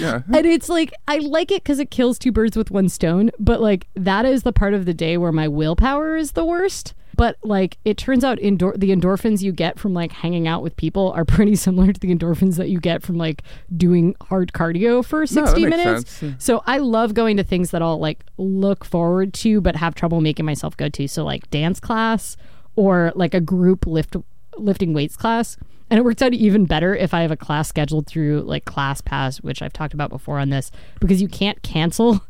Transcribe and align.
Yeah. 0.00 0.22
And 0.32 0.46
it's 0.46 0.68
like 0.68 0.92
I 1.06 1.18
like 1.18 1.50
it 1.50 1.62
because 1.62 1.78
it 1.78 1.90
kills 1.90 2.18
two 2.18 2.32
birds 2.32 2.56
with 2.56 2.70
one 2.70 2.88
stone, 2.88 3.30
but 3.38 3.60
like 3.60 3.86
that 3.94 4.24
is 4.24 4.42
the 4.42 4.52
part 4.52 4.74
of 4.74 4.86
the 4.86 4.94
day 4.94 5.16
where 5.16 5.32
my 5.32 5.46
willpower 5.48 6.16
is 6.16 6.32
the 6.32 6.44
worst. 6.44 6.94
But 7.16 7.36
like 7.42 7.76
it 7.84 7.98
turns 7.98 8.24
out, 8.24 8.38
endor- 8.38 8.76
the 8.78 8.90
endorphins 8.90 9.42
you 9.42 9.52
get 9.52 9.78
from 9.78 9.92
like 9.92 10.10
hanging 10.10 10.48
out 10.48 10.62
with 10.62 10.74
people 10.76 11.12
are 11.12 11.24
pretty 11.26 11.54
similar 11.66 11.92
to 11.92 12.00
the 12.00 12.14
endorphins 12.14 12.56
that 12.56 12.70
you 12.70 12.80
get 12.80 13.02
from 13.02 13.16
like 13.16 13.42
doing 13.76 14.14
hard 14.22 14.52
cardio 14.52 15.04
for 15.04 15.26
sixty 15.26 15.64
that 15.64 15.70
makes 15.70 15.84
minutes. 15.84 16.10
sense. 16.12 16.42
So 16.44 16.62
I 16.66 16.78
love 16.78 17.12
going 17.12 17.36
to 17.36 17.44
things 17.44 17.72
that 17.72 17.82
I'll 17.82 17.98
like 17.98 18.24
look 18.38 18.84
forward 18.84 19.34
to, 19.34 19.60
but 19.60 19.76
have 19.76 19.94
trouble 19.94 20.22
making 20.22 20.46
myself 20.46 20.76
go 20.76 20.88
to. 20.88 21.06
So 21.08 21.24
like 21.24 21.50
dance 21.50 21.78
class 21.78 22.38
or 22.76 23.12
like 23.14 23.34
a 23.34 23.40
group 23.40 23.86
lift 23.86 24.16
lifting 24.56 24.94
weights 24.94 25.16
class. 25.16 25.58
And 25.90 25.98
it 25.98 26.04
works 26.04 26.22
out 26.22 26.32
even 26.32 26.64
better 26.66 26.94
if 26.94 27.12
I 27.12 27.22
have 27.22 27.32
a 27.32 27.36
class 27.36 27.68
scheduled 27.68 28.06
through 28.06 28.42
like 28.42 28.64
ClassPass, 28.64 29.42
which 29.42 29.60
I've 29.60 29.72
talked 29.72 29.92
about 29.92 30.10
before 30.10 30.38
on 30.38 30.50
this, 30.50 30.70
because 31.00 31.20
you 31.20 31.28
can't 31.28 31.60
cancel 31.62 32.24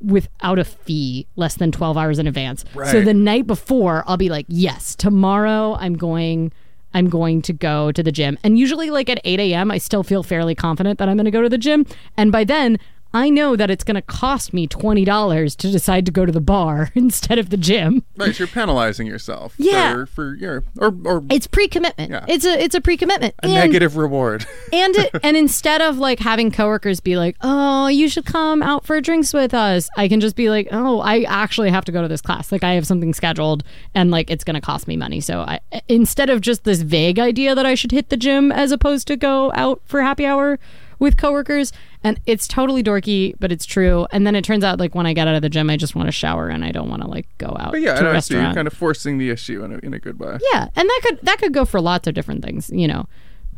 without 0.00 0.58
a 0.58 0.64
fee 0.64 1.26
less 1.36 1.54
than 1.56 1.70
12 1.70 1.96
hours 1.96 2.18
in 2.18 2.26
advance. 2.26 2.64
So 2.90 3.02
the 3.02 3.14
night 3.14 3.46
before, 3.46 4.02
I'll 4.06 4.16
be 4.16 4.30
like, 4.30 4.46
yes, 4.48 4.96
tomorrow 4.96 5.76
I'm 5.78 5.94
going. 5.94 6.52
I'm 6.94 7.08
going 7.08 7.40
to 7.42 7.54
go 7.54 7.90
to 7.90 8.02
the 8.02 8.12
gym. 8.12 8.36
And 8.44 8.58
usually, 8.58 8.90
like 8.90 9.08
at 9.08 9.18
8 9.24 9.40
a.m., 9.40 9.70
I 9.70 9.78
still 9.78 10.02
feel 10.02 10.22
fairly 10.22 10.54
confident 10.54 10.98
that 10.98 11.08
I'm 11.08 11.16
going 11.16 11.24
to 11.24 11.30
go 11.30 11.40
to 11.40 11.48
the 11.48 11.56
gym. 11.56 11.86
And 12.18 12.30
by 12.30 12.44
then, 12.44 12.78
I 13.14 13.28
know 13.30 13.56
that 13.56 13.70
it's 13.70 13.84
going 13.84 13.94
to 13.96 14.02
cost 14.02 14.52
me 14.54 14.66
$20 14.66 15.56
to 15.56 15.70
decide 15.70 16.06
to 16.06 16.12
go 16.12 16.24
to 16.24 16.32
the 16.32 16.40
bar 16.40 16.90
instead 16.94 17.38
of 17.38 17.50
the 17.50 17.56
gym. 17.56 18.04
Right, 18.16 18.38
you're 18.38 18.48
penalizing 18.48 19.06
yourself. 19.06 19.54
Yeah. 19.58 19.92
For, 19.92 20.06
for 20.06 20.34
your 20.36 20.64
or 20.78 20.94
or 21.04 21.22
It's 21.30 21.46
pre-commitment. 21.46 22.10
Yeah. 22.10 22.24
It's 22.28 22.44
a 22.44 22.60
it's 22.62 22.74
a 22.74 22.80
pre-commitment. 22.80 23.34
a 23.42 23.44
And- 23.46 23.54
negative 23.54 23.96
reward. 23.96 24.46
and 24.72 24.94
it, 24.96 25.10
and 25.22 25.36
instead 25.36 25.82
of 25.82 25.98
like 25.98 26.18
having 26.20 26.50
coworkers 26.50 27.00
be 27.00 27.16
like, 27.16 27.36
"Oh, 27.42 27.86
you 27.88 28.08
should 28.08 28.24
come 28.26 28.62
out 28.62 28.84
for 28.84 29.00
drinks 29.00 29.32
with 29.34 29.54
us," 29.54 29.88
I 29.96 30.08
can 30.08 30.20
just 30.20 30.36
be 30.36 30.48
like, 30.50 30.68
"Oh, 30.72 31.00
I 31.00 31.22
actually 31.22 31.70
have 31.70 31.84
to 31.86 31.92
go 31.92 32.02
to 32.02 32.08
this 32.08 32.20
class. 32.22 32.50
Like, 32.52 32.64
I 32.64 32.72
have 32.74 32.86
something 32.86 33.12
scheduled, 33.14 33.64
and 33.94 34.10
like 34.10 34.30
it's 34.30 34.44
going 34.44 34.54
to 34.54 34.60
cost 34.60 34.88
me 34.88 34.96
money." 34.96 35.20
So, 35.20 35.40
I 35.40 35.60
instead 35.88 36.30
of 36.30 36.40
just 36.40 36.64
this 36.64 36.82
vague 36.82 37.18
idea 37.18 37.54
that 37.54 37.66
I 37.66 37.74
should 37.74 37.92
hit 37.92 38.08
the 38.08 38.16
gym 38.16 38.50
as 38.52 38.72
opposed 38.72 39.06
to 39.08 39.16
go 39.16 39.52
out 39.54 39.80
for 39.84 40.02
happy 40.02 40.24
hour 40.26 40.58
with 41.02 41.16
coworkers, 41.18 41.72
and 42.02 42.18
it's 42.24 42.48
totally 42.48 42.82
dorky, 42.82 43.34
but 43.40 43.52
it's 43.52 43.66
true. 43.66 44.06
And 44.12 44.26
then 44.26 44.34
it 44.34 44.44
turns 44.44 44.64
out 44.64 44.78
like 44.80 44.94
when 44.94 45.04
I 45.06 45.12
get 45.12 45.28
out 45.28 45.34
of 45.34 45.42
the 45.42 45.48
gym, 45.50 45.68
I 45.68 45.76
just 45.76 45.94
want 45.94 46.06
to 46.08 46.12
shower 46.12 46.48
and 46.48 46.64
I 46.64 46.70
don't 46.72 46.88
want 46.88 47.02
to 47.02 47.08
like 47.08 47.26
go 47.38 47.54
out 47.58 47.72
But 47.72 47.80
yeah, 47.82 47.94
to 47.94 47.98
a 47.98 48.02
I 48.02 48.04
you're 48.04 48.12
restaurant. 48.12 48.54
kind 48.54 48.66
of 48.66 48.72
forcing 48.72 49.18
the 49.18 49.28
issue 49.30 49.62
in 49.64 49.72
a, 49.74 49.78
in 49.78 49.92
a 49.92 49.98
good 49.98 50.18
way. 50.18 50.38
Yeah, 50.52 50.68
and 50.74 50.88
that 50.88 51.00
could 51.02 51.18
that 51.22 51.38
could 51.38 51.52
go 51.52 51.64
for 51.64 51.80
lots 51.80 52.06
of 52.06 52.14
different 52.14 52.42
things, 52.44 52.70
you 52.72 52.88
know. 52.88 53.06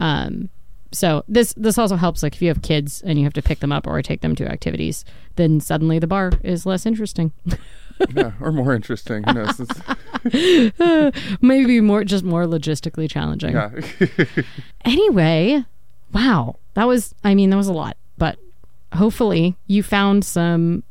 Um, 0.00 0.48
so 0.90 1.24
this 1.28 1.52
this 1.56 1.76
also 1.76 1.96
helps 1.96 2.22
like 2.22 2.34
if 2.34 2.42
you 2.42 2.48
have 2.48 2.62
kids 2.62 3.02
and 3.02 3.18
you 3.18 3.24
have 3.24 3.32
to 3.34 3.42
pick 3.42 3.60
them 3.60 3.72
up 3.72 3.86
or 3.86 4.00
take 4.02 4.20
them 4.22 4.34
to 4.36 4.50
activities, 4.50 5.04
then 5.36 5.60
suddenly 5.60 5.98
the 5.98 6.06
bar 6.06 6.32
is 6.42 6.64
less 6.66 6.86
interesting. 6.86 7.32
yeah, 8.14 8.32
or 8.40 8.52
more 8.52 8.74
interesting. 8.74 9.22
Knows? 9.22 9.60
Maybe 11.40 11.80
more 11.80 12.04
just 12.04 12.24
more 12.24 12.44
logistically 12.46 13.10
challenging. 13.10 13.52
yeah. 13.52 13.70
Anyway, 14.84 15.64
wow, 16.14 16.56
that 16.74 16.86
was 16.86 17.14
I 17.24 17.34
mean 17.34 17.50
that 17.50 17.56
was 17.56 17.68
a 17.68 17.72
lot, 17.72 17.96
but 18.16 18.38
hopefully 18.94 19.56
you 19.66 19.82
found 19.82 20.24
some 20.24 20.84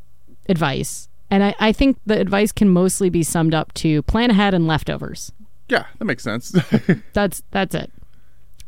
advice. 0.49 1.07
And 1.29 1.43
I, 1.43 1.55
I 1.59 1.71
think 1.71 1.97
the 2.05 2.19
advice 2.19 2.51
can 2.51 2.69
mostly 2.69 3.09
be 3.09 3.23
summed 3.23 3.55
up 3.55 3.73
to 3.75 4.03
plan 4.03 4.29
ahead 4.29 4.53
and 4.53 4.67
leftovers. 4.67 5.31
yeah, 5.67 5.85
that 5.97 6.05
makes 6.05 6.23
sense. 6.23 6.51
That's 7.13 7.41
that's 7.49 7.73
it. 7.73 7.91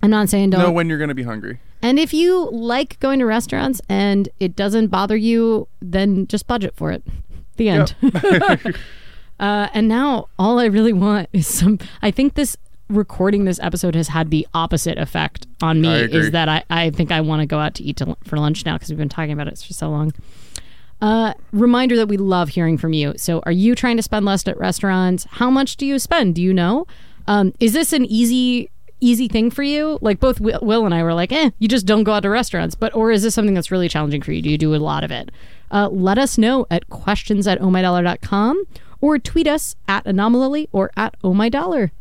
I'm 0.01 0.09
not 0.09 0.29
saying 0.29 0.51
don't 0.51 0.61
know 0.61 0.71
when 0.71 0.89
you're 0.89 0.97
going 0.97 1.09
to 1.09 1.15
be 1.15 1.23
hungry. 1.23 1.59
And 1.81 1.99
if 1.99 2.13
you 2.13 2.49
like 2.51 2.99
going 2.99 3.19
to 3.19 3.25
restaurants 3.25 3.81
and 3.87 4.29
it 4.39 4.55
doesn't 4.55 4.87
bother 4.87 5.15
you, 5.15 5.67
then 5.81 6.25
just 6.27 6.47
budget 6.47 6.75
for 6.75 6.91
it. 6.91 7.03
The 7.57 7.69
end. 7.69 7.95
uh, 9.39 9.69
and 9.73 9.87
now 9.87 10.27
all 10.39 10.59
I 10.59 10.65
really 10.65 10.93
want 10.93 11.29
is 11.31 11.47
some. 11.47 11.79
I 12.01 12.11
think 12.11 12.33
this 12.33 12.57
recording 12.90 13.46
this 13.46 13.59
episode 13.62 13.96
has 13.96 14.09
had 14.09 14.29
the 14.29 14.47
opposite 14.53 14.97
effect 14.97 15.47
on 15.62 15.81
me. 15.81 15.90
Is 16.18 16.31
that 16.31 16.50
I, 16.50 16.63
I 16.69 16.90
think 16.91 17.12
I 17.12 17.22
want 17.22 17.41
to 17.41 17.46
go 17.46 17.59
out 17.59 17.73
to 17.75 17.84
eat 17.84 17.97
to, 17.97 18.16
for 18.23 18.38
lunch 18.38 18.66
now 18.66 18.73
because 18.73 18.90
we've 18.90 18.97
been 18.97 19.09
talking 19.09 19.31
about 19.31 19.47
it 19.47 19.57
for 19.59 19.73
so 19.73 19.90
long. 19.90 20.13
Uh, 21.01 21.34
reminder 21.51 21.95
that 21.97 22.07
we 22.07 22.18
love 22.18 22.50
hearing 22.50 22.78
from 22.78 22.94
you. 22.94 23.13
So, 23.18 23.41
are 23.45 23.51
you 23.51 23.75
trying 23.75 23.97
to 23.97 24.03
spend 24.03 24.25
less 24.25 24.47
at 24.47 24.57
restaurants? 24.57 25.25
How 25.29 25.50
much 25.50 25.78
do 25.78 25.85
you 25.85 26.00
spend? 26.00 26.35
Do 26.35 26.41
you 26.41 26.53
know? 26.53 26.88
Um, 27.28 27.53
is 27.59 27.74
this 27.74 27.91
an 27.91 28.06
easy 28.06 28.69
easy 29.01 29.28
thing 29.28 29.51
for 29.51 29.63
you? 29.63 30.00
Like 30.01 30.19
both 30.19 30.40
Will, 30.40 30.59
Will 30.62 30.85
and 30.85 30.94
I 30.94 31.03
were 31.03 31.13
like, 31.13 31.31
eh, 31.31 31.51
you 31.59 31.68
just 31.68 31.85
don't 31.85 32.03
go 32.03 32.13
out 32.13 32.22
to 32.22 32.29
restaurants. 32.29 32.75
But 32.75 32.95
or 32.95 33.12
is 33.12 33.24
this 33.24 33.35
something 33.35 33.53
that's 33.53 33.72
really 33.72 33.90
challenging 33.90 34.22
for 34.22 34.31
you? 34.31 34.41
Do 34.41 34.50
you 34.50 34.57
do 34.57 34.74
a 34.74 34.78
lot 34.78 35.03
of 35.03 35.12
it? 35.12 35.31
Uh, 35.72 35.90
let 35.90 36.18
us 36.18 36.38
know 36.38 36.66
at 36.72 36.90
questions 36.90 37.47
at 37.47 37.59
ohmydollar.com 37.59 38.63
or 39.01 39.19
tweet 39.19 39.47
us 39.47 39.75
at 39.88 40.06
anomaly 40.06 40.69
or 40.72 40.91
at 40.95 41.19
ohmydollar. 41.22 41.91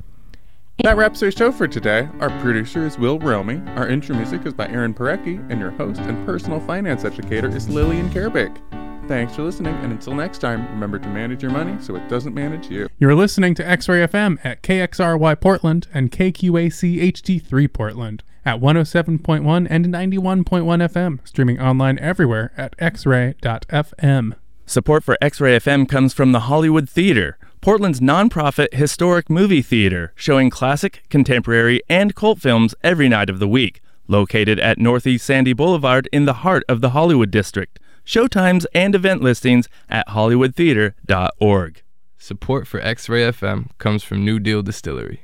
That 0.83 0.97
wraps 0.97 1.23
our 1.23 1.31
show 1.31 1.53
for 1.53 1.69
today. 1.69 2.09
Our 2.19 2.31
producer 2.41 2.85
is 2.85 2.99
Will 2.99 3.21
Romy. 3.21 3.63
Our 3.77 3.89
intro 3.89 4.17
music 4.17 4.45
is 4.45 4.53
by 4.53 4.67
Aaron 4.69 4.93
Parecki, 4.93 5.39
and 5.49 5.61
your 5.61 5.71
host 5.71 6.01
and 6.01 6.27
personal 6.27 6.59
finance 6.59 7.05
educator 7.05 7.49
is 7.49 7.69
Lillian 7.69 8.11
Karabaic. 8.11 8.59
Thanks 9.07 9.37
for 9.37 9.43
listening, 9.45 9.75
and 9.77 9.93
until 9.93 10.15
next 10.15 10.39
time, 10.39 10.67
remember 10.71 10.99
to 10.99 11.09
manage 11.09 11.43
your 11.43 11.53
money 11.53 11.81
so 11.81 11.95
it 11.95 12.09
doesn't 12.09 12.35
manage 12.35 12.71
you. 12.71 12.89
You're 12.99 13.15
listening 13.15 13.55
to 13.55 13.67
X 13.67 13.89
Ray 13.89 14.05
FM 14.05 14.39
at 14.45 14.63
KXRY 14.63 15.41
Portland 15.41 15.87
and 15.95 16.11
KQAC 16.11 17.13
HD3 17.13 17.73
Portland 17.73 18.25
at 18.45 18.61
107.1 18.61 19.67
and 19.71 19.87
91.1 19.87 20.45
FM, 20.45 21.19
streaming 21.25 21.61
online 21.61 22.01
everywhere 22.01 22.53
at 22.57 22.77
xray.fm. 22.79 24.35
Support 24.67 25.05
for 25.05 25.17
X 25.21 25.41
Ray 25.41 25.57
FM 25.57 25.89
comes 25.89 26.13
from 26.13 26.33
the 26.33 26.41
Hollywood 26.41 26.89
Theater, 26.89 27.39
Portland's 27.65 28.01
nonprofit 28.01 28.75
historic 28.75 29.31
movie 29.31 29.63
theater, 29.63 30.13
showing 30.15 30.51
classic, 30.51 31.03
contemporary, 31.09 31.81
and 31.89 32.15
cult 32.15 32.39
films 32.39 32.75
every 32.83 33.09
night 33.09 33.31
of 33.31 33.39
the 33.39 33.49
week. 33.49 33.81
Located 34.07 34.61
at 34.61 34.77
Northeast 34.77 35.25
Sandy 35.25 35.55
Boulevard 35.55 36.07
in 36.13 36.27
the 36.27 36.43
heart 36.45 36.63
of 36.69 36.83
the 36.83 36.91
Hollywood 36.91 37.31
District. 37.31 37.79
Showtimes 38.05 38.67
and 38.75 38.95
event 38.95 39.23
listings 39.23 39.67
at 39.89 40.07
hollywoodtheater.org. 40.09 41.83
Support 42.19 42.67
for 42.67 42.81
X 42.81 43.09
Ray 43.09 43.23
FM 43.23 43.71
comes 43.79 44.05
from 44.05 44.27
New 44.27 44.39
Deal 44.39 44.61
Distillery. 44.61 45.23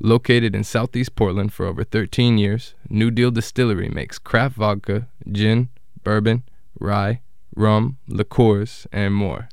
Located 0.00 0.56
in 0.56 0.64
southeast 0.64 1.14
Portland 1.14 1.52
for 1.52 1.64
over 1.64 1.84
13 1.84 2.38
years, 2.38 2.74
New 2.88 3.12
Deal 3.12 3.30
Distillery 3.30 3.88
makes 3.88 4.18
craft 4.18 4.56
vodka, 4.56 5.06
gin, 5.30 5.68
bourbon, 6.02 6.42
rye, 6.80 7.20
rum, 7.54 7.98
liqueurs, 8.08 8.88
and 8.90 9.14
more. 9.14 9.48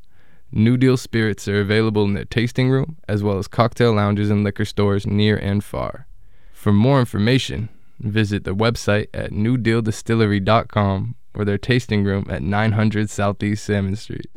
New 0.57 0.77
Deal 0.77 0.95
spirits 0.95 1.49
are 1.49 1.59
available 1.59 2.05
in 2.05 2.13
their 2.13 2.23
tasting 2.23 2.69
room 2.69 2.95
as 3.09 3.21
well 3.21 3.37
as 3.37 3.45
cocktail 3.45 3.91
lounges 3.91 4.29
and 4.29 4.41
liquor 4.41 4.63
stores 4.63 5.05
near 5.05 5.35
and 5.35 5.61
far. 5.61 6.07
For 6.53 6.71
more 6.71 7.01
information, 7.01 7.67
visit 7.99 8.45
their 8.45 8.55
website 8.55 9.07
at 9.13 9.31
newdealdistillery.com 9.31 11.15
or 11.33 11.43
their 11.43 11.57
tasting 11.57 12.05
room 12.05 12.25
at 12.29 12.41
900 12.41 13.09
Southeast 13.09 13.65
Salmon 13.65 13.97
Street. 13.97 14.27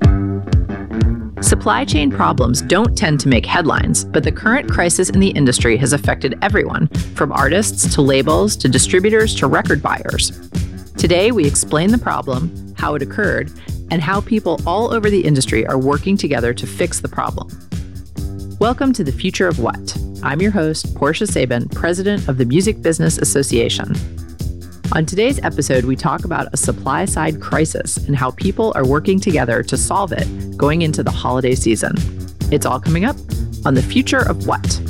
Supply 1.41 1.85
chain 1.85 2.11
problems 2.11 2.63
don't 2.63 2.99
tend 2.99 3.21
to 3.21 3.29
make 3.29 3.47
headlines, 3.47 4.05
but 4.05 4.25
the 4.25 4.33
current 4.33 4.69
crisis 4.69 5.11
in 5.11 5.21
the 5.21 5.29
industry 5.29 5.77
has 5.77 5.93
affected 5.93 6.37
everyone, 6.43 6.89
from 7.15 7.31
artists 7.31 7.95
to 7.95 8.03
labels 8.03 8.57
to 8.57 8.69
distributors 8.69 9.37
to 9.37 9.47
record 9.47 9.81
buyers. 9.81 10.33
Today, 10.97 11.31
we 11.31 11.47
explain 11.47 11.93
the 11.93 11.99
problem, 11.99 12.75
how 12.77 12.97
it 12.97 13.03
occurred, 13.03 13.53
and 13.91 14.03
how 14.03 14.21
people 14.21 14.61
all 14.67 14.93
over 14.93 15.11
the 15.11 15.21
industry 15.21 15.67
are 15.67 15.79
working 15.79 16.17
together 16.17 16.53
to 16.55 16.67
fix 16.67 17.01
the 17.01 17.09
problem. 17.09 17.49
Welcome 18.59 18.93
to 18.95 19.05
the 19.05 19.13
Future 19.13 19.49
of 19.49 19.59
What. 19.59 19.97
I'm 20.23 20.43
your 20.43 20.51
host, 20.51 20.95
Portia 20.95 21.27
Sabin, 21.27 21.69
president 21.69 22.29
of 22.29 22.39
the 22.39 22.45
Music 22.45 22.83
Business 22.83 23.19
Association. 23.19 23.95
On 24.93 25.05
today's 25.05 25.39
episode, 25.45 25.85
we 25.85 25.97
talk 25.97 26.25
about 26.25 26.49
a 26.53 26.57
supply 26.57 27.05
side 27.05 27.41
crisis 27.41 27.99
and 27.99 28.17
how 28.17 28.31
people 28.33 28.73
are 28.75 28.87
working 28.87 29.21
together 29.21 29.63
to 29.63 29.77
solve 29.77 30.13
it 30.13 30.57
going 30.57 30.83
into 30.83 31.03
the 31.03 31.11
holiday 31.11 31.55
season. 31.55 31.95
It's 32.51 32.67
all 32.67 32.81
coming 32.81 33.05
up 33.05 33.17
on 33.65 33.75
The 33.75 33.83
Future 33.83 34.29
of 34.29 34.47
What. 34.47 34.81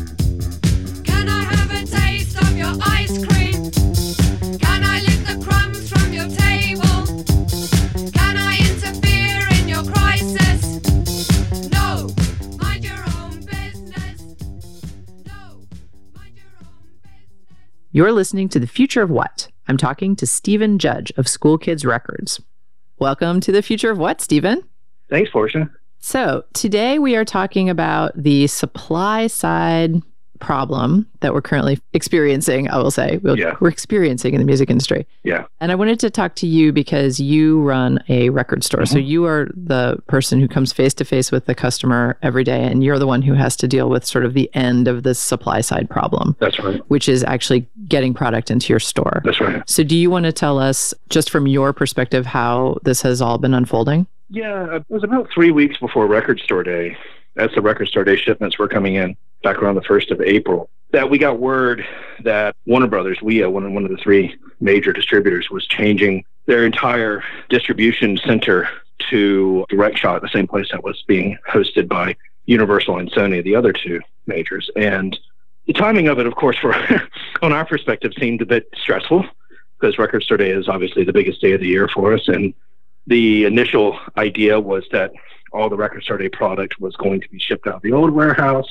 You're 17.90 18.12
listening 18.12 18.50
to 18.50 18.61
The 18.61 18.67
Future 18.67 19.00
of 19.00 19.08
What. 19.08 19.49
I'm 19.67 19.79
talking 19.79 20.14
to 20.17 20.26
Stephen 20.26 20.79
Judge 20.79 21.11
of 21.17 21.26
School 21.26 21.56
Kids 21.56 21.87
Records. 21.87 22.38
Welcome 22.99 23.40
to 23.40 23.50
The 23.50 23.62
Future 23.62 23.90
of 23.90 23.96
What, 23.96 24.20
Stephen. 24.20 24.62
Thanks, 25.08 25.31
Portia. 25.31 25.70
So, 25.99 26.44
today 26.52 26.99
we 26.99 27.17
are 27.17 27.25
talking 27.25 27.70
about 27.70 28.12
the 28.14 28.46
supply 28.46 29.26
side 29.26 30.02
problem 30.40 31.06
that 31.20 31.35
we're 31.35 31.43
currently 31.43 31.81
experiencing, 31.93 32.69
I 32.70 32.79
will 32.79 32.90
say. 32.90 33.19
We'll- 33.23 33.38
Yeah. 33.38 33.56
We're 33.61 33.69
experiencing 33.69 34.35
in 34.35 34.40
the 34.40 34.46
music 34.46 34.70
industry. 34.70 35.06
Yeah. 35.25 35.44
And 35.61 35.73
I 35.73 35.75
wanted 35.75 35.99
to 36.00 36.11
talk 36.11 36.35
to 36.37 36.46
you 36.46 36.73
because 36.73 37.20
you 37.20 37.61
run 37.62 37.99
a 38.08 38.31
record 38.31 38.64
store. 38.64 38.87
So 38.87 38.96
mm-hmm. 38.96 39.06
you 39.06 39.25
are 39.26 39.49
the 39.55 39.99
person 40.06 40.40
who 40.40 40.49
comes 40.49 40.73
face 40.73 40.94
to 40.94 41.05
face 41.05 41.32
with 41.32 41.46
the 41.46 41.55
customer 41.55 42.17
every 42.23 42.44
day, 42.44 42.64
and 42.64 42.82
you're 42.85 42.99
the 42.99 43.06
one 43.06 43.23
who 43.23 43.35
has 43.35 43.56
to 43.56 43.69
deal 43.69 43.88
with 43.88 44.05
sort 44.05 44.25
of 44.25 44.35
the 44.35 44.50
end 44.55 44.88
of 44.88 45.02
this 45.02 45.19
supply 45.19 45.61
side 45.61 45.90
problem, 45.90 46.37
That's 46.38 46.58
right. 46.61 46.81
which 46.88 47.08
is 47.08 47.25
actually 47.25 47.67
getting 47.88 48.14
product 48.14 48.50
into 48.50 48.73
your 48.73 48.81
store. 48.81 49.23
That's 49.25 49.40
right. 49.40 49.62
So, 49.69 49.82
do 49.82 49.96
you 49.96 50.11
want 50.11 50.25
to 50.25 50.32
tell 50.32 50.58
us, 50.58 50.94
just 51.08 51.31
from 51.31 51.46
your 51.46 51.73
perspective, 51.73 52.26
how 52.26 52.79
this 52.82 53.02
has 53.02 53.20
all 53.20 53.38
been 53.38 53.55
unfolding? 53.55 54.06
Yeah, 54.31 54.76
it 54.76 54.85
was 54.88 55.05
about 55.05 55.29
three 55.32 55.50
weeks 55.50 55.79
before 55.79 56.06
Record 56.06 56.40
Store 56.40 56.62
Day, 56.62 56.96
as 57.38 57.50
the 57.55 57.62
Record 57.62 57.88
Store 57.88 58.05
Day 58.05 58.17
shipments 58.17 58.58
were 58.58 58.69
coming 58.69 58.96
in 58.96 59.17
back 59.43 59.62
around 59.62 59.76
the 59.76 59.82
1st 59.82 60.11
of 60.11 60.20
April, 60.20 60.69
that 60.90 61.08
we 61.08 61.19
got 61.19 61.38
word 61.38 61.87
that 62.25 62.56
Warner 62.67 62.88
Brothers, 62.88 63.19
WEA, 63.23 63.44
uh, 63.44 63.50
one 63.50 63.64
of, 63.64 63.73
one 63.73 63.85
of 63.85 63.90
the 63.90 63.96
three 63.96 64.37
major 64.61 64.93
distributors, 64.93 65.50
was 65.50 65.67
changing 65.67 66.25
their 66.46 66.64
entire 66.64 67.23
distribution 67.49 68.19
center 68.26 68.69
to 69.11 69.64
Direct 69.69 69.96
Shot, 69.96 70.23
the 70.23 70.29
same 70.29 70.49
place 70.49 70.69
that 70.73 70.82
was 70.82 71.02
being 71.06 71.38
hosted 71.49 71.88
by 71.88 72.17
Universal 72.46 72.99
and 72.99 73.11
Sony, 73.12 73.44
the 73.44 73.55
other 73.55 73.73
two 73.73 74.00
majors. 74.26 74.70
And 74.75 75.19
the 75.67 75.73
timing 75.75 76.08
of 76.08 76.19
it, 76.19 76.26
of 76.26 76.35
course, 76.35 76.58
for 76.61 76.75
on 77.43 77.52
our 77.52 77.64
perspective, 77.64 78.12
seemed 78.19 78.43
a 78.43 78.46
bit 78.46 78.69
stressful 78.76 79.25
because 79.79 79.99
Record 79.99 80.25
Store 80.25 80.38
Day 80.38 80.50
is 80.50 80.69
obviously 80.69 81.05
the 81.05 81.12
biggest 81.12 81.40
day 81.40 81.52
of 81.52 81.61
the 81.61 81.69
year 81.69 81.88
for 81.88 82.14
us. 82.14 82.26
And 82.26 82.55
the 83.06 83.44
initial 83.44 83.99
idea 84.17 84.58
was 84.58 84.85
that 84.90 85.12
all 85.52 85.68
the 85.68 85.76
Record 85.76 86.02
Store 86.02 86.18
Day 86.18 86.28
product 86.28 86.80
was 86.80 86.94
going 86.96 87.20
to 87.20 87.28
be 87.28 87.38
shipped 87.38 87.66
out 87.66 87.76
of 87.76 87.82
the 87.82 87.92
old 87.92 88.10
warehouse. 88.10 88.66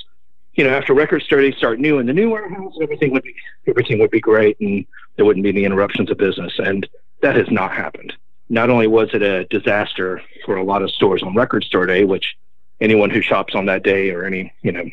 You 0.53 0.63
know, 0.63 0.71
after 0.71 0.93
Record 0.93 1.21
Store 1.23 1.41
Day 1.41 1.51
start 1.51 1.79
new 1.79 1.99
in 1.99 2.07
the 2.07 2.13
new 2.13 2.29
warehouse, 2.29 2.73
everything 2.81 3.11
would 3.13 3.23
be 3.23 3.35
everything 3.67 3.99
would 3.99 4.11
be 4.11 4.19
great, 4.19 4.59
and 4.59 4.85
there 5.15 5.25
wouldn't 5.25 5.43
be 5.43 5.49
any 5.49 5.65
interruptions 5.65 6.09
of 6.09 6.17
business. 6.17 6.53
And 6.57 6.87
that 7.21 7.35
has 7.35 7.49
not 7.51 7.71
happened. 7.71 8.13
Not 8.49 8.69
only 8.69 8.87
was 8.87 9.09
it 9.13 9.21
a 9.21 9.45
disaster 9.45 10.21
for 10.45 10.55
a 10.55 10.63
lot 10.63 10.81
of 10.81 10.91
stores 10.91 11.21
on 11.21 11.35
Record 11.35 11.63
Store 11.63 11.85
Day, 11.85 12.05
which 12.05 12.35
anyone 12.79 13.09
who 13.09 13.21
shops 13.21 13.55
on 13.55 13.65
that 13.67 13.83
day, 13.83 14.11
or 14.11 14.25
any 14.25 14.51
you 14.61 14.71
know 14.71 14.85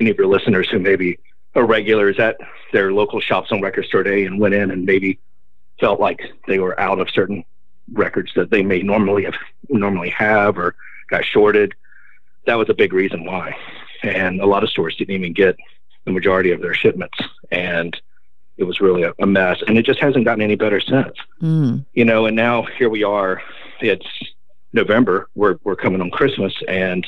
any 0.00 0.10
of 0.10 0.18
your 0.18 0.26
listeners 0.26 0.68
who 0.68 0.78
maybe 0.78 1.18
are 1.54 1.66
regulars 1.66 2.18
at 2.18 2.36
their 2.72 2.92
local 2.92 3.20
shops 3.20 3.50
on 3.50 3.60
Record 3.60 3.86
Store 3.86 4.02
Day 4.02 4.24
and 4.24 4.38
went 4.38 4.54
in 4.54 4.70
and 4.70 4.84
maybe 4.84 5.18
felt 5.80 6.00
like 6.00 6.20
they 6.46 6.58
were 6.58 6.78
out 6.78 6.98
of 6.98 7.10
certain 7.10 7.44
records 7.92 8.32
that 8.34 8.50
they 8.50 8.62
may 8.62 8.82
normally 8.82 9.24
have 9.24 9.34
normally 9.68 10.10
have 10.10 10.58
or 10.58 10.74
got 11.08 11.24
shorted. 11.24 11.74
That 12.46 12.54
was 12.54 12.68
a 12.68 12.74
big 12.74 12.92
reason 12.92 13.24
why. 13.24 13.56
And 14.02 14.40
a 14.40 14.46
lot 14.46 14.62
of 14.62 14.70
stores 14.70 14.96
didn't 14.96 15.14
even 15.14 15.32
get 15.32 15.56
the 16.04 16.12
majority 16.12 16.52
of 16.52 16.60
their 16.60 16.74
shipments. 16.74 17.18
And 17.50 17.98
it 18.56 18.64
was 18.64 18.80
really 18.80 19.02
a, 19.02 19.12
a 19.18 19.26
mess. 19.26 19.62
And 19.66 19.76
it 19.76 19.84
just 19.84 20.00
hasn't 20.00 20.24
gotten 20.24 20.42
any 20.42 20.54
better 20.54 20.80
since. 20.80 21.16
Mm. 21.42 21.84
You 21.92 22.04
know, 22.04 22.26
and 22.26 22.36
now 22.36 22.62
here 22.78 22.88
we 22.88 23.02
are. 23.04 23.42
It's 23.80 24.06
November. 24.72 25.28
We're 25.34 25.58
we're 25.64 25.76
coming 25.76 26.00
on 26.00 26.10
Christmas 26.10 26.54
and 26.68 27.06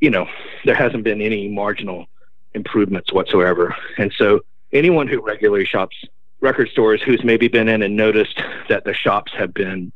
you 0.00 0.10
know, 0.10 0.26
there 0.66 0.74
hasn't 0.74 1.02
been 1.04 1.22
any 1.22 1.48
marginal 1.48 2.06
improvements 2.52 3.12
whatsoever. 3.12 3.74
And 3.96 4.12
so 4.18 4.40
anyone 4.72 5.08
who 5.08 5.24
regularly 5.24 5.64
shops 5.64 5.96
record 6.40 6.68
stores 6.68 7.00
who's 7.00 7.24
maybe 7.24 7.48
been 7.48 7.68
in 7.68 7.80
and 7.82 7.96
noticed 7.96 8.40
that 8.68 8.84
the 8.84 8.92
shops 8.92 9.32
have 9.36 9.54
been 9.54 9.92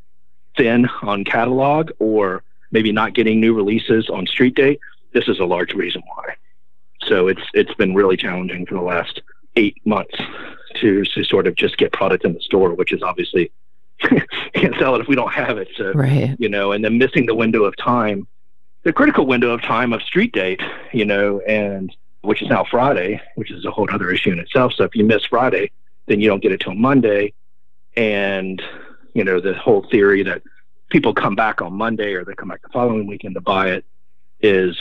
thin 0.56 0.88
on 1.02 1.25
catalog 1.25 1.91
or 1.99 2.43
maybe 2.70 2.93
not 2.93 3.15
getting 3.15 3.41
new 3.41 3.55
releases 3.55 4.09
on 4.09 4.26
street 4.26 4.55
day, 4.55 4.79
this 5.12 5.29
is 5.29 5.38
a 5.38 5.44
large 5.44 5.73
reason 5.75 6.03
why. 6.15 6.35
So 7.06 7.29
it's 7.29 7.43
it's 7.55 7.73
been 7.75 7.94
really 7.94 8.17
challenging 8.17 8.67
for 8.67 8.75
the 8.75 8.82
last 8.82 9.23
eight 9.56 9.76
months 9.85 10.17
to 10.81 11.05
to 11.05 11.25
sort 11.25 11.47
of 11.47 11.55
just 11.55 11.79
get 11.79 11.93
product 11.93 12.25
in 12.25 12.35
the 12.35 12.41
store, 12.41 12.75
which 12.75 12.93
is 12.93 13.03
obviously 13.03 13.50
can't 14.00 14.75
sell 14.79 14.94
it 14.94 15.00
if 15.00 15.09
we 15.09 15.17
don't 15.17 15.32
have 15.32 15.59
it. 15.59 15.69
So 15.76 15.93
Right. 15.93 16.37
you 16.38 16.49
know, 16.49 16.73
and 16.73 16.85
then 16.85 16.99
missing 16.99 17.26
the 17.26 17.35
window 17.35 17.65
of 17.65 17.76
time, 17.76 18.26
the 18.85 18.93
critical 18.93 19.26
window 19.26 19.50
of 19.50 19.62
time 19.62 19.93
of 19.93 20.03
street 20.03 20.32
date, 20.32 20.61
you 20.93 21.05
know, 21.05 21.41
and 21.41 21.94
which 22.23 22.43
is 22.43 22.49
now 22.49 22.65
Friday, 22.65 23.20
which 23.37 23.50
is 23.50 23.65
a 23.65 23.70
whole 23.70 23.88
other 23.91 24.11
issue 24.11 24.31
in 24.31 24.38
itself. 24.38 24.73
So 24.75 24.85
if 24.85 24.94
you 24.94 25.05
miss 25.05 25.25
Friday, 25.25 25.70
then 26.06 26.20
you 26.20 26.29
don't 26.29 26.43
get 26.43 26.53
it 26.53 26.61
till 26.61 26.75
Monday. 26.75 27.32
And, 27.97 28.61
you 29.15 29.25
know, 29.25 29.41
the 29.41 29.55
whole 29.55 29.87
theory 29.91 30.23
that 30.25 30.43
people 30.90 31.12
come 31.14 31.35
back 31.35 31.61
on 31.62 31.73
Monday 31.73 32.14
or 32.14 32.25
they 32.25 32.35
come 32.35 32.49
back 32.49 32.62
the 32.62 32.69
following 32.70 33.06
weekend 33.06 33.35
to 33.35 33.40
buy 33.40 33.70
it 33.70 33.85
is, 34.40 34.76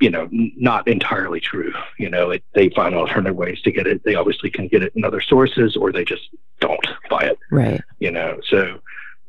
you 0.00 0.10
know, 0.10 0.28
not 0.30 0.86
entirely 0.88 1.40
true. 1.40 1.72
You 1.98 2.10
know, 2.10 2.30
it, 2.30 2.42
they 2.54 2.70
find 2.70 2.94
alternative 2.94 3.36
ways 3.36 3.60
to 3.62 3.70
get 3.72 3.86
it. 3.86 4.02
They 4.04 4.14
obviously 4.14 4.50
can 4.50 4.68
get 4.68 4.82
it 4.82 4.92
in 4.96 5.04
other 5.04 5.20
sources 5.20 5.76
or 5.76 5.92
they 5.92 6.04
just 6.04 6.28
don't 6.60 6.86
buy 7.10 7.24
it 7.24 7.38
Right. 7.50 7.80
you 8.00 8.10
know. 8.10 8.40
So 8.48 8.80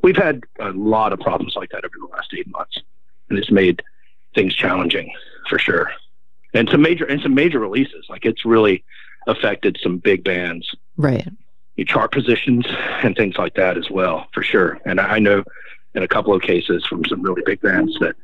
we've 0.02 0.16
had 0.16 0.44
a 0.58 0.70
lot 0.70 1.12
of 1.12 1.20
problems 1.20 1.54
like 1.56 1.70
that 1.70 1.84
over 1.84 1.94
the 1.98 2.06
last 2.14 2.32
eight 2.36 2.48
months, 2.48 2.76
and 3.28 3.38
it's 3.38 3.50
made 3.50 3.82
things 4.34 4.54
challenging 4.54 5.12
for 5.48 5.58
sure. 5.58 5.90
And 6.54 6.68
some 6.70 6.82
major 6.82 7.04
and 7.04 7.20
some 7.20 7.34
major 7.34 7.58
releases, 7.60 8.06
like 8.08 8.24
it's 8.24 8.44
really 8.44 8.84
affected 9.26 9.78
some 9.82 9.98
big 9.98 10.24
bands, 10.24 10.74
Right. 10.96 11.26
your 11.76 11.84
chart 11.84 12.12
positions, 12.12 12.64
and 13.02 13.14
things 13.16 13.36
like 13.36 13.54
that 13.54 13.76
as 13.76 13.90
well, 13.90 14.26
for 14.32 14.42
sure. 14.42 14.78
And 14.86 15.00
I 15.00 15.16
I 15.16 15.18
know 15.18 15.44
in 15.96 16.02
a 16.02 16.08
couple 16.08 16.32
of 16.34 16.42
cases 16.42 16.84
from 16.86 17.04
some 17.06 17.22
really 17.22 17.42
big 17.44 17.60
bands 17.60 17.98
that 18.00 18.14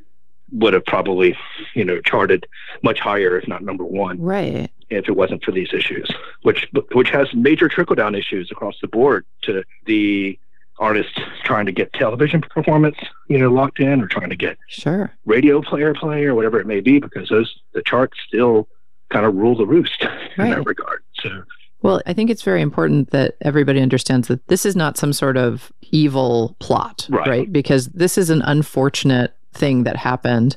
would 0.53 0.75
have 0.75 0.85
probably, 0.85 1.35
you 1.75 1.85
know, 1.85 2.01
charted 2.03 2.47
much 2.83 3.01
higher, 3.01 3.39
if 3.39 3.49
not 3.49 3.63
number 3.65 3.85
one 3.85 4.21
Right. 4.21 4.71
if 4.91 5.09
it 5.09 5.17
wasn't 5.17 5.43
for 5.43 5.51
these 5.53 5.73
issues, 5.73 6.09
which 6.43 6.69
which 6.93 7.09
has 7.11 7.33
major 7.35 7.69
trickle 7.69 7.97
down 7.97 8.15
issues 8.15 8.51
across 8.51 8.77
the 8.83 8.89
board 8.89 9.25
to 9.43 9.65
the 9.87 10.39
artists 10.79 11.19
trying 11.45 11.65
to 11.67 11.73
get 11.73 11.93
television 11.95 12.43
performance, 12.43 12.97
you 13.29 13.39
know, 13.39 13.51
locked 13.51 13.81
in, 13.81 14.03
or 14.03 14.07
trying 14.09 14.31
to 14.31 14.37
get 14.37 14.59
Sure. 14.69 15.11
radio 15.25 15.63
player 15.63 15.95
play 15.95 16.25
or 16.25 16.35
whatever 16.35 16.61
it 16.61 16.67
may 16.67 16.81
be, 16.81 16.99
because 16.99 17.29
those 17.31 17.59
the 17.73 17.83
charts 17.83 18.19
still 18.27 18.69
kind 19.11 19.25
of 19.25 19.35
rule 19.35 19.57
the 19.57 19.67
roost 19.67 20.03
in 20.03 20.51
that 20.51 20.67
regard. 20.67 21.03
So 21.21 21.43
Well, 21.83 22.01
I 22.07 22.13
think 22.13 22.31
it's 22.31 22.43
very 22.43 22.63
important 22.63 23.11
that 23.11 23.37
everybody 23.41 23.81
understands 23.81 24.29
that 24.29 24.47
this 24.49 24.65
is 24.65 24.75
not 24.77 24.97
some 24.97 25.13
sort 25.13 25.37
of 25.37 25.73
evil 25.91 26.57
plot, 26.61 27.07
Right. 27.11 27.53
Because 27.53 27.87
this 27.89 28.17
is 28.17 28.31
an 28.31 28.43
unfortunate 28.43 29.35
thing 29.53 29.85
that 29.85 29.97
happened 29.97 30.57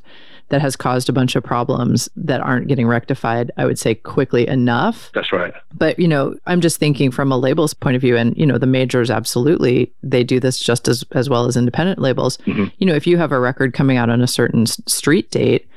that 0.50 0.62
has 0.62 0.76
caused 0.76 1.10
a 1.10 1.14
bunch 1.14 1.36
of 1.36 1.44
problems 1.44 2.08
that 2.16 2.40
aren't 2.40 2.68
getting 2.68 2.86
rectified, 2.86 3.50
I 3.58 3.66
would 3.66 3.80
say, 3.80 3.96
quickly 3.96 4.48
enough. 4.48 5.10
that's 5.14 5.34
right. 5.34 5.52
But, 5.74 5.98
you 5.98 6.08
know, 6.08 6.36
I'm 6.46 6.62
just 6.62 6.78
thinking 6.80 7.10
from 7.10 7.32
a 7.32 7.38
label's 7.38 7.74
point 7.74 7.96
of 7.96 8.02
view, 8.02 8.16
and, 8.16 8.38
you 8.38 8.46
know, 8.46 8.60
the 8.60 8.68
majors 8.68 9.10
absolutely, 9.10 9.92
they 10.04 10.24
do 10.24 10.40
this 10.40 10.60
just 10.60 10.88
as, 10.88 11.04
as 11.14 11.30
well 11.32 11.48
as 11.48 11.58
independent 11.58 11.98
labels. 12.00 12.38
Mhm. 12.46 12.72
You 12.78 12.86
know, 12.86 12.94
if 12.94 13.08
you 13.08 13.18
have 13.18 13.32
a 13.32 13.40
record 13.40 13.74
coming 13.74 13.98
out 13.98 14.12
on 14.12 14.22
a 14.22 14.28
certain 14.28 14.68
street 14.68 15.32
date, 15.32 15.68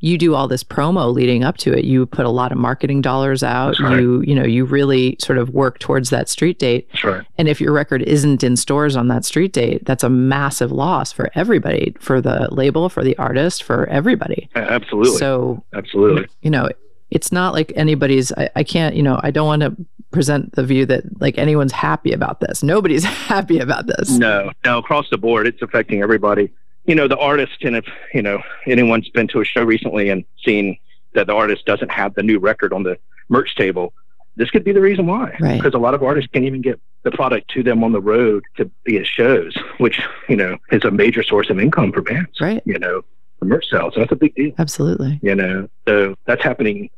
you 0.00 0.16
do 0.16 0.34
all 0.34 0.46
this 0.46 0.62
promo 0.62 1.12
leading 1.12 1.42
up 1.42 1.56
to 1.58 1.76
it. 1.76 1.84
You 1.84 2.06
put 2.06 2.24
a 2.24 2.30
lot 2.30 2.52
of 2.52 2.58
marketing 2.58 3.00
dollars 3.00 3.42
out. 3.42 3.78
Right. 3.80 4.00
You, 4.00 4.20
you 4.22 4.34
know, 4.34 4.44
you 4.44 4.64
really 4.64 5.16
sort 5.20 5.38
of 5.38 5.50
work 5.50 5.78
towards 5.80 6.10
that 6.10 6.28
street 6.28 6.58
date. 6.58 6.88
Right. 7.02 7.24
And 7.36 7.48
if 7.48 7.60
your 7.60 7.72
record 7.72 8.02
isn't 8.02 8.44
in 8.44 8.56
stores 8.56 8.96
on 8.96 9.08
that 9.08 9.24
street 9.24 9.52
date, 9.52 9.84
that's 9.84 10.04
a 10.04 10.08
massive 10.08 10.70
loss 10.70 11.12
for 11.12 11.30
everybody, 11.34 11.94
for 11.98 12.20
the 12.20 12.48
label, 12.52 12.88
for 12.88 13.02
the 13.02 13.16
artist, 13.18 13.62
for 13.62 13.86
everybody. 13.86 14.48
Absolutely. 14.54 15.18
So 15.18 15.64
Absolutely. 15.74 16.28
you 16.42 16.50
know, 16.50 16.68
it's 17.10 17.32
not 17.32 17.54
like 17.54 17.72
anybody's, 17.74 18.32
I, 18.32 18.50
I 18.54 18.62
can't, 18.64 18.94
you 18.94 19.02
know, 19.02 19.18
I 19.22 19.30
don't 19.30 19.46
want 19.46 19.62
to 19.62 19.76
present 20.10 20.54
the 20.54 20.64
view 20.64 20.86
that 20.86 21.20
like 21.20 21.38
anyone's 21.38 21.72
happy 21.72 22.12
about 22.12 22.40
this. 22.40 22.62
Nobody's 22.62 23.04
happy 23.28 23.58
about 23.58 23.86
this. 23.86 24.10
No, 24.10 24.52
no, 24.64 24.78
across 24.78 25.10
the 25.10 25.18
board, 25.18 25.46
it's 25.46 25.60
affecting 25.62 26.02
everybody. 26.02 26.50
You 26.88 26.94
know, 26.94 27.06
the 27.06 27.18
artist, 27.18 27.62
and 27.62 27.76
if, 27.76 27.84
you 28.14 28.22
know, 28.22 28.42
anyone's 28.66 29.08
been 29.10 29.28
to 29.28 29.40
a 29.40 29.44
show 29.44 29.62
recently 29.62 30.08
and 30.08 30.24
seen 30.44 30.78
that 31.14 31.26
the 31.26 31.34
artist 31.34 31.66
doesn't 31.66 31.90
have 31.90 32.14
the 32.14 32.22
new 32.22 32.38
record 32.38 32.72
on 32.72 32.82
the 32.82 32.98
merch 33.28 33.54
table, 33.54 33.92
this 34.36 34.50
could 34.50 34.64
be 34.64 34.72
the 34.72 34.80
reason 34.80 35.06
why. 35.06 35.36
Right. 35.40 35.58
Because 35.58 35.74
a 35.74 35.78
lot 35.78 35.94
of 35.94 36.02
artists 36.02 36.30
can't 36.32 36.44
even 36.44 36.62
get 36.62 36.80
the 37.02 37.10
product 37.10 37.50
to 37.50 37.62
them 37.62 37.84
on 37.84 37.92
the 37.92 38.00
road 38.00 38.44
to 38.56 38.64
be 38.84 38.96
at 38.96 39.06
shows, 39.06 39.54
which, 39.78 40.00
you 40.28 40.36
know, 40.36 40.56
is 40.72 40.84
a 40.84 40.90
major 40.90 41.22
source 41.22 41.50
of 41.50 41.60
income 41.60 41.92
for 41.92 42.00
bands. 42.00 42.40
Right. 42.40 42.62
You 42.64 42.78
know, 42.78 43.02
the 43.40 43.46
merch 43.46 43.68
sales. 43.68 43.94
So 43.94 44.00
that's 44.00 44.12
a 44.12 44.16
big 44.16 44.34
deal, 44.34 44.52
Absolutely. 44.58 45.20
you 45.22 45.34
know. 45.34 45.68
So 45.86 46.14
that's 46.26 46.42
happening 46.42 46.88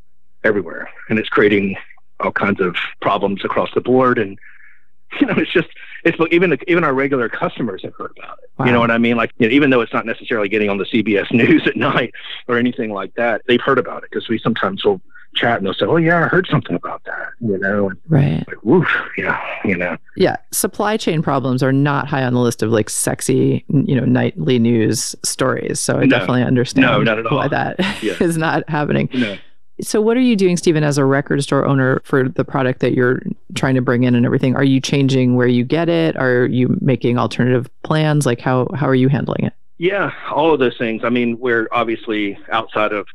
everywhere. 0.44 0.88
And 1.08 1.18
it's 1.18 1.28
creating 1.28 1.76
all 2.20 2.32
kinds 2.32 2.60
of 2.60 2.76
problems 3.00 3.44
across 3.44 3.70
the 3.74 3.80
board. 3.80 4.18
And, 4.18 4.38
you 5.20 5.26
know, 5.26 5.34
it's 5.36 5.52
just, 5.52 5.68
it's 6.04 6.18
even 6.30 6.56
even 6.68 6.84
our 6.84 6.94
regular 6.94 7.28
customers 7.28 7.82
have 7.82 7.94
heard 7.94 8.12
about 8.18 8.38
it. 8.42 8.50
You 8.66 8.72
know 8.72 8.80
what 8.80 8.90
I 8.90 8.98
mean? 8.98 9.16
Like, 9.16 9.32
you 9.38 9.48
know, 9.48 9.52
even 9.54 9.70
though 9.70 9.80
it's 9.80 9.92
not 9.92 10.04
necessarily 10.06 10.48
getting 10.48 10.68
on 10.70 10.78
the 10.78 10.84
CBS 10.84 11.32
News 11.32 11.66
at 11.66 11.76
night 11.76 12.12
or 12.48 12.56
anything 12.58 12.90
like 12.92 13.14
that, 13.14 13.42
they've 13.48 13.60
heard 13.60 13.78
about 13.78 14.02
it 14.04 14.10
because 14.10 14.28
we 14.28 14.38
sometimes 14.38 14.84
will 14.84 15.00
chat 15.34 15.58
and 15.58 15.66
they'll 15.66 15.74
say, 15.74 15.86
"Oh 15.86 15.96
yeah, 15.96 16.24
I 16.24 16.28
heard 16.28 16.46
something 16.50 16.74
about 16.74 17.02
that." 17.04 17.28
You 17.40 17.56
know, 17.58 17.92
Right. 18.08 18.44
like, 18.48 18.62
woof, 18.64 18.88
yeah, 19.16 19.40
you 19.64 19.76
know, 19.76 19.96
Yeah. 20.16 20.36
Supply 20.50 20.96
chain 20.96 21.22
problems 21.22 21.62
are 21.62 21.72
not 21.72 22.08
high 22.08 22.24
on 22.24 22.34
the 22.34 22.40
list 22.40 22.62
of 22.62 22.70
like 22.70 22.90
sexy, 22.90 23.64
you 23.68 23.94
know, 23.98 24.04
nightly 24.04 24.58
news 24.58 25.14
stories. 25.22 25.78
So 25.80 25.96
I 25.98 26.00
No. 26.00 26.06
definitely 26.18 26.42
understand 26.42 26.84
No, 26.86 27.02
not 27.02 27.18
at 27.18 27.26
all. 27.26 27.38
why 27.38 27.48
that 27.48 27.76
is 28.02 28.36
Yeah. 28.36 28.40
not 28.40 28.68
happening. 28.68 29.08
no, 29.14 29.36
So, 29.82 30.00
what 30.00 30.16
are 30.16 30.20
you 30.20 30.36
doing, 30.36 30.56
Stephen, 30.56 30.84
as 30.84 30.98
a 30.98 31.04
record 31.04 31.42
store 31.42 31.64
owner 31.64 32.00
for 32.04 32.28
the 32.28 32.44
product 32.44 32.80
that 32.80 32.92
you're 32.92 33.22
trying 33.54 33.74
to 33.74 33.82
bring 33.82 34.04
in 34.04 34.14
and 34.14 34.26
everything? 34.26 34.56
Are 34.56 34.64
you 34.64 34.80
changing 34.80 35.36
where 35.36 35.46
you 35.46 35.64
get 35.64 35.88
it? 35.88 36.16
Are 36.16 36.46
you 36.46 36.76
making 36.80 37.18
alternative 37.18 37.68
plans? 37.82 38.26
Like, 38.26 38.40
how 38.40 38.68
how 38.74 38.88
are 38.88 38.94
you 38.94 39.08
handling 39.08 39.44
it? 39.44 39.52
Yeah, 39.78 40.12
all 40.30 40.52
of 40.52 40.60
those 40.60 40.76
things. 40.76 41.04
I 41.04 41.08
mean, 41.08 41.38
we're 41.38 41.68
obviously 41.72 42.38
outside 42.52 42.92
of 42.92 43.06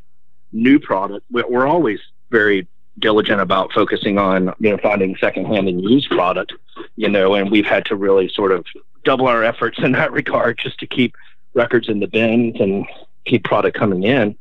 new 0.52 0.80
product. 0.80 1.24
We're, 1.30 1.66
always 1.66 2.00
very 2.30 2.66
diligent 2.98 3.40
about 3.40 3.72
focusing 3.72 4.18
on 4.18 4.52
you 4.58 4.70
know 4.70 4.78
finding 4.78 5.16
secondhand 5.16 5.68
and 5.68 5.82
used 5.82 6.10
product. 6.10 6.52
You 6.96 7.08
know, 7.08 7.34
and 7.34 7.50
we've 7.50 7.66
had 7.66 7.84
to 7.86 7.96
really 7.96 8.28
sort 8.28 8.52
of 8.52 8.66
double 9.04 9.28
our 9.28 9.44
efforts 9.44 9.78
in 9.78 9.92
that 9.92 10.12
regard 10.20 10.58
just 10.58 10.78
to 10.80 10.86
keep 10.86 11.14
records 11.54 11.88
in 11.88 12.00
the 12.00 12.08
bins 12.08 12.60
and 12.60 12.84
keep 13.24 13.44
product 13.44 13.78
coming 13.78 14.02
in. 14.02 14.36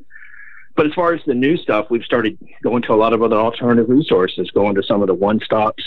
But 0.76 0.86
as 0.88 0.94
far 0.94 1.14
as 1.14 1.22
the 1.26 1.34
new 1.34 1.56
stuff, 1.58 1.88
we've 1.90 2.04
started 2.04 2.38
going 2.64 2.82
to 2.84 2.94
a 2.94 2.96
lot 2.96 3.14
of 3.14 3.22
other 3.24 3.38
alternative 3.38 3.90
resources, 3.90 4.52
going 4.52 4.76
to 4.76 4.84
some 4.84 5.02
of 5.02 5.08
the 5.08 5.14
one 5.14 5.40
stops, 5.40 5.84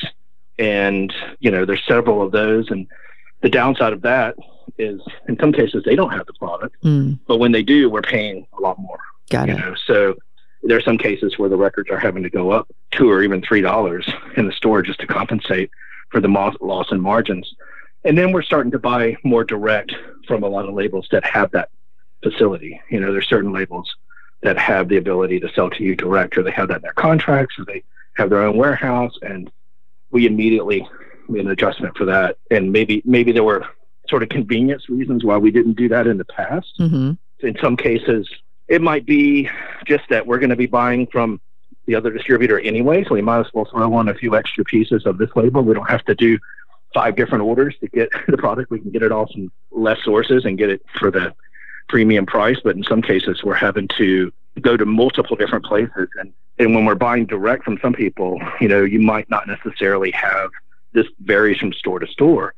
and 0.58 1.12
you 1.40 1.50
know, 1.50 1.64
there's 1.64 1.84
several 1.86 2.22
of 2.22 2.32
those. 2.32 2.70
And 2.70 2.86
the 3.42 3.50
downside 3.50 3.92
of 3.92 4.02
that 4.02 4.34
is, 4.78 5.00
in 5.28 5.38
some 5.38 5.52
cases, 5.52 5.82
they 5.84 5.94
don't 5.96 6.10
have 6.12 6.26
the 6.26 6.32
product, 6.34 6.76
Mm, 6.84 7.18
but 7.26 7.38
when 7.38 7.52
they 7.52 7.62
do, 7.62 7.90
we're 7.90 8.02
paying 8.02 8.46
a 8.56 8.60
lot 8.62 8.78
more. 8.78 8.98
got 9.30 9.48
You 9.48 9.54
it. 9.54 9.58
know, 9.58 9.74
so 9.86 10.14
there 10.62 10.76
are 10.76 10.82
some 10.82 10.98
cases 10.98 11.38
where 11.38 11.48
the 11.48 11.56
records 11.56 11.90
are 11.90 11.98
having 11.98 12.22
to 12.22 12.30
go 12.30 12.50
up 12.50 12.68
two 12.90 13.10
or 13.10 13.22
even 13.22 13.40
three 13.42 13.60
dollars 13.60 14.08
in 14.36 14.46
the 14.46 14.52
store 14.52 14.82
just 14.82 15.00
to 15.00 15.06
compensate 15.06 15.70
for 16.10 16.20
the 16.20 16.28
loss 16.60 16.90
in 16.90 17.00
margins. 17.00 17.54
And 18.04 18.16
then 18.16 18.32
we're 18.32 18.42
starting 18.42 18.72
to 18.72 18.78
buy 18.78 19.16
more 19.22 19.44
direct 19.44 19.94
from 20.26 20.42
a 20.42 20.48
lot 20.48 20.66
of 20.68 20.74
labels 20.74 21.06
that 21.12 21.24
have 21.24 21.50
that 21.52 21.68
facility. 22.22 22.80
You 22.90 23.00
know, 23.00 23.12
there's 23.12 23.28
certain 23.28 23.52
labels 23.52 23.94
that 24.42 24.58
have 24.58 24.88
the 24.88 24.96
ability 24.96 25.40
to 25.40 25.52
sell 25.52 25.70
to 25.70 25.82
you 25.82 25.96
direct, 25.96 26.36
or 26.38 26.42
they 26.42 26.50
have 26.50 26.68
that 26.68 26.76
in 26.76 26.82
their 26.82 26.92
contracts, 26.92 27.58
or 27.58 27.64
they 27.64 27.82
have 28.16 28.30
their 28.30 28.42
own 28.42 28.56
warehouse, 28.56 29.12
and 29.22 29.50
we 30.10 30.26
immediately 30.26 30.86
made 31.28 31.44
an 31.44 31.50
adjustment 31.50 31.96
for 31.96 32.04
that. 32.04 32.38
And 32.50 32.72
maybe 32.72 33.02
maybe 33.04 33.32
there 33.32 33.44
were 33.44 33.66
sort 34.08 34.22
of 34.22 34.28
convenience 34.28 34.88
reasons 34.88 35.24
why 35.24 35.36
we 35.36 35.50
didn't 35.50 35.74
do 35.74 35.88
that 35.88 36.06
in 36.06 36.16
the 36.16 36.24
past 36.24 36.72
hmm 36.78 37.12
in 37.40 37.56
some 37.60 37.76
cases, 37.76 38.28
it 38.68 38.82
might 38.82 39.06
be 39.06 39.48
just 39.86 40.04
that 40.10 40.26
we're 40.26 40.38
going 40.38 40.50
to 40.50 40.56
be 40.56 40.66
buying 40.66 41.06
from 41.06 41.40
the 41.86 41.94
other 41.94 42.10
distributor 42.10 42.60
anyway, 42.60 43.04
so 43.04 43.14
we 43.14 43.22
might 43.22 43.40
as 43.40 43.46
well 43.54 43.64
throw 43.64 43.92
on 43.94 44.08
a 44.08 44.14
few 44.14 44.36
extra 44.36 44.64
pieces 44.64 45.06
of 45.06 45.18
this 45.18 45.30
label. 45.34 45.62
We 45.62 45.74
don't 45.74 45.88
have 45.88 46.04
to 46.04 46.14
do 46.14 46.38
five 46.92 47.16
different 47.16 47.44
orders 47.44 47.74
to 47.80 47.88
get 47.88 48.10
the 48.28 48.36
product. 48.36 48.70
We 48.70 48.80
can 48.80 48.90
get 48.90 49.02
it 49.02 49.12
all 49.12 49.26
from 49.26 49.50
less 49.70 50.02
sources 50.04 50.44
and 50.44 50.58
get 50.58 50.70
it 50.70 50.82
for 50.98 51.10
the 51.10 51.34
premium 51.88 52.26
price. 52.26 52.58
But 52.62 52.76
in 52.76 52.84
some 52.84 53.02
cases, 53.02 53.42
we're 53.42 53.54
having 53.54 53.88
to 53.98 54.32
go 54.60 54.76
to 54.76 54.84
multiple 54.84 55.36
different 55.36 55.64
places. 55.64 56.08
And, 56.18 56.32
and 56.58 56.74
when 56.74 56.84
we're 56.84 56.94
buying 56.94 57.26
direct 57.26 57.64
from 57.64 57.78
some 57.80 57.92
people, 57.92 58.40
you 58.60 58.68
know, 58.68 58.82
you 58.82 59.00
might 59.00 59.30
not 59.30 59.46
necessarily 59.46 60.10
have 60.12 60.50
this 60.92 61.06
varies 61.20 61.58
from 61.58 61.72
store 61.72 61.98
to 61.98 62.06
store, 62.06 62.54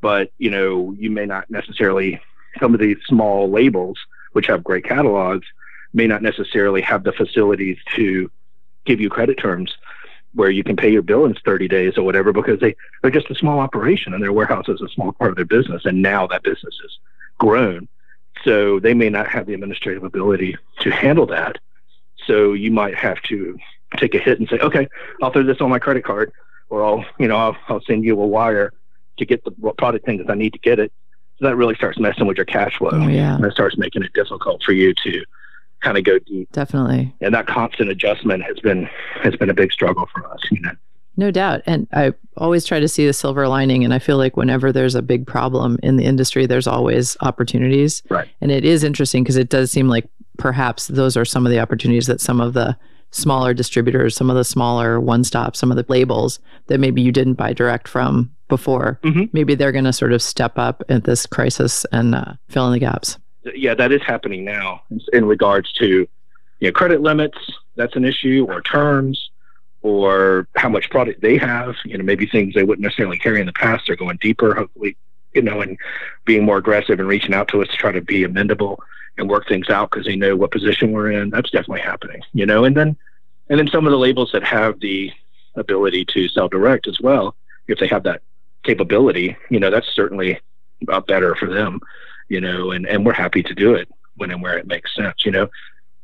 but, 0.00 0.30
you 0.38 0.50
know, 0.50 0.94
you 0.98 1.10
may 1.10 1.26
not 1.26 1.50
necessarily, 1.50 2.20
some 2.58 2.74
of 2.74 2.80
these 2.80 2.98
small 3.06 3.50
labels 3.50 3.98
which 4.32 4.46
have 4.46 4.62
great 4.62 4.84
catalogs, 4.84 5.46
may 5.92 6.06
not 6.06 6.22
necessarily 6.22 6.80
have 6.82 7.02
the 7.04 7.12
facilities 7.12 7.78
to 7.96 8.30
give 8.84 9.00
you 9.00 9.10
credit 9.10 9.36
terms 9.38 9.74
where 10.34 10.50
you 10.50 10.62
can 10.62 10.76
pay 10.76 10.90
your 10.90 11.02
bill 11.02 11.24
in 11.24 11.34
30 11.44 11.66
days 11.66 11.98
or 11.98 12.04
whatever 12.04 12.32
because 12.32 12.60
they, 12.60 12.76
they're 13.02 13.10
just 13.10 13.30
a 13.30 13.34
small 13.34 13.58
operation 13.58 14.14
and 14.14 14.22
their 14.22 14.32
warehouse 14.32 14.68
is 14.68 14.80
a 14.80 14.88
small 14.88 15.12
part 15.12 15.30
of 15.30 15.36
their 15.36 15.44
business. 15.44 15.84
And 15.84 16.02
now 16.02 16.26
that 16.28 16.44
business 16.44 16.78
has 16.82 16.98
grown. 17.38 17.88
So 18.44 18.80
they 18.80 18.94
may 18.94 19.10
not 19.10 19.28
have 19.28 19.46
the 19.46 19.54
administrative 19.54 20.04
ability 20.04 20.56
to 20.80 20.90
handle 20.90 21.26
that. 21.26 21.56
So 22.26 22.52
you 22.52 22.70
might 22.70 22.94
have 22.94 23.20
to 23.22 23.58
take 23.96 24.14
a 24.14 24.18
hit 24.18 24.38
and 24.38 24.48
say, 24.48 24.58
okay, 24.58 24.88
I'll 25.22 25.32
throw 25.32 25.42
this 25.42 25.60
on 25.60 25.70
my 25.70 25.78
credit 25.78 26.04
card 26.04 26.32
or 26.68 26.84
I'll, 26.84 27.04
you 27.18 27.28
know, 27.28 27.36
I'll, 27.36 27.56
I'll 27.68 27.80
send 27.82 28.04
you 28.04 28.20
a 28.20 28.26
wire 28.26 28.72
to 29.18 29.24
get 29.24 29.44
the 29.44 29.50
product 29.78 30.06
things 30.06 30.24
that 30.24 30.30
I 30.30 30.34
need 30.34 30.52
to 30.52 30.58
get 30.58 30.78
it. 30.78 30.92
So 31.38 31.46
that 31.46 31.56
really 31.56 31.74
starts 31.74 31.98
messing 31.98 32.26
with 32.26 32.36
your 32.36 32.46
cash 32.46 32.76
flow 32.76 32.90
Oh, 32.92 33.08
yeah, 33.08 33.34
and 33.36 33.44
it 33.44 33.52
starts 33.52 33.76
making 33.78 34.02
it 34.02 34.12
difficult 34.12 34.62
for 34.62 34.72
you 34.72 34.94
to 35.04 35.24
kind 35.80 35.96
of 35.96 36.04
go 36.04 36.18
deep. 36.18 36.52
definitely. 36.52 37.14
And 37.20 37.34
that 37.34 37.46
constant 37.46 37.88
adjustment 37.90 38.42
has 38.42 38.58
been 38.60 38.88
has 39.22 39.34
been 39.36 39.48
a 39.48 39.54
big 39.54 39.72
struggle 39.72 40.06
for 40.12 40.26
us. 40.30 40.40
You 40.50 40.60
know, 40.60 40.72
No 41.20 41.30
doubt. 41.30 41.60
And 41.66 41.86
I 41.92 42.14
always 42.38 42.64
try 42.64 42.80
to 42.80 42.88
see 42.88 43.04
the 43.06 43.12
silver 43.12 43.46
lining. 43.46 43.84
And 43.84 43.92
I 43.92 43.98
feel 43.98 44.16
like 44.16 44.38
whenever 44.38 44.72
there's 44.72 44.94
a 44.94 45.02
big 45.02 45.26
problem 45.26 45.78
in 45.82 45.96
the 45.98 46.04
industry, 46.04 46.46
there's 46.46 46.66
always 46.66 47.14
opportunities. 47.20 48.02
Right. 48.08 48.26
And 48.40 48.50
it 48.50 48.64
is 48.64 48.82
interesting 48.82 49.22
because 49.22 49.36
it 49.36 49.50
does 49.50 49.70
seem 49.70 49.86
like 49.86 50.08
perhaps 50.38 50.86
those 50.86 51.18
are 51.18 51.26
some 51.26 51.44
of 51.44 51.52
the 51.52 51.58
opportunities 51.60 52.06
that 52.06 52.22
some 52.22 52.40
of 52.40 52.54
the 52.54 52.74
smaller 53.10 53.52
distributors, 53.52 54.16
some 54.16 54.30
of 54.30 54.36
the 54.36 54.44
smaller 54.44 54.98
one 54.98 55.22
stops, 55.22 55.58
some 55.58 55.70
of 55.70 55.76
the 55.76 55.84
labels 55.90 56.38
that 56.68 56.78
maybe 56.80 57.02
you 57.02 57.12
didn't 57.12 57.34
buy 57.34 57.52
direct 57.52 57.86
from 57.86 58.30
before, 58.48 58.98
Mhm. 59.04 59.28
maybe 59.34 59.54
they're 59.54 59.72
going 59.72 59.84
to 59.84 59.92
sort 59.92 60.12
of 60.14 60.22
step 60.22 60.58
up 60.58 60.82
at 60.88 61.04
this 61.04 61.26
crisis 61.26 61.84
and 61.92 62.14
uh, 62.14 62.32
fill 62.48 62.66
in 62.66 62.72
the 62.72 62.78
gaps. 62.78 63.18
yeah, 63.54 63.74
that 63.74 63.92
is 63.92 64.00
happening 64.06 64.44
now 64.44 64.80
in, 64.90 65.00
in 65.12 65.24
regards 65.26 65.70
to 65.74 65.86
you 66.60 66.68
know 66.68 66.72
credit 66.72 67.02
limits. 67.02 67.36
That's 67.76 67.96
an 67.96 68.04
issue, 68.04 68.46
or 68.48 68.60
terms, 68.62 69.29
or 69.82 70.46
how 70.56 70.68
much 70.68 70.90
product 70.90 71.20
they 71.20 71.36
have. 71.36 71.74
You 71.84 71.98
know, 71.98 72.04
maybe 72.04 72.26
things 72.26 72.54
they 72.54 72.64
wouldn't 72.64 72.82
necessarily 72.82 73.18
carry 73.18 73.40
in 73.40 73.46
the 73.46 73.52
past. 73.52 73.84
They're 73.86 73.96
going 73.96 74.18
deeper, 74.20 74.54
hopefully. 74.54 74.96
You 75.34 75.42
know, 75.42 75.60
and 75.60 75.78
being 76.24 76.44
more 76.44 76.56
aggressive 76.56 76.98
and 76.98 77.08
reaching 77.08 77.34
out 77.34 77.48
to 77.48 77.62
us 77.62 77.68
to 77.68 77.76
try 77.76 77.92
to 77.92 78.00
be 78.00 78.24
amendable 78.24 78.78
and 79.16 79.30
work 79.30 79.46
things 79.46 79.68
out 79.68 79.90
because 79.90 80.06
they 80.06 80.16
know 80.16 80.34
what 80.34 80.50
position 80.50 80.92
we're 80.92 81.12
in. 81.12 81.30
That's 81.30 81.50
definitely 81.50 81.82
happening. 81.82 82.22
You 82.32 82.46
know, 82.46 82.64
and 82.64 82.76
then 82.76 82.96
and 83.48 83.58
then 83.58 83.68
some 83.68 83.86
of 83.86 83.90
the 83.90 83.98
labels 83.98 84.30
that 84.32 84.42
have 84.44 84.80
the 84.80 85.12
ability 85.54 86.04
to 86.06 86.28
sell 86.28 86.48
direct 86.48 86.86
as 86.88 87.00
well, 87.00 87.34
if 87.68 87.78
they 87.78 87.86
have 87.88 88.04
that 88.04 88.22
capability, 88.64 89.36
you 89.50 89.60
know, 89.60 89.70
that's 89.70 89.88
certainly 89.94 90.40
better 91.06 91.34
for 91.36 91.52
them. 91.52 91.80
You 92.28 92.40
know, 92.40 92.72
and 92.72 92.86
and 92.86 93.06
we're 93.06 93.12
happy 93.12 93.42
to 93.42 93.54
do 93.54 93.74
it 93.74 93.88
when 94.16 94.30
and 94.30 94.42
where 94.42 94.58
it 94.58 94.66
makes 94.66 94.94
sense. 94.94 95.24
You 95.24 95.32
know, 95.32 95.48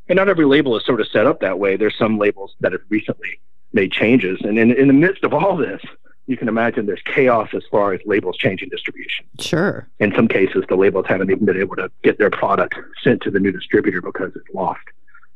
and 0.09 0.17
not 0.17 0.29
every 0.29 0.45
label 0.45 0.77
is 0.77 0.85
sort 0.85 1.01
of 1.01 1.09
set 1.09 1.27
up 1.27 1.41
that 1.41 1.59
way. 1.59 1.77
There's 1.77 1.99
some 1.99 2.19
labels 2.19 2.55
that 2.61 2.73
have 2.73 2.83
recently 2.89 3.41
made 3.73 3.93
changes, 3.93 4.39
and 4.43 4.59
in 4.59 4.71
in 4.73 4.87
the 4.87 4.93
midst 4.93 5.25
of 5.25 5.33
all 5.35 5.57
this, 5.57 5.81
you 6.27 6.37
can 6.37 6.49
imagine 6.49 6.87
there's 6.87 7.03
chaos 7.05 7.49
as 7.55 7.63
far 7.71 7.93
as 7.93 8.01
labels 8.07 8.37
changing 8.37 8.69
distribution 8.69 9.25
Sure. 9.39 9.87
in 10.01 10.13
some 10.15 10.29
cases, 10.29 10.65
the 10.69 10.77
labels 10.77 11.07
haven't 11.09 11.31
even 11.31 11.45
been 11.45 11.61
able 11.61 11.77
to 11.77 11.91
get 12.03 12.19
their 12.19 12.31
product 12.31 12.75
sent 13.05 13.23
to 13.23 13.31
the 13.31 13.39
new 13.39 13.53
distributor 13.53 14.01
because 14.01 14.33
it's 14.35 14.49
lost 14.55 14.81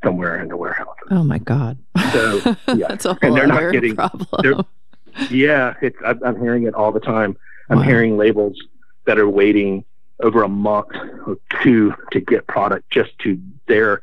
somewhere 0.02 0.40
in 0.42 0.48
the 0.48 0.56
warehouse. 0.56 0.96
Oh 1.10 1.22
my 1.22 1.38
God. 1.38 1.78
So, 2.12 2.38
yeah. 2.74 2.88
That's 2.88 3.04
a 3.04 3.10
And 3.10 3.18
whole 3.24 3.34
they're 3.34 3.46
not 3.46 3.72
getting- 3.72 3.94
problem. 3.96 4.64
Yeah, 5.30 5.74
it's, 5.82 5.96
I'm, 6.04 6.22
I'm 6.24 6.40
hearing 6.40 6.64
it 6.64 6.74
all 6.74 6.92
the 6.92 7.00
time. 7.00 7.36
I'm 7.68 7.78
Wow. 7.78 7.84
hearing 7.84 8.16
labels 8.16 8.56
that 9.06 9.18
are 9.18 9.28
waiting 9.28 9.84
over 10.22 10.42
a 10.42 10.48
month 10.48 10.88
or 11.26 11.36
two 11.62 11.94
to 12.12 12.20
get 12.20 12.46
product 12.46 12.88
just 12.90 13.16
to 13.20 13.40
their 13.66 14.02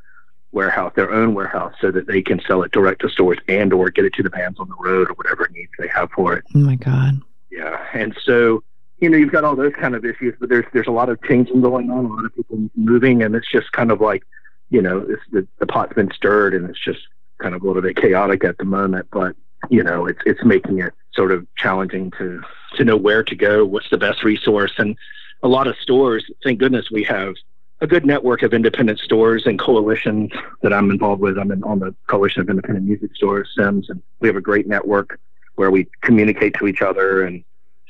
warehouse, 0.58 0.92
their 0.96 1.12
own 1.12 1.36
warehouse, 1.36 1.74
so 1.80 1.92
that 1.92 2.08
they 2.08 2.22
can 2.22 2.42
sell 2.48 2.64
it 2.64 2.72
direct 2.72 3.02
to 3.02 3.10
stores 3.10 3.38
and 3.48 3.72
or 3.72 3.90
get 3.92 4.06
it 4.06 4.14
to 4.16 4.24
the 4.24 4.30
vans 4.30 4.60
on 4.60 4.68
the 4.68 4.76
road 4.80 5.10
or 5.10 5.14
whatever 5.14 5.48
needs 5.54 5.72
they 5.78 5.88
have 5.88 6.10
for 6.12 6.34
it. 6.34 6.44
Oh 6.56 6.60
my 6.60 6.76
God. 6.76 7.22
Yeah, 7.52 7.86
and 7.94 8.18
so 8.24 8.64
you 9.00 9.10
know 9.10 9.18
you've 9.18 9.32
got 9.32 9.44
all 9.44 9.56
those 9.56 9.74
kind 9.74 9.96
of 9.96 10.04
issues, 10.04 10.34
but 10.40 10.50
there's 10.50 10.66
there's 10.74 10.88
a 10.88 10.92
lot 10.92 11.10
of 11.10 11.22
changing 11.24 11.62
going 11.62 11.92
on, 11.92 12.06
a 12.06 12.08
lot 12.08 12.26
of 12.26 12.36
people 12.36 12.58
moving, 12.76 13.22
and 13.22 13.36
it's 13.36 13.50
just 13.52 13.72
kind 13.72 13.92
of 13.92 14.02
like 14.02 14.24
you 14.70 14.82
know 14.82 15.06
it's, 15.08 15.22
the 15.32 15.48
the 15.60 15.68
pot's 15.68 15.94
been 15.94 16.12
stirred, 16.12 16.54
and 16.56 16.68
it's 16.70 16.84
just 16.84 17.02
kind 17.40 17.54
of 17.54 17.62
a 17.62 17.68
little 17.68 17.84
bit 17.84 17.96
chaotic 17.96 18.44
at 18.44 18.58
the 18.58 18.66
moment. 18.66 19.08
But 19.12 19.36
you 19.70 19.84
know 19.84 20.08
it's 20.08 20.22
it's 20.26 20.44
making 20.44 20.80
it 20.80 20.94
sort 21.14 21.32
of 21.32 21.46
challenging 21.56 22.12
to 22.18 22.42
to 22.76 22.84
know 22.84 22.98
where 22.98 23.24
to 23.24 23.36
go, 23.36 23.64
what's 23.64 23.90
the 23.92 23.98
best 23.98 24.24
resource, 24.24 24.74
and 24.78 24.98
a 25.44 25.48
lot 25.48 25.68
of 25.68 25.76
stores. 25.78 26.26
Thank 26.44 26.60
goodness 26.60 26.90
we 26.92 27.04
have 27.04 27.36
a 27.80 27.88
good 27.88 28.06
network 28.06 28.42
of 28.42 28.54
independent 28.54 29.00
stores 29.00 29.46
and 29.46 29.60
coalitions 29.60 30.32
that 30.62 30.74
I'm 30.74 30.90
involved 30.90 31.22
with. 31.22 31.38
I'm 31.38 31.52
in, 31.52 31.64
on 31.64 31.80
the 31.80 31.96
Coalition 32.08 32.42
of 32.42 32.50
Independent 32.50 32.86
Music 32.86 33.16
Stores, 33.16 33.50
CIMS, 33.56 33.90
and 33.90 34.02
we 34.20 34.28
have 34.28 34.36
a 34.36 34.42
great 34.42 34.68
network 34.68 35.20
where 35.56 35.70
we 35.70 35.88
communicate 36.02 36.56
to 36.56 36.68
each 36.68 36.82
other 36.82 37.24
and 37.24 37.44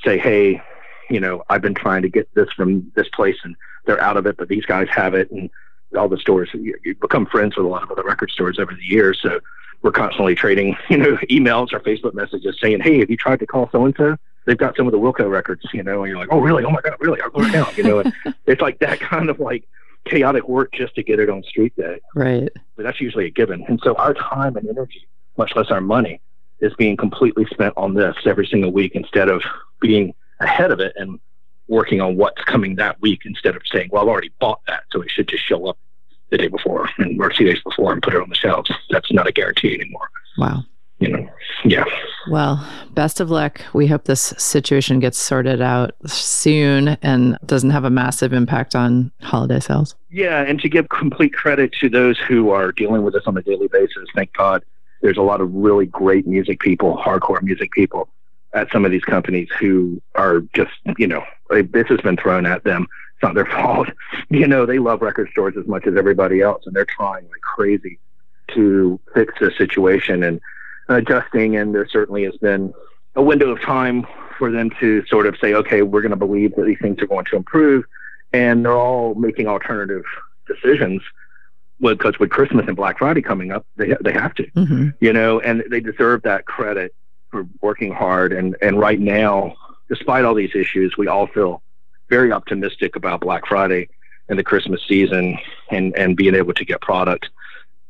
say, 0.04 0.18
hey, 0.18 0.62
you 1.10 1.20
know, 1.20 1.42
I've 1.48 1.62
been 1.62 1.74
trying 1.74 2.02
to 2.02 2.08
get 2.08 2.32
this 2.34 2.48
from 2.52 2.92
this 2.94 3.08
place 3.08 3.36
and 3.44 3.56
they're 3.86 4.00
out 4.00 4.16
of 4.16 4.26
it, 4.26 4.36
but 4.36 4.48
these 4.48 4.66
guys 4.66 4.88
have 4.90 5.14
it. 5.14 5.30
And 5.30 5.50
all 5.96 6.08
the 6.08 6.18
stores, 6.18 6.50
you, 6.52 6.74
you 6.84 6.94
become 6.94 7.24
friends 7.26 7.56
with 7.56 7.64
a 7.64 7.68
lot 7.68 7.82
of 7.82 7.90
other 7.90 8.02
record 8.02 8.30
stores 8.30 8.58
over 8.58 8.74
the 8.74 8.84
years. 8.84 9.18
So 9.22 9.40
we're 9.82 9.92
constantly 9.92 10.34
trading, 10.34 10.76
you 10.90 10.98
know, 10.98 11.16
emails 11.30 11.72
or 11.72 11.80
Facebook 11.80 12.14
messages 12.14 12.58
saying, 12.60 12.80
hey, 12.80 12.98
have 12.98 13.10
you 13.10 13.16
tried 13.16 13.40
to 13.40 13.46
call 13.46 13.68
so 13.72 13.84
and 13.84 13.94
so? 13.96 14.16
They've 14.48 14.56
got 14.56 14.74
some 14.78 14.86
of 14.86 14.92
the 14.92 14.98
Wilco 14.98 15.30
records, 15.30 15.62
you 15.74 15.82
know, 15.82 16.02
and 16.04 16.10
you're 16.10 16.18
like, 16.18 16.30
oh, 16.32 16.40
really? 16.40 16.64
Oh 16.64 16.70
my 16.70 16.80
God, 16.80 16.96
really? 17.00 17.20
I'll 17.20 17.28
go 17.28 17.42
now, 17.42 17.70
you 17.76 17.82
know. 17.82 17.98
And 17.98 18.14
it's 18.46 18.62
like 18.62 18.78
that 18.78 18.98
kind 18.98 19.28
of 19.28 19.38
like 19.38 19.68
chaotic 20.06 20.48
work 20.48 20.72
just 20.72 20.94
to 20.94 21.02
get 21.02 21.20
it 21.20 21.28
on 21.28 21.42
street 21.42 21.76
day 21.76 22.00
Right. 22.14 22.48
but 22.76 22.84
that's 22.84 22.98
usually 22.98 23.26
a 23.26 23.30
given. 23.30 23.62
And 23.68 23.78
so 23.84 23.94
our 23.96 24.14
time 24.14 24.56
and 24.56 24.66
energy, 24.66 25.06
much 25.36 25.54
less 25.54 25.70
our 25.70 25.82
money, 25.82 26.22
is 26.60 26.72
being 26.78 26.96
completely 26.96 27.44
spent 27.50 27.74
on 27.76 27.92
this 27.92 28.16
every 28.24 28.46
single 28.46 28.72
week 28.72 28.92
instead 28.94 29.28
of 29.28 29.42
being 29.80 30.14
ahead 30.40 30.70
of 30.70 30.80
it 30.80 30.94
and 30.96 31.20
working 31.66 32.00
on 32.00 32.16
what's 32.16 32.42
coming 32.44 32.76
that 32.76 32.98
week 33.02 33.20
instead 33.26 33.54
of 33.54 33.60
saying, 33.70 33.90
well, 33.92 34.02
I've 34.02 34.08
already 34.08 34.32
bought 34.40 34.60
that, 34.66 34.84
so 34.90 35.02
it 35.02 35.10
should 35.10 35.28
just 35.28 35.44
show 35.44 35.66
up 35.66 35.76
the 36.30 36.38
day 36.38 36.48
before 36.48 36.88
and 36.96 37.20
or 37.20 37.28
two 37.28 37.44
days 37.44 37.60
before 37.62 37.92
and 37.92 38.02
put 38.02 38.14
it 38.14 38.22
on 38.22 38.30
the 38.30 38.34
shelves. 38.34 38.70
That's 38.88 39.12
not 39.12 39.26
a 39.26 39.32
guarantee 39.32 39.74
anymore. 39.74 40.08
Wow. 40.38 40.62
You 41.00 41.08
know, 41.08 41.28
yeah. 41.64 41.84
Well, 42.30 42.66
best 42.92 43.20
of 43.20 43.30
luck. 43.30 43.60
We 43.72 43.86
hope 43.86 44.04
this 44.04 44.34
situation 44.36 44.98
gets 44.98 45.18
sorted 45.18 45.60
out 45.60 45.94
soon 46.06 46.88
and 47.02 47.38
doesn't 47.46 47.70
have 47.70 47.84
a 47.84 47.90
massive 47.90 48.32
impact 48.32 48.74
on 48.74 49.12
holiday 49.22 49.60
sales. 49.60 49.94
Yeah, 50.10 50.42
and 50.42 50.60
to 50.60 50.68
give 50.68 50.88
complete 50.88 51.32
credit 51.32 51.72
to 51.80 51.88
those 51.88 52.18
who 52.18 52.50
are 52.50 52.72
dealing 52.72 53.02
with 53.02 53.14
this 53.14 53.22
on 53.26 53.36
a 53.36 53.42
daily 53.42 53.68
basis, 53.68 54.08
thank 54.14 54.32
God 54.32 54.64
there's 55.00 55.16
a 55.16 55.22
lot 55.22 55.40
of 55.40 55.52
really 55.54 55.86
great 55.86 56.26
music 56.26 56.60
people, 56.60 56.96
hardcore 56.96 57.42
music 57.42 57.70
people 57.72 58.08
at 58.52 58.70
some 58.72 58.84
of 58.84 58.90
these 58.90 59.04
companies 59.04 59.48
who 59.60 60.00
are 60.14 60.40
just, 60.54 60.72
you 60.96 61.06
know, 61.06 61.24
this 61.50 61.86
has 61.88 62.00
been 62.00 62.16
thrown 62.16 62.46
at 62.46 62.64
them. 62.64 62.86
It's 63.14 63.22
not 63.22 63.34
their 63.34 63.46
fault. 63.52 63.88
You 64.30 64.46
know, 64.46 64.66
they 64.66 64.78
love 64.78 65.02
record 65.02 65.28
stores 65.30 65.54
as 65.56 65.66
much 65.66 65.86
as 65.86 65.96
everybody 65.96 66.40
else, 66.40 66.64
and 66.66 66.74
they're 66.74 66.84
trying 66.84 67.24
like 67.24 67.40
crazy 67.42 67.98
to 68.54 68.98
fix 69.14 69.34
the 69.40 69.52
situation 69.56 70.22
and 70.22 70.40
adjusting. 70.88 71.56
And 71.56 71.74
there 71.74 71.88
certainly 71.88 72.24
has 72.24 72.36
been 72.36 72.72
a 73.14 73.22
window 73.22 73.50
of 73.50 73.60
time 73.62 74.06
for 74.38 74.50
them 74.50 74.70
to 74.80 75.04
sort 75.06 75.26
of 75.26 75.36
say, 75.40 75.54
okay, 75.54 75.82
we're 75.82 76.02
going 76.02 76.10
to 76.10 76.16
believe 76.16 76.54
that 76.56 76.64
these 76.64 76.78
things 76.80 77.00
are 77.00 77.06
going 77.06 77.24
to 77.26 77.36
improve. 77.36 77.84
And 78.32 78.64
they're 78.64 78.76
all 78.76 79.14
making 79.14 79.48
alternative 79.48 80.04
decisions 80.46 81.02
because 81.80 82.18
with 82.18 82.30
Christmas 82.30 82.66
and 82.66 82.76
Black 82.76 82.98
Friday 82.98 83.22
coming 83.22 83.52
up, 83.52 83.64
they, 83.76 83.94
they 84.02 84.12
have 84.12 84.34
to, 84.34 84.44
Mm-hmm. 84.52 84.88
you 85.00 85.12
know, 85.12 85.40
and 85.40 85.62
they 85.70 85.80
deserve 85.80 86.22
that 86.22 86.44
credit 86.44 86.94
for 87.30 87.46
working 87.60 87.92
hard. 87.92 88.32
And, 88.32 88.56
and 88.60 88.78
right 88.78 88.98
now, 88.98 89.54
despite 89.88 90.24
all 90.24 90.34
these 90.34 90.54
issues, 90.54 90.96
we 90.96 91.06
all 91.06 91.26
feel 91.26 91.62
very 92.08 92.32
optimistic 92.32 92.96
about 92.96 93.20
Black 93.20 93.46
Friday 93.46 93.88
and 94.28 94.38
the 94.38 94.44
Christmas 94.44 94.80
season 94.86 95.38
and, 95.70 95.96
and 95.96 96.16
being 96.16 96.34
able 96.34 96.54
to 96.54 96.64
get 96.64 96.80
product 96.80 97.28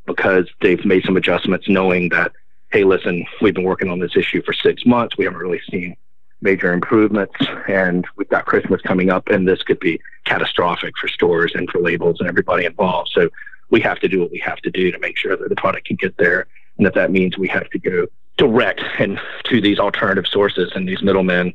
because 0.05 0.47
they've 0.61 0.83
made 0.85 1.03
some 1.03 1.17
adjustments 1.17 1.67
knowing 1.69 2.09
that, 2.09 2.31
hey, 2.71 2.83
listen, 2.83 3.25
we've 3.41 3.53
been 3.53 3.63
working 3.63 3.89
on 3.89 3.99
this 3.99 4.15
issue 4.15 4.43
for 4.43 4.53
six 4.53 4.85
months. 4.85 5.17
We 5.17 5.25
haven't 5.25 5.39
really 5.39 5.61
seen 5.71 5.95
major 6.41 6.71
improvements 6.71 7.35
and 7.67 8.07
we've 8.15 8.29
got 8.29 8.45
Christmas 8.45 8.81
coming 8.81 9.09
up 9.09 9.27
and 9.27 9.47
this 9.47 9.61
could 9.63 9.79
be 9.79 9.99
catastrophic 10.25 10.93
for 10.97 11.07
stores 11.07 11.51
and 11.53 11.69
for 11.69 11.81
labels 11.81 12.17
and 12.19 12.29
everybody 12.29 12.65
involved. 12.65 13.09
So 13.13 13.29
we 13.69 13.81
have 13.81 13.99
to 13.99 14.07
do 14.07 14.19
what 14.21 14.31
we 14.31 14.39
have 14.39 14.57
to 14.59 14.71
do 14.71 14.91
to 14.91 14.99
make 14.99 15.17
sure 15.17 15.35
that 15.35 15.49
the 15.49 15.55
product 15.55 15.87
can 15.87 15.97
get 15.97 16.15
there. 16.17 16.47
And 16.77 16.87
if 16.87 16.93
that 16.93 17.11
means 17.11 17.37
we 17.37 17.49
have 17.49 17.69
to 17.71 17.79
go 17.79 18.07
direct 18.37 18.81
and 18.99 19.19
to 19.45 19.59
these 19.59 19.79
alternative 19.79 20.27
sources 20.27 20.71
and 20.75 20.87
these 20.87 21.01
middlemen, 21.01 21.53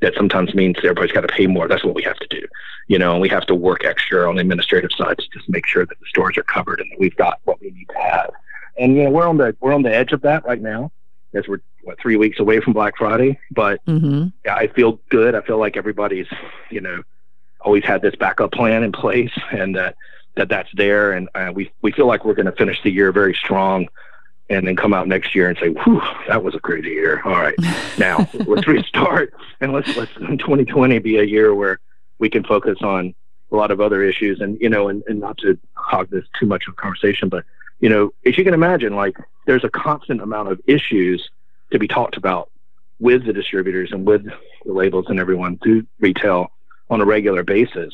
that 0.00 0.14
sometimes 0.16 0.52
means 0.54 0.76
everybody's 0.78 1.12
got 1.12 1.20
to 1.20 1.28
pay 1.28 1.46
more. 1.46 1.68
That's 1.68 1.84
what 1.84 1.94
we 1.94 2.02
have 2.02 2.18
to 2.18 2.26
do, 2.26 2.42
you 2.88 2.98
know, 2.98 3.12
and 3.12 3.20
we 3.20 3.28
have 3.28 3.46
to 3.46 3.54
work 3.54 3.84
extra 3.84 4.28
on 4.28 4.34
the 4.34 4.40
administrative 4.40 4.90
side 4.98 5.16
to 5.18 5.24
just 5.32 5.48
make 5.48 5.66
sure 5.66 5.86
that 5.86 5.98
the 5.98 6.06
stores 6.06 6.36
are 6.36 6.42
covered 6.42 6.80
and 6.80 6.90
that 6.90 6.98
we've 6.98 7.16
got 7.16 7.38
what 7.44 7.60
we 7.60 7.70
need 7.70 7.86
to 7.88 7.98
have. 7.98 8.30
And 8.78 8.96
you 8.96 9.04
know, 9.04 9.10
we're 9.10 9.28
on 9.28 9.36
the 9.36 9.56
we're 9.60 9.72
on 9.72 9.82
the 9.82 9.94
edge 9.94 10.12
of 10.12 10.22
that 10.22 10.44
right 10.44 10.60
now, 10.60 10.90
as 11.34 11.46
we're 11.48 11.60
what 11.82 11.98
three 12.00 12.16
weeks 12.16 12.40
away 12.40 12.60
from 12.60 12.72
Black 12.72 12.96
Friday. 12.96 13.38
But 13.50 13.84
Mm-hmm. 13.86 14.28
yeah, 14.44 14.54
I 14.56 14.68
feel 14.68 15.00
good. 15.10 15.34
I 15.34 15.42
feel 15.42 15.58
like 15.58 15.76
everybody's, 15.76 16.26
you 16.70 16.80
know, 16.80 17.02
always 17.60 17.84
had 17.84 18.02
this 18.02 18.14
backup 18.16 18.52
plan 18.52 18.82
in 18.82 18.92
place, 18.92 19.32
and 19.52 19.76
that 19.76 19.96
that 20.36 20.48
that's 20.48 20.70
there, 20.74 21.12
and 21.12 21.28
uh, 21.34 21.52
we 21.54 21.70
we 21.82 21.92
feel 21.92 22.06
like 22.06 22.24
we're 22.24 22.34
going 22.34 22.46
to 22.46 22.52
finish 22.52 22.82
the 22.82 22.90
year 22.90 23.12
very 23.12 23.34
strong, 23.34 23.86
and 24.50 24.66
then 24.66 24.74
come 24.76 24.92
out 24.92 25.06
next 25.06 25.34
year 25.34 25.48
and 25.48 25.56
say, 25.58 25.68
"Whew, 25.68 26.02
that 26.26 26.42
was 26.42 26.54
a 26.54 26.60
crazy 26.60 26.88
year." 26.90 27.22
All 27.24 27.32
right, 27.32 27.54
now 27.98 28.28
let's 28.46 28.66
restart, 28.66 29.32
and 29.60 29.72
let's 29.72 29.94
let's 29.96 30.12
2020 30.14 30.98
be 30.98 31.18
a 31.18 31.22
year 31.22 31.54
where 31.54 31.78
we 32.18 32.28
can 32.28 32.42
focus 32.44 32.78
on 32.82 33.14
a 33.52 33.56
lot 33.56 33.70
of 33.70 33.80
other 33.80 34.02
issues, 34.02 34.40
and 34.40 34.58
you 34.60 34.68
know, 34.68 34.88
and, 34.88 35.02
and 35.06 35.20
not 35.20 35.38
to 35.38 35.56
hog 35.74 36.10
this 36.10 36.24
too 36.40 36.46
much 36.46 36.64
of 36.66 36.72
a 36.72 36.76
conversation, 36.76 37.28
but 37.28 37.44
you 37.84 37.90
know, 37.90 38.14
as 38.24 38.38
you 38.38 38.44
can 38.44 38.54
imagine, 38.54 38.96
like 38.96 39.14
there's 39.46 39.62
a 39.62 39.68
constant 39.68 40.22
amount 40.22 40.50
of 40.50 40.58
issues 40.66 41.28
to 41.70 41.78
be 41.78 41.86
talked 41.86 42.16
about 42.16 42.50
with 42.98 43.26
the 43.26 43.32
distributors 43.34 43.92
and 43.92 44.06
with 44.06 44.24
the 44.24 44.72
labels 44.72 45.04
and 45.10 45.20
everyone 45.20 45.58
through 45.58 45.86
retail 46.00 46.50
on 46.88 47.02
a 47.02 47.04
regular 47.04 47.42
basis. 47.42 47.92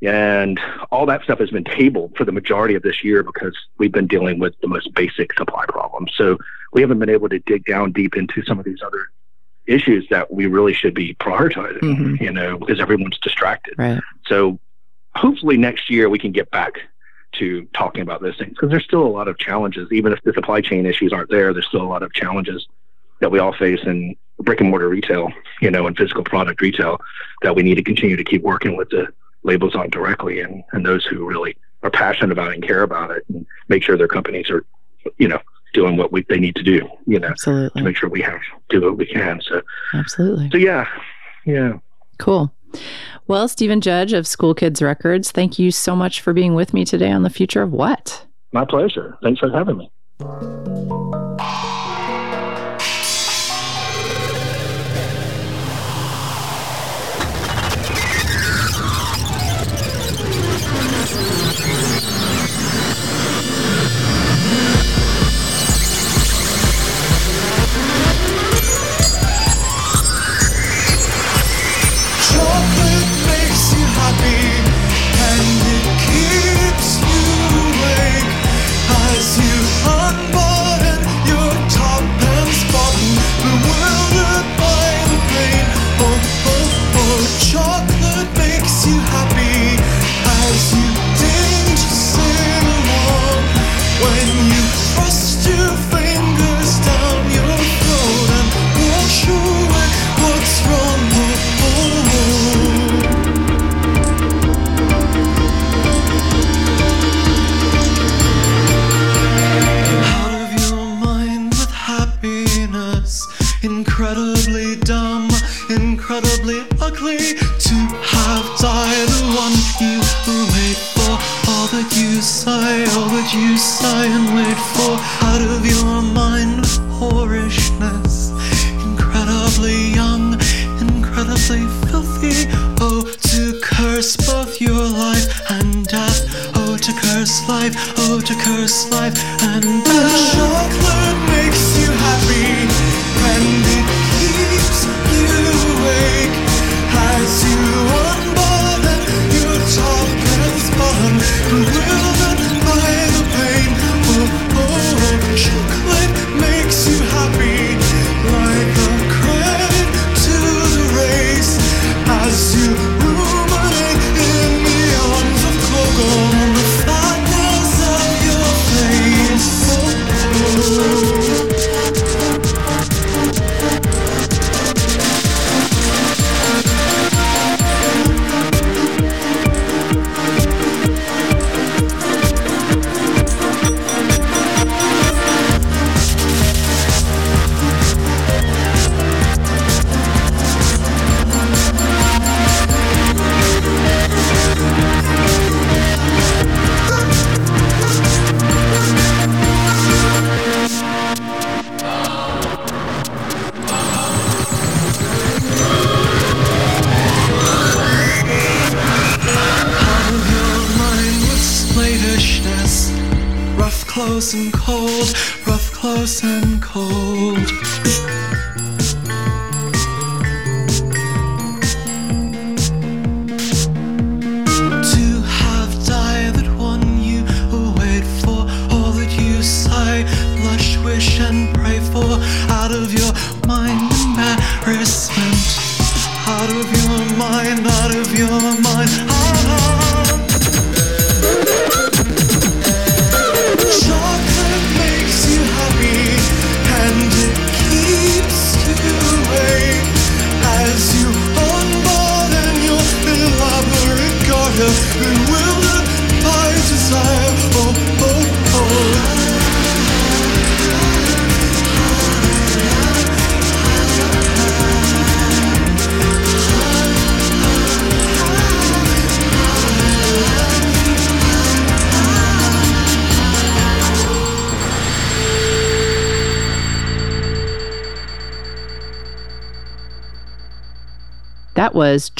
And 0.00 0.60
all 0.92 1.06
that 1.06 1.24
stuff 1.24 1.40
has 1.40 1.50
been 1.50 1.64
tabled 1.64 2.16
for 2.16 2.24
the 2.24 2.30
majority 2.30 2.76
of 2.76 2.82
this 2.84 3.02
year 3.02 3.24
because 3.24 3.56
we've 3.78 3.90
been 3.90 4.06
dealing 4.06 4.38
with 4.38 4.54
the 4.60 4.68
most 4.68 4.94
basic 4.94 5.36
supply 5.36 5.64
problems. 5.66 6.12
So 6.14 6.38
we 6.72 6.80
haven't 6.80 7.00
been 7.00 7.10
able 7.10 7.28
to 7.30 7.40
dig 7.40 7.64
down 7.64 7.90
deep 7.90 8.16
into 8.16 8.44
some 8.44 8.60
of 8.60 8.64
these 8.64 8.78
other 8.80 9.08
issues 9.66 10.06
that 10.10 10.32
we 10.32 10.46
really 10.46 10.72
should 10.72 10.94
be 10.94 11.14
prioritizing, 11.14 11.80
Mhm. 11.80 12.20
you 12.20 12.30
know, 12.30 12.58
because 12.58 12.78
everyone's 12.78 13.18
distracted. 13.18 13.74
Right. 13.76 14.00
So 14.26 14.60
hopefully 15.16 15.56
next 15.56 15.90
year 15.90 16.08
we 16.08 16.20
can 16.20 16.30
get 16.30 16.48
back 16.52 16.82
to 17.32 17.66
talking 17.74 18.02
about 18.02 18.22
those 18.22 18.36
things 18.36 18.50
because 18.50 18.70
there's 18.70 18.84
still 18.84 19.06
a 19.06 19.08
lot 19.08 19.28
of 19.28 19.38
challenges. 19.38 19.88
Even 19.92 20.12
if 20.12 20.20
the 20.22 20.32
supply 20.32 20.60
chain 20.60 20.86
issues 20.86 21.12
aren't 21.12 21.30
there, 21.30 21.52
there's 21.52 21.66
still 21.66 21.82
a 21.82 21.84
lot 21.84 22.02
of 22.02 22.12
challenges 22.12 22.66
that 23.20 23.30
we 23.30 23.38
all 23.38 23.52
face 23.52 23.80
in 23.84 24.16
brick 24.38 24.60
and 24.60 24.70
mortar 24.70 24.88
retail, 24.88 25.30
you 25.60 25.70
know, 25.70 25.86
and 25.86 25.96
physical 25.96 26.24
product 26.24 26.60
retail 26.60 27.00
that 27.42 27.54
we 27.54 27.62
need 27.62 27.74
to 27.76 27.82
continue 27.82 28.16
to 28.16 28.24
keep 28.24 28.42
working 28.42 28.76
with 28.76 28.88
the 28.90 29.06
labels 29.42 29.74
on 29.74 29.88
directly 29.90 30.40
and, 30.40 30.64
and 30.72 30.84
those 30.84 31.04
who 31.04 31.26
really 31.26 31.56
are 31.82 31.90
passionate 31.90 32.32
about 32.32 32.50
it 32.50 32.54
and 32.54 32.62
care 32.62 32.82
about 32.82 33.10
it 33.10 33.24
and 33.28 33.46
make 33.68 33.82
sure 33.82 33.96
their 33.96 34.08
companies 34.08 34.50
are, 34.50 34.64
you 35.18 35.28
know, 35.28 35.38
doing 35.72 35.96
what 35.96 36.12
we, 36.12 36.24
they 36.28 36.38
need 36.38 36.56
to 36.56 36.62
do, 36.62 36.88
you 37.06 37.18
know, 37.18 37.28
Absolutely. 37.28 37.80
to 37.80 37.84
make 37.84 37.96
sure 37.96 38.08
we 38.08 38.22
have 38.22 38.40
do 38.68 38.80
what 38.82 38.96
we 38.96 39.06
can. 39.06 39.40
So, 39.40 39.62
Absolutely. 39.94 40.50
so 40.50 40.58
yeah, 40.58 40.86
yeah. 41.46 41.74
Cool. 42.18 42.52
Well, 43.26 43.48
Stephen 43.48 43.80
Judge 43.80 44.12
of 44.12 44.26
School 44.26 44.54
Kids 44.54 44.82
Records, 44.82 45.30
thank 45.30 45.58
you 45.58 45.70
so 45.70 45.94
much 45.94 46.20
for 46.20 46.32
being 46.32 46.54
with 46.54 46.74
me 46.74 46.84
today 46.84 47.10
on 47.10 47.22
the 47.22 47.30
future 47.30 47.62
of 47.62 47.72
what? 47.72 48.26
My 48.52 48.64
pleasure. 48.64 49.16
Thanks 49.22 49.40
for 49.40 49.50
having 49.50 49.76
me. 49.76 49.90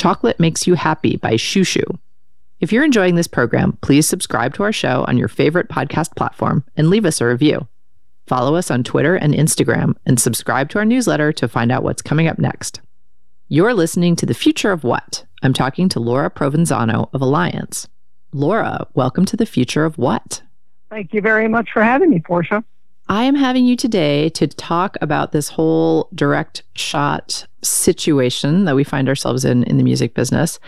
Chocolate 0.00 0.40
Makes 0.40 0.66
You 0.66 0.76
Happy 0.76 1.18
by 1.18 1.34
Shushu. 1.34 1.84
If 2.58 2.72
you're 2.72 2.86
enjoying 2.86 3.16
this 3.16 3.26
program, 3.26 3.76
please 3.82 4.08
subscribe 4.08 4.54
to 4.54 4.62
our 4.62 4.72
show 4.72 5.04
on 5.06 5.18
your 5.18 5.28
favorite 5.28 5.68
podcast 5.68 6.16
platform 6.16 6.64
and 6.74 6.88
leave 6.88 7.04
us 7.04 7.20
a 7.20 7.26
review. 7.26 7.68
Follow 8.26 8.54
us 8.54 8.70
on 8.70 8.82
Twitter 8.82 9.14
and 9.14 9.34
Instagram 9.34 9.96
and 10.06 10.18
subscribe 10.18 10.70
to 10.70 10.78
our 10.78 10.86
newsletter 10.86 11.34
to 11.34 11.46
find 11.46 11.70
out 11.70 11.82
what's 11.82 12.00
coming 12.00 12.28
up 12.28 12.38
next. 12.38 12.80
You're 13.48 13.74
listening 13.74 14.16
to 14.16 14.24
The 14.24 14.32
Future 14.32 14.72
of 14.72 14.84
What? 14.84 15.26
I'm 15.42 15.52
talking 15.52 15.90
to 15.90 16.00
Laura 16.00 16.30
Provenzano 16.30 17.10
of 17.12 17.20
Alliance. 17.20 17.86
Laura, 18.32 18.86
welcome 18.94 19.26
to 19.26 19.36
The 19.36 19.44
Future 19.44 19.84
of 19.84 19.98
What? 19.98 20.40
Thank 20.88 21.12
you 21.12 21.20
very 21.20 21.46
much 21.46 21.72
for 21.74 21.84
having 21.84 22.08
me, 22.08 22.20
Portia. 22.20 22.64
I 23.10 23.24
am 23.24 23.34
having 23.34 23.66
you 23.66 23.74
today 23.74 24.28
to 24.30 24.46
talk 24.46 24.96
about 25.00 25.32
this 25.32 25.48
whole 25.48 26.08
direct 26.14 26.62
shot 26.76 27.44
situation 27.60 28.66
that 28.66 28.76
we 28.76 28.84
find 28.84 29.08
ourselves 29.08 29.44
in 29.44 29.64
in 29.64 29.78
the 29.78 29.82
music 29.82 30.14
business. 30.14 30.60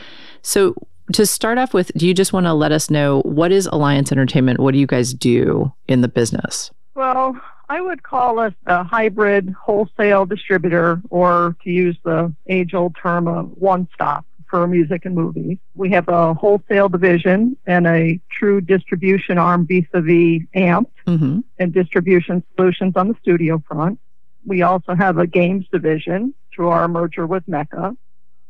So, 0.43 0.75
to 1.13 1.25
start 1.25 1.59
off 1.59 1.73
with, 1.73 1.93
do 1.97 2.05
you 2.05 2.13
just 2.13 2.33
want 2.33 2.47
to 2.47 2.53
let 2.53 2.73
us 2.73 2.91
know 2.91 3.21
what 3.21 3.53
is 3.53 3.67
Alliance 3.67 4.11
Entertainment? 4.11 4.59
What 4.59 4.73
do 4.73 4.81
you 4.81 4.89
guys 4.89 5.15
do 5.15 5.73
in 5.87 6.01
the 6.01 6.09
business? 6.09 6.73
Well, 6.97 7.41
I 7.69 7.81
would 7.81 8.03
call 8.03 8.41
us 8.41 8.55
a 8.67 8.83
hybrid 8.83 9.51
wholesale 9.51 10.27
distributor, 10.27 11.01
or 11.11 11.57
to 11.63 11.71
use 11.71 11.97
the 12.03 12.35
age 12.49 12.75
old 12.75 12.97
term, 13.01 13.29
a 13.29 13.43
one 13.43 13.87
stop 13.95 14.27
for 14.53 14.67
music 14.67 15.07
and 15.07 15.15
movies. 15.15 15.57
We 15.75 15.91
have 15.93 16.09
a 16.09 16.35
wholesale 16.35 16.91
division 16.91 17.57
and 17.67 17.87
a 17.87 18.21
true 18.31 18.61
distribution 18.61 19.39
arm 19.39 19.67
vis 19.67 19.87
a 19.95 20.03
vis 20.03 20.43
AMP 20.55 20.91
Mm-hmm. 21.07 21.41
and 21.59 21.73
distribution 21.73 22.45
solutions 22.55 22.93
on 22.95 23.09
the 23.09 23.17
studio 23.21 23.61
front. 23.67 23.99
We 24.47 24.63
also 24.63 24.95
have 24.95 25.19
a 25.19 25.27
games 25.27 25.67
division 25.73 26.33
through 26.55 26.69
our 26.69 26.87
merger 26.87 27.27
with 27.27 27.43
Mecca. 27.49 27.97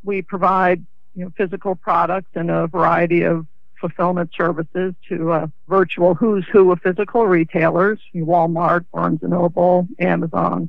We 0.04 0.20
provide 0.20 0.84
you 1.14 1.24
know, 1.24 1.32
physical 1.34 1.76
products 1.76 2.28
and 2.34 2.50
a 2.50 2.66
variety 2.66 3.22
of 3.22 3.46
fulfillment 3.80 4.32
services 4.36 4.92
to 5.08 5.32
a 5.32 5.50
virtual 5.66 6.14
who's 6.14 6.44
who 6.52 6.70
of 6.72 6.80
physical 6.82 7.26
retailers, 7.26 7.98
Walmart, 8.14 8.84
Barnes 8.92 9.20
and 9.22 9.30
Noble, 9.30 9.88
Amazon, 9.98 10.68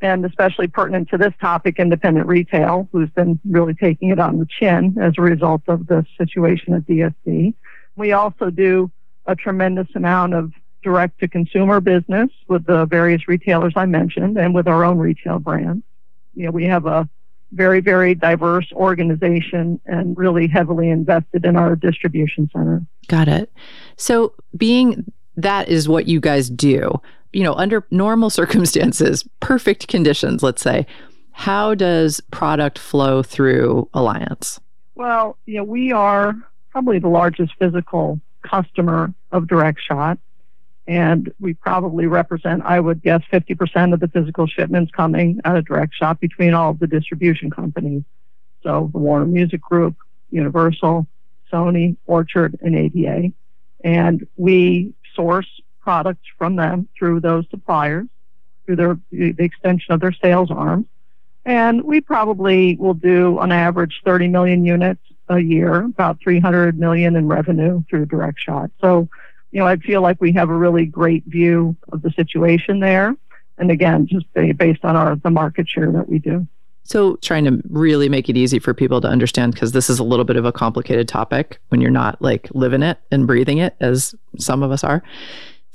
and 0.00 0.24
especially 0.24 0.68
pertinent 0.68 1.08
to 1.10 1.18
this 1.18 1.32
topic, 1.40 1.78
independent 1.78 2.26
retail, 2.26 2.88
who's 2.92 3.10
been 3.10 3.40
really 3.48 3.74
taking 3.74 4.10
it 4.10 4.18
on 4.18 4.38
the 4.38 4.46
chin 4.46 4.96
as 5.00 5.14
a 5.18 5.22
result 5.22 5.62
of 5.68 5.86
the 5.86 6.04
situation 6.18 6.74
at 6.74 6.86
DSC. 6.86 7.54
We 7.96 8.12
also 8.12 8.50
do 8.50 8.90
a 9.26 9.34
tremendous 9.34 9.88
amount 9.94 10.34
of 10.34 10.52
direct 10.82 11.18
to 11.20 11.28
consumer 11.28 11.80
business 11.80 12.28
with 12.48 12.66
the 12.66 12.84
various 12.84 13.26
retailers 13.26 13.72
I 13.74 13.86
mentioned 13.86 14.36
and 14.36 14.54
with 14.54 14.68
our 14.68 14.84
own 14.84 14.98
retail 14.98 15.38
brands. 15.38 15.82
You 16.34 16.46
know, 16.46 16.50
we 16.50 16.64
have 16.64 16.84
a 16.86 17.08
very, 17.52 17.80
very 17.80 18.14
diverse 18.14 18.70
organization 18.72 19.80
and 19.86 20.16
really 20.18 20.48
heavily 20.48 20.90
invested 20.90 21.44
in 21.44 21.56
our 21.56 21.76
distribution 21.76 22.50
center. 22.52 22.82
Got 23.08 23.28
it. 23.28 23.50
So, 23.96 24.34
being 24.56 25.10
that 25.36 25.68
is 25.68 25.88
what 25.88 26.06
you 26.06 26.20
guys 26.20 26.50
do, 26.50 27.00
you 27.34 27.42
know, 27.42 27.54
under 27.54 27.86
normal 27.90 28.30
circumstances, 28.40 29.24
perfect 29.40 29.88
conditions, 29.88 30.42
let's 30.42 30.62
say, 30.62 30.86
how 31.32 31.74
does 31.74 32.20
product 32.30 32.78
flow 32.78 33.22
through 33.22 33.88
Alliance? 33.92 34.60
Well, 34.94 35.36
you 35.46 35.56
know, 35.56 35.64
we 35.64 35.90
are 35.90 36.34
probably 36.70 37.00
the 37.00 37.08
largest 37.08 37.52
physical 37.58 38.20
customer 38.42 39.12
of 39.32 39.48
Direct 39.48 39.80
Shot. 39.80 40.18
And 40.86 41.32
we 41.40 41.54
probably 41.54 42.06
represent, 42.06 42.62
I 42.64 42.78
would 42.78 43.02
guess, 43.02 43.22
50% 43.32 43.94
of 43.94 44.00
the 44.00 44.08
physical 44.08 44.46
shipments 44.46 44.92
coming 44.92 45.40
out 45.44 45.56
of 45.56 45.64
Direct 45.64 45.94
Shot 45.94 46.20
between 46.20 46.52
all 46.52 46.70
of 46.70 46.78
the 46.78 46.86
distribution 46.86 47.50
companies. 47.50 48.02
So 48.62 48.90
the 48.92 48.98
Warner 48.98 49.26
Music 49.26 49.60
Group, 49.60 49.96
Universal, 50.30 51.06
Sony, 51.50 51.96
Orchard, 52.06 52.58
and 52.60 52.76
ADA. 52.76 53.32
And 53.82 54.26
we 54.36 54.92
source 55.14 55.48
products 55.84 56.26
from 56.38 56.56
them 56.56 56.88
through 56.98 57.20
those 57.20 57.44
suppliers, 57.50 58.06
through 58.64 58.76
their, 58.76 58.98
the 59.12 59.34
extension 59.38 59.92
of 59.92 60.00
their 60.00 60.12
sales 60.12 60.50
arms. 60.50 60.86
And 61.44 61.84
we 61.84 62.00
probably 62.00 62.76
will 62.76 62.94
do 62.94 63.38
on 63.38 63.52
average 63.52 64.00
30 64.04 64.28
million 64.28 64.64
units 64.64 65.02
a 65.28 65.38
year, 65.38 65.84
about 65.84 66.18
300 66.22 66.78
million 66.78 67.16
in 67.16 67.28
revenue 67.28 67.84
through 67.88 68.06
direct 68.06 68.40
shot. 68.40 68.70
So, 68.80 69.08
you 69.52 69.60
know, 69.60 69.66
I 69.66 69.76
feel 69.76 70.00
like 70.00 70.20
we 70.20 70.32
have 70.32 70.48
a 70.48 70.54
really 70.54 70.86
great 70.86 71.24
view 71.26 71.76
of 71.92 72.00
the 72.00 72.10
situation 72.12 72.80
there. 72.80 73.14
And 73.58 73.70
again, 73.70 74.06
just 74.06 74.26
based 74.56 74.84
on 74.84 74.96
our 74.96 75.16
the 75.16 75.30
market 75.30 75.68
share 75.68 75.92
that 75.92 76.08
we 76.08 76.18
do. 76.18 76.46
So, 76.86 77.16
trying 77.16 77.44
to 77.44 77.62
really 77.70 78.10
make 78.10 78.28
it 78.28 78.36
easy 78.36 78.58
for 78.58 78.74
people 78.74 79.00
to 79.00 79.08
understand 79.08 79.54
because 79.54 79.72
this 79.72 79.88
is 79.88 79.98
a 79.98 80.04
little 80.04 80.24
bit 80.24 80.36
of 80.36 80.44
a 80.44 80.52
complicated 80.52 81.08
topic 81.08 81.58
when 81.68 81.80
you're 81.80 81.90
not 81.90 82.20
like 82.20 82.48
living 82.52 82.82
it 82.82 82.98
and 83.10 83.26
breathing 83.26 83.58
it 83.58 83.74
as 83.80 84.14
some 84.38 84.62
of 84.62 84.70
us 84.70 84.84
are. 84.84 85.02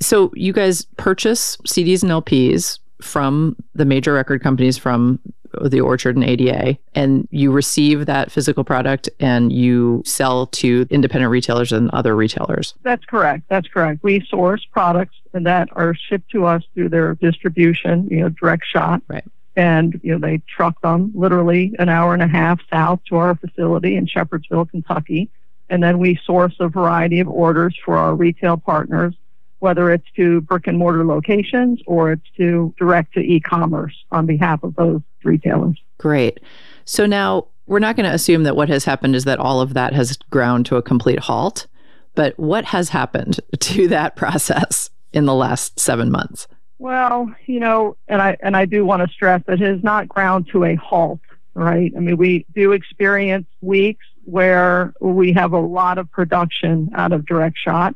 So, 0.00 0.30
you 0.34 0.52
guys 0.52 0.86
purchase 0.96 1.56
CDs 1.68 2.02
and 2.02 2.10
LPs 2.10 2.78
from 3.02 3.56
the 3.74 3.84
major 3.84 4.12
record 4.14 4.42
companies 4.42 4.78
from 4.78 5.20
the 5.62 5.80
Orchard 5.80 6.16
and 6.16 6.24
ADA, 6.24 6.78
and 6.94 7.26
you 7.30 7.50
receive 7.50 8.06
that 8.06 8.30
physical 8.30 8.64
product 8.64 9.08
and 9.18 9.52
you 9.52 10.02
sell 10.06 10.46
to 10.46 10.86
independent 10.90 11.30
retailers 11.30 11.72
and 11.72 11.90
other 11.90 12.14
retailers. 12.14 12.74
That's 12.82 13.04
correct. 13.04 13.44
That's 13.48 13.68
correct. 13.68 14.02
We 14.02 14.24
source 14.28 14.64
products 14.70 15.16
and 15.32 15.46
that 15.46 15.68
are 15.72 15.94
shipped 15.94 16.30
to 16.30 16.46
us 16.46 16.62
through 16.74 16.90
their 16.90 17.14
distribution, 17.16 18.08
you 18.10 18.20
know, 18.20 18.28
direct 18.30 18.64
shot. 18.66 19.02
Right. 19.08 19.24
And, 19.56 20.00
you 20.02 20.12
know, 20.12 20.18
they 20.18 20.40
truck 20.48 20.80
them 20.80 21.12
literally 21.14 21.74
an 21.78 21.88
hour 21.88 22.14
and 22.14 22.22
a 22.22 22.28
half 22.28 22.60
south 22.70 23.00
to 23.08 23.16
our 23.16 23.34
facility 23.34 23.96
in 23.96 24.06
Shepherdsville, 24.06 24.70
Kentucky. 24.70 25.28
And 25.68 25.82
then 25.82 25.98
we 25.98 26.18
source 26.24 26.54
a 26.60 26.68
variety 26.68 27.20
of 27.20 27.28
orders 27.28 27.76
for 27.84 27.96
our 27.96 28.14
retail 28.14 28.56
partners, 28.56 29.14
whether 29.60 29.90
it's 29.90 30.06
to 30.16 30.40
brick 30.42 30.66
and 30.66 30.76
mortar 30.76 31.04
locations 31.04 31.80
or 31.86 32.12
it's 32.12 32.26
to 32.36 32.74
direct 32.78 33.14
to 33.14 33.20
e-commerce 33.20 33.94
on 34.10 34.26
behalf 34.26 34.62
of 34.62 34.74
those 34.74 35.00
retailers. 35.24 35.78
Great. 35.98 36.40
So 36.84 37.06
now 37.06 37.46
we're 37.66 37.78
not 37.78 37.94
going 37.94 38.08
to 38.08 38.14
assume 38.14 38.42
that 38.42 38.56
what 38.56 38.68
has 38.68 38.84
happened 38.84 39.14
is 39.14 39.24
that 39.24 39.38
all 39.38 39.60
of 39.60 39.74
that 39.74 39.92
has 39.92 40.16
ground 40.30 40.66
to 40.66 40.76
a 40.76 40.82
complete 40.82 41.20
halt. 41.20 41.66
But 42.14 42.38
what 42.38 42.64
has 42.66 42.88
happened 42.88 43.38
to 43.60 43.88
that 43.88 44.16
process 44.16 44.90
in 45.12 45.26
the 45.26 45.34
last 45.34 45.78
seven 45.78 46.10
months? 46.10 46.48
Well, 46.78 47.32
you 47.46 47.60
know, 47.60 47.96
and 48.08 48.22
I 48.22 48.38
and 48.40 48.56
I 48.56 48.64
do 48.64 48.86
want 48.86 49.02
to 49.02 49.12
stress 49.12 49.42
that 49.46 49.60
it 49.60 49.66
has 49.68 49.84
not 49.84 50.08
ground 50.08 50.48
to 50.52 50.64
a 50.64 50.76
halt, 50.76 51.20
right? 51.52 51.92
I 51.94 52.00
mean, 52.00 52.16
we 52.16 52.46
do 52.54 52.72
experience 52.72 53.46
weeks 53.60 54.06
where 54.24 54.94
we 55.00 55.32
have 55.34 55.52
a 55.52 55.58
lot 55.58 55.98
of 55.98 56.10
production 56.10 56.90
out 56.94 57.12
of 57.12 57.26
direct 57.26 57.58
shot, 57.58 57.94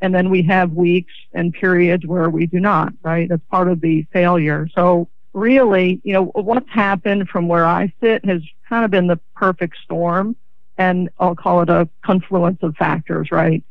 and 0.00 0.14
then 0.14 0.30
we 0.30 0.42
have 0.42 0.72
weeks 0.72 1.12
and 1.32 1.52
periods 1.52 2.06
where 2.06 2.30
we 2.30 2.46
do 2.46 2.60
not, 2.60 2.92
right? 3.02 3.28
That's 3.28 3.42
part 3.50 3.68
of 3.68 3.80
the 3.80 4.06
failure. 4.12 4.68
So 4.74 5.08
really, 5.32 6.00
you 6.04 6.12
know, 6.12 6.24
what's 6.26 6.70
happened 6.70 7.28
from 7.28 7.48
where 7.48 7.66
I 7.66 7.92
sit 8.00 8.24
has 8.24 8.42
kind 8.68 8.84
of 8.84 8.90
been 8.90 9.06
the 9.06 9.18
perfect 9.34 9.76
storm, 9.84 10.36
and 10.76 11.10
I'll 11.18 11.34
call 11.34 11.62
it 11.62 11.68
a 11.68 11.88
confluence 12.04 12.58
of 12.62 12.76
factors, 12.76 13.30
right? 13.32 13.62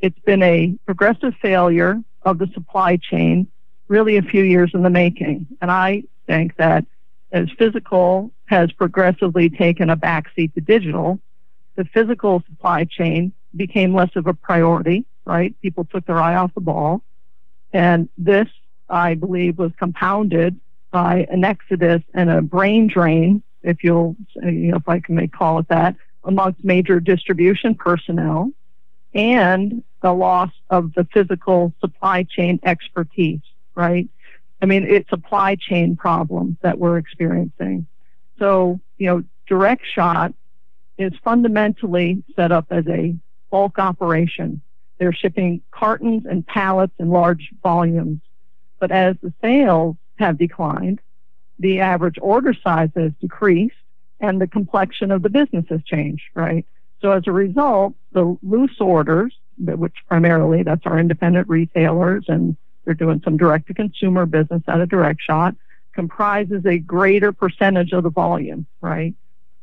It's 0.00 0.18
been 0.20 0.42
a 0.42 0.76
progressive 0.84 1.34
failure 1.40 2.02
of 2.22 2.38
the 2.38 2.48
supply 2.54 2.96
chain 2.96 3.46
really 3.88 4.16
a 4.16 4.22
few 4.22 4.42
years 4.42 4.72
in 4.74 4.82
the 4.82 4.90
making. 4.90 5.46
And 5.60 5.70
I 5.70 6.02
think 6.26 6.56
that 6.56 6.84
as 7.32 7.48
physical 7.58 8.32
has 8.46 8.72
progressively 8.72 9.48
taken 9.48 9.90
a 9.90 9.96
backseat 9.96 10.54
to 10.54 10.60
digital, 10.60 11.20
the 11.76 11.84
physical 11.84 12.42
supply 12.48 12.84
chain 12.84 13.32
became 13.54 13.94
less 13.94 14.10
of 14.16 14.26
a 14.26 14.34
priority, 14.34 15.04
right? 15.26 15.54
People 15.60 15.84
took 15.84 16.06
their 16.06 16.18
eye 16.18 16.36
off 16.36 16.54
the 16.54 16.60
ball. 16.60 17.02
And 17.72 18.08
this, 18.16 18.48
I 18.88 19.14
believe, 19.14 19.58
was 19.58 19.72
compounded 19.78 20.58
by 20.90 21.26
an 21.30 21.44
exodus 21.44 22.02
and 22.14 22.30
a 22.30 22.40
brain 22.40 22.86
drain, 22.86 23.42
if 23.62 23.84
you'll, 23.84 24.16
you 24.36 24.70
know, 24.70 24.76
if 24.76 24.88
I 24.88 25.00
can 25.00 25.16
may 25.16 25.26
call 25.26 25.58
it 25.58 25.68
that, 25.68 25.96
amongst 26.24 26.64
major 26.64 27.00
distribution 27.00 27.74
personnel 27.74 28.52
and 29.12 29.82
the 30.02 30.12
loss 30.12 30.50
of 30.70 30.92
the 30.94 31.06
physical 31.12 31.72
supply 31.80 32.22
chain 32.22 32.60
expertise, 32.62 33.40
right? 33.74 34.08
I 34.62 34.66
mean, 34.66 34.84
it's 34.84 35.08
supply 35.10 35.56
chain 35.56 35.96
problems 35.96 36.56
that 36.62 36.78
we're 36.78 36.98
experiencing. 36.98 37.86
So, 38.38 38.80
you 38.98 39.06
know, 39.06 39.24
direct 39.46 39.84
shot 39.86 40.32
is 40.98 41.12
fundamentally 41.24 42.22
set 42.36 42.52
up 42.52 42.66
as 42.70 42.86
a 42.88 43.14
bulk 43.50 43.78
operation. 43.78 44.62
They're 44.98 45.12
shipping 45.12 45.62
cartons 45.70 46.24
and 46.26 46.46
pallets 46.46 46.94
in 46.98 47.10
large 47.10 47.50
volumes. 47.62 48.20
But 48.78 48.90
as 48.90 49.16
the 49.22 49.32
sales 49.40 49.96
have 50.18 50.38
declined, 50.38 51.00
the 51.58 51.80
average 51.80 52.18
order 52.20 52.54
size 52.54 52.90
has 52.96 53.12
decreased 53.20 53.76
and 54.20 54.40
the 54.40 54.46
complexion 54.46 55.10
of 55.10 55.22
the 55.22 55.28
business 55.28 55.64
has 55.68 55.82
changed, 55.84 56.24
right? 56.34 56.66
So 57.00 57.12
as 57.12 57.24
a 57.26 57.32
result, 57.32 57.94
the 58.12 58.36
loose 58.42 58.80
orders, 58.80 59.34
which 59.58 59.94
primarily 60.08 60.62
that's 60.62 60.86
our 60.86 60.98
independent 60.98 61.48
retailers 61.48 62.24
and 62.28 62.56
they're 62.84 62.94
doing 62.94 63.20
some 63.24 63.36
direct 63.36 63.66
to 63.68 63.74
consumer 63.74 64.26
business 64.26 64.62
at 64.68 64.80
a 64.80 64.86
direct 64.86 65.20
shot, 65.20 65.54
comprises 65.92 66.64
a 66.66 66.78
greater 66.78 67.32
percentage 67.32 67.92
of 67.92 68.04
the 68.04 68.10
volume, 68.10 68.66
right? 68.80 69.14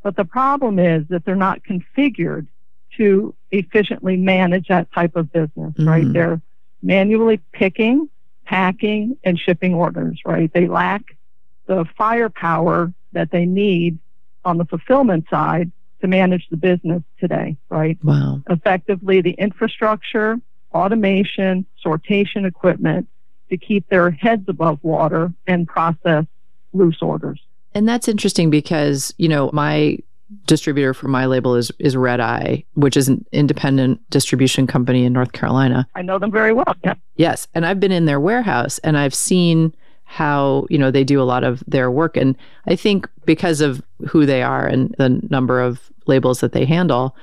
But 0.02 0.16
the 0.16 0.24
problem 0.24 0.78
is 0.78 1.06
that 1.08 1.24
they're 1.24 1.36
not 1.36 1.62
configured 1.62 2.46
to 2.96 3.34
efficiently 3.58 4.16
manage 4.16 4.68
that 4.68 4.92
type 4.92 5.16
of 5.16 5.32
business, 5.32 5.74
right? 5.78 6.04
Mhm. 6.04 6.12
They're 6.12 6.40
manually 6.82 7.40
picking, 7.52 8.08
packing, 8.44 9.16
and 9.24 9.38
shipping 9.38 9.74
orders, 9.74 10.20
right? 10.24 10.52
They 10.52 10.66
lack 10.66 11.16
the 11.66 11.84
firepower 11.96 12.92
that 13.12 13.30
they 13.30 13.46
need 13.46 13.98
on 14.44 14.58
the 14.58 14.64
fulfillment 14.64 15.26
side 15.30 15.70
to 16.00 16.06
manage 16.06 16.48
the 16.50 16.56
business 16.56 17.02
today, 17.18 17.56
right? 17.70 17.98
Wow. 18.04 18.42
Effectively, 18.50 19.22
the 19.22 19.32
infrastructure, 19.32 20.38
automation, 20.74 21.64
sortation 21.82 22.46
equipment 22.46 23.08
to 23.48 23.56
keep 23.56 23.88
their 23.88 24.10
heads 24.10 24.44
above 24.48 24.78
water 24.82 25.32
and 25.46 25.66
process 25.66 26.26
loose 26.72 27.00
orders. 27.00 27.40
And 27.74 27.88
that's 27.88 28.08
interesting 28.08 28.50
because, 28.50 29.14
you 29.16 29.28
know, 29.28 29.50
my 29.52 29.98
distributor 30.46 30.94
for 30.94 31.08
my 31.08 31.26
label 31.26 31.54
is 31.54 31.70
is 31.78 31.96
Redeye, 31.96 32.62
which 32.74 32.96
is 32.96 33.08
an 33.08 33.24
independent 33.32 34.00
distribution 34.10 34.66
company 34.66 35.04
in 35.04 35.12
North 35.12 35.32
Carolina. 35.32 35.86
I 35.94 36.02
know 36.02 36.18
them 36.18 36.30
very 36.30 36.52
well. 36.52 36.74
Yeah. 36.84 36.94
Yes, 37.16 37.48
and 37.54 37.66
I've 37.66 37.80
been 37.80 37.92
in 37.92 38.06
their 38.06 38.20
warehouse 38.20 38.78
and 38.80 38.96
I've 38.96 39.14
seen 39.14 39.74
how, 40.04 40.66
you 40.68 40.78
know, 40.78 40.90
they 40.90 41.04
do 41.04 41.20
a 41.20 41.24
lot 41.24 41.44
of 41.44 41.62
their 41.66 41.90
work 41.90 42.16
and 42.16 42.36
I 42.66 42.76
think 42.76 43.08
because 43.24 43.60
of 43.60 43.82
who 44.08 44.26
they 44.26 44.42
are 44.42 44.66
and 44.66 44.94
the 44.98 45.20
number 45.30 45.60
of 45.60 45.90
labels 46.06 46.40
that 46.40 46.52
they 46.52 46.64
handle, 46.64 47.16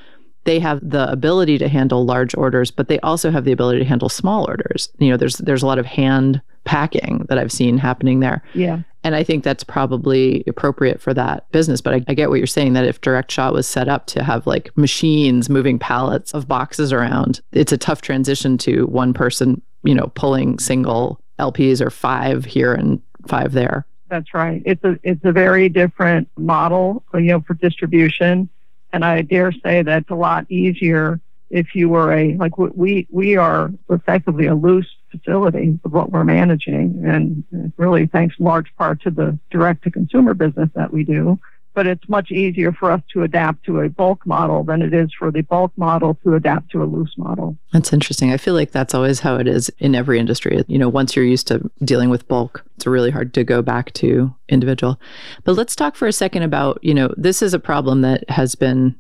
they 0.46 0.60
have 0.60 0.80
the 0.82 1.10
ability 1.12 1.58
to 1.60 1.70
handle 1.70 2.06
large 2.06 2.36
orders, 2.36 2.72
but 2.72 2.88
they 2.88 3.00
also 3.02 3.30
have 3.30 3.46
the 3.46 3.52
ability 3.52 3.80
to 3.80 3.86
handle 3.86 4.10
small 4.10 4.48
orders. 4.48 4.90
You 4.98 5.12
know, 5.12 5.18
there's 5.18 5.38
there's 5.38 5.64
a 5.64 5.68
lot 5.68 5.80
of 5.80 5.86
hand 5.86 6.42
packing 6.64 7.26
that 7.30 7.38
I've 7.38 7.52
seen 7.52 7.78
happening 7.78 8.20
there. 8.20 8.44
Yeah. 8.54 8.82
And 9.04 9.16
I 9.16 9.24
think 9.24 9.44
that's 9.44 9.64
probably 9.64 10.44
appropriate 10.48 11.02
for 11.02 11.14
that 11.14 11.50
business. 11.52 11.82
But 11.82 11.94
I, 11.96 12.06
I 12.08 12.14
get 12.14 12.30
what 12.30 12.38
you're 12.38 12.48
saying 12.48 12.74
that 12.74 12.86
if 12.86 13.02
Direct 13.02 13.32
Shot 13.32 13.54
was 13.54 13.68
set 13.68 13.88
up 13.88 14.06
to 14.08 14.24
have 14.24 14.46
like 14.46 14.76
machines 14.78 15.50
moving 15.50 15.80
pallets 15.80 16.34
of 16.34 16.48
boxes 16.48 16.94
around, 16.94 17.42
it's 17.52 17.72
a 17.72 17.78
tough 17.78 18.02
transition 18.02 18.58
to 18.60 18.86
one 18.88 19.14
person, 19.14 19.62
you 19.84 19.96
know, 19.96 20.12
pulling 20.14 20.60
single 20.60 21.20
LPs 21.40 21.82
or 21.82 21.90
five 21.90 22.46
here 22.46 22.74
and 22.74 23.02
five 23.28 23.54
there. 23.54 23.86
That's 24.10 24.34
right. 24.34 24.62
It's 24.66 24.84
a 24.84 25.00
it's 25.04 25.24
a 25.24 25.32
very 25.32 25.70
different 25.70 26.28
model, 26.38 27.04
you 27.14 27.22
know, 27.22 27.42
for 27.42 27.54
distribution, 27.54 28.50
and 28.92 29.06
I 29.06 29.22
dare 29.22 29.54
say 29.54 29.84
that's 29.84 30.10
a 30.10 30.16
lot 30.16 30.52
easier 30.52 31.22
if 31.52 31.76
you 31.76 31.90
were 31.90 32.12
a 32.14 32.36
like 32.38 32.58
we 32.58 33.08
we 33.12 33.36
are 33.36 33.72
effectively 33.90 34.48
a 34.48 34.56
loose 34.56 34.88
facility 35.12 35.78
of 35.84 35.92
what 35.92 36.12
we're 36.12 36.24
managing, 36.24 37.04
and 37.06 37.44
really 37.78 38.08
thanks 38.08 38.36
large 38.40 38.74
part 38.78 39.02
to 39.02 39.12
the 39.12 39.38
direct 39.52 39.84
to 39.84 39.92
consumer 39.92 40.34
business 40.34 40.70
that 40.76 40.92
we 40.92 41.04
do. 41.04 41.40
But 41.74 41.88
it's 41.88 42.10
much 42.10 42.32
easier 42.32 42.74
for 42.74 42.92
us 42.92 43.02
to 43.14 43.24
adapt 43.24 43.64
to 43.66 43.80
a 43.80 43.88
bulk 43.88 44.26
model 44.26 44.62
than 44.66 44.82
it 44.82 44.94
is 44.94 45.10
for 45.18 45.32
the 45.32 45.40
bulk 45.40 45.72
model 45.78 46.18
to 46.24 46.36
adapt 46.36 46.70
to 46.72 46.84
a 46.84 46.86
loose 46.86 47.14
model. 47.18 47.56
That's 47.72 47.94
interesting. 47.94 48.34
I 48.34 48.36
feel 48.36 48.56
like 48.56 48.72
that's 48.72 48.94
always 48.94 49.22
how 49.22 49.38
it 49.38 49.48
is 49.48 49.70
in 49.80 49.96
every 49.96 50.20
industry. 50.20 50.62
You 50.68 50.78
know, 50.78 50.90
once 50.90 51.16
you're 51.16 51.24
used 51.24 51.48
to 51.48 51.72
dealing 51.82 52.10
with 52.10 52.28
bulk, 52.28 52.66
it's 52.76 52.86
really 52.86 53.10
hard 53.10 53.34
to 53.36 53.46
go 53.46 53.62
back 53.62 53.94
to 53.94 54.36
individual. 54.50 55.00
But 55.46 55.54
let's 55.54 55.74
talk 55.74 55.96
for 55.96 56.10
a 56.10 56.14
second 56.14 56.44
about, 56.44 56.78
you 56.84 56.94
know, 56.94 57.14
this 57.16 57.42
is 57.42 57.54
a 57.54 57.60
problem 57.60 58.02
that 58.02 58.30
has 58.30 58.54
been 58.54 59.00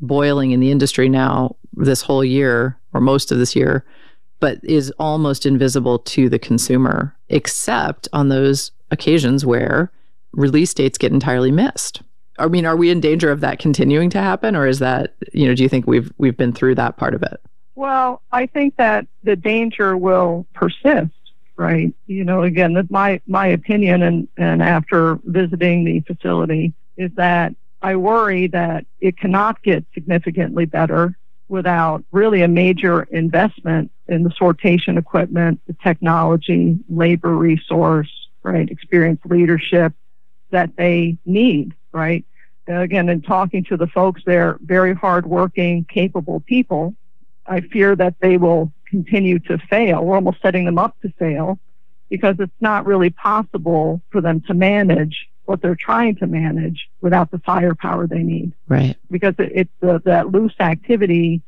boiling 0.00 0.52
in 0.52 0.60
the 0.60 0.70
industry 0.70 1.08
now 1.08 1.56
this 1.74 2.02
whole 2.02 2.24
year 2.24 2.78
or 2.92 3.00
most 3.00 3.30
of 3.30 3.38
this 3.38 3.54
year, 3.54 3.84
but 4.40 4.58
is 4.62 4.92
almost 4.98 5.46
invisible 5.46 5.98
to 6.00 6.28
the 6.28 6.38
consumer, 6.38 7.14
except 7.28 8.08
on 8.12 8.28
those 8.28 8.70
occasions 8.90 9.44
where 9.44 9.92
release 10.32 10.72
dates 10.74 10.98
get 10.98 11.12
entirely 11.12 11.50
missed. 11.50 12.02
I 12.38 12.46
mean, 12.46 12.66
are 12.66 12.76
we 12.76 12.90
in 12.90 13.00
danger 13.00 13.30
of 13.30 13.40
that 13.40 13.58
continuing 13.58 14.10
to 14.10 14.20
happen, 14.20 14.54
or 14.54 14.66
is 14.66 14.78
that 14.78 15.14
you 15.32 15.46
know? 15.46 15.54
Do 15.54 15.62
you 15.62 15.68
think 15.68 15.86
we've 15.86 16.12
we've 16.18 16.36
been 16.36 16.52
through 16.52 16.76
that 16.76 16.96
part 16.96 17.14
of 17.14 17.22
it? 17.22 17.40
Well, 17.74 18.22
I 18.32 18.46
think 18.46 18.76
that 18.76 19.06
the 19.24 19.36
danger 19.36 19.96
will 19.96 20.46
persist, 20.54 21.12
right? 21.56 21.92
You 22.06 22.24
know, 22.24 22.42
again, 22.42 22.86
my 22.90 23.20
my 23.26 23.48
opinion, 23.48 24.02
and 24.02 24.28
and 24.36 24.62
after 24.62 25.18
visiting 25.24 25.84
the 25.84 26.00
facility, 26.00 26.74
is 26.96 27.10
that 27.16 27.54
I 27.80 27.96
worry 27.96 28.48
that 28.48 28.86
it 29.00 29.16
cannot 29.18 29.62
get 29.62 29.84
significantly 29.94 30.64
better 30.64 31.16
without 31.48 32.04
really 32.12 32.42
a 32.42 32.48
major 32.48 33.04
investment 33.04 33.90
in 34.06 34.22
the 34.22 34.30
sortation 34.30 34.98
equipment, 34.98 35.60
the 35.66 35.76
technology, 35.82 36.78
labor 36.88 37.34
resource, 37.34 38.10
right, 38.42 38.68
experienced 38.68 39.24
leadership 39.26 39.92
that 40.50 40.76
they 40.76 41.16
need, 41.24 41.74
right? 41.92 42.24
Again, 42.66 43.08
in 43.08 43.22
talking 43.22 43.64
to 43.64 43.76
the 43.76 43.86
folks 43.86 44.22
they're 44.26 44.58
very 44.60 44.94
hardworking, 44.94 45.84
capable 45.84 46.40
people, 46.40 46.94
I 47.46 47.60
fear 47.60 47.96
that 47.96 48.16
they 48.20 48.36
will 48.36 48.72
continue 48.90 49.38
to 49.40 49.58
fail. 49.70 50.04
We're 50.04 50.16
almost 50.16 50.42
setting 50.42 50.66
them 50.66 50.78
up 50.78 51.00
to 51.00 51.10
fail 51.18 51.58
because 52.10 52.36
it's 52.38 52.52
not 52.60 52.86
really 52.86 53.10
possible 53.10 54.02
for 54.10 54.20
them 54.20 54.42
to 54.42 54.54
manage 54.54 55.28
what 55.48 55.62
they're 55.62 55.74
trying 55.74 56.14
to 56.14 56.26
manage 56.26 56.88
without 57.00 57.30
the 57.30 57.38
firepower 57.38 58.06
they 58.06 58.22
need. 58.22 58.52
Right. 58.68 58.96
Because 59.10 59.34
it, 59.38 59.50
it's 59.54 59.70
the, 59.80 60.02
that 60.04 60.30
loose 60.30 60.54
activity 60.60 61.40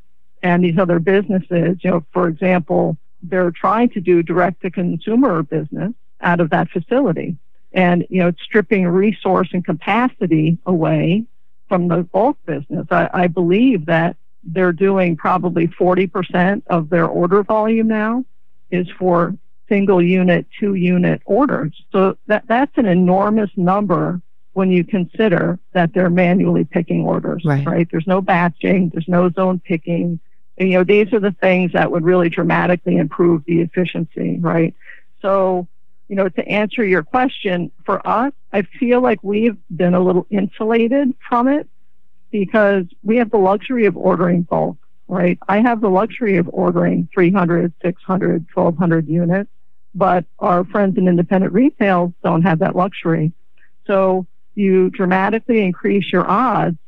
and 0.42 0.64
these 0.64 0.78
other 0.78 0.98
businesses, 0.98 1.76
you 1.82 1.90
know, 1.90 2.04
for 2.12 2.26
example, 2.26 2.96
they're 3.22 3.50
trying 3.50 3.90
to 3.90 4.00
do 4.00 4.22
direct 4.22 4.62
to 4.62 4.70
consumer 4.70 5.42
business 5.42 5.92
out 6.22 6.40
of 6.40 6.48
that 6.48 6.70
facility. 6.70 7.36
And, 7.72 8.06
you 8.08 8.20
know, 8.20 8.28
it's 8.28 8.42
stripping 8.42 8.88
resource 8.88 9.50
and 9.52 9.62
capacity 9.62 10.56
away 10.64 11.24
from 11.68 11.88
the 11.88 11.98
bulk 11.98 12.38
business. 12.46 12.86
I, 12.90 13.10
I 13.12 13.26
believe 13.26 13.84
that 13.86 14.16
they're 14.42 14.72
doing 14.72 15.14
probably 15.14 15.68
40% 15.68 16.62
of 16.68 16.88
their 16.88 17.06
order 17.06 17.42
volume 17.42 17.88
now 17.88 18.24
is 18.70 18.88
for 18.98 19.36
single 19.70 20.02
unit, 20.02 20.46
two 20.58 20.74
unit 20.74 21.22
orders. 21.24 21.72
So 21.92 22.18
that, 22.26 22.44
that's 22.46 22.76
an 22.76 22.86
enormous 22.86 23.50
number 23.56 24.20
when 24.52 24.70
you 24.70 24.84
consider 24.84 25.58
that 25.72 25.94
they're 25.94 26.10
manually 26.10 26.64
picking 26.64 27.04
orders, 27.04 27.42
Right. 27.66 27.88
There's 27.90 28.06
no 28.06 28.20
batching, 28.20 28.90
there's 28.90 29.08
no 29.08 29.30
zone 29.30 29.60
picking. 29.60 30.20
And, 30.58 30.68
you 30.68 30.78
know, 30.78 30.84
these 30.84 31.12
are 31.12 31.20
the 31.20 31.32
things 31.32 31.72
that 31.72 31.90
would 31.90 32.04
really 32.04 32.28
dramatically 32.28 32.96
improve 32.96 33.44
the 33.46 33.60
efficiency, 33.60 34.38
right? 34.40 34.74
So, 35.22 35.68
you 36.08 36.16
know, 36.16 36.28
to 36.28 36.48
answer 36.48 36.84
your 36.84 37.04
question, 37.04 37.70
for 37.86 38.04
us, 38.06 38.32
I 38.52 38.62
feel 38.62 39.00
like 39.00 39.22
we've 39.22 39.56
been 39.74 39.94
a 39.94 40.00
little 40.00 40.26
insulated 40.28 41.14
from 41.28 41.46
it 41.46 41.68
because 42.32 42.84
we 43.04 43.16
have 43.18 43.30
the 43.30 43.38
luxury 43.38 43.86
of 43.86 43.96
ordering 43.96 44.42
bulk, 44.42 44.76
right? 45.06 45.38
I 45.48 45.60
have 45.60 45.80
the 45.80 45.88
luxury 45.88 46.36
of 46.36 46.50
ordering 46.52 47.08
300, 47.14 47.72
600, 47.82 48.46
1200 48.52 49.08
units, 49.08 49.50
but 49.94 50.24
our 50.38 50.64
friends 50.64 50.96
in 50.98 51.08
independent 51.08 51.52
retail 51.52 52.14
don't 52.22 52.42
have 52.42 52.60
that 52.60 52.76
luxury. 52.76 53.32
So 53.86 54.26
you 54.54 54.90
dramatically 54.90 55.62
increase 55.62 56.12
your 56.12 56.28
odds 56.28 56.78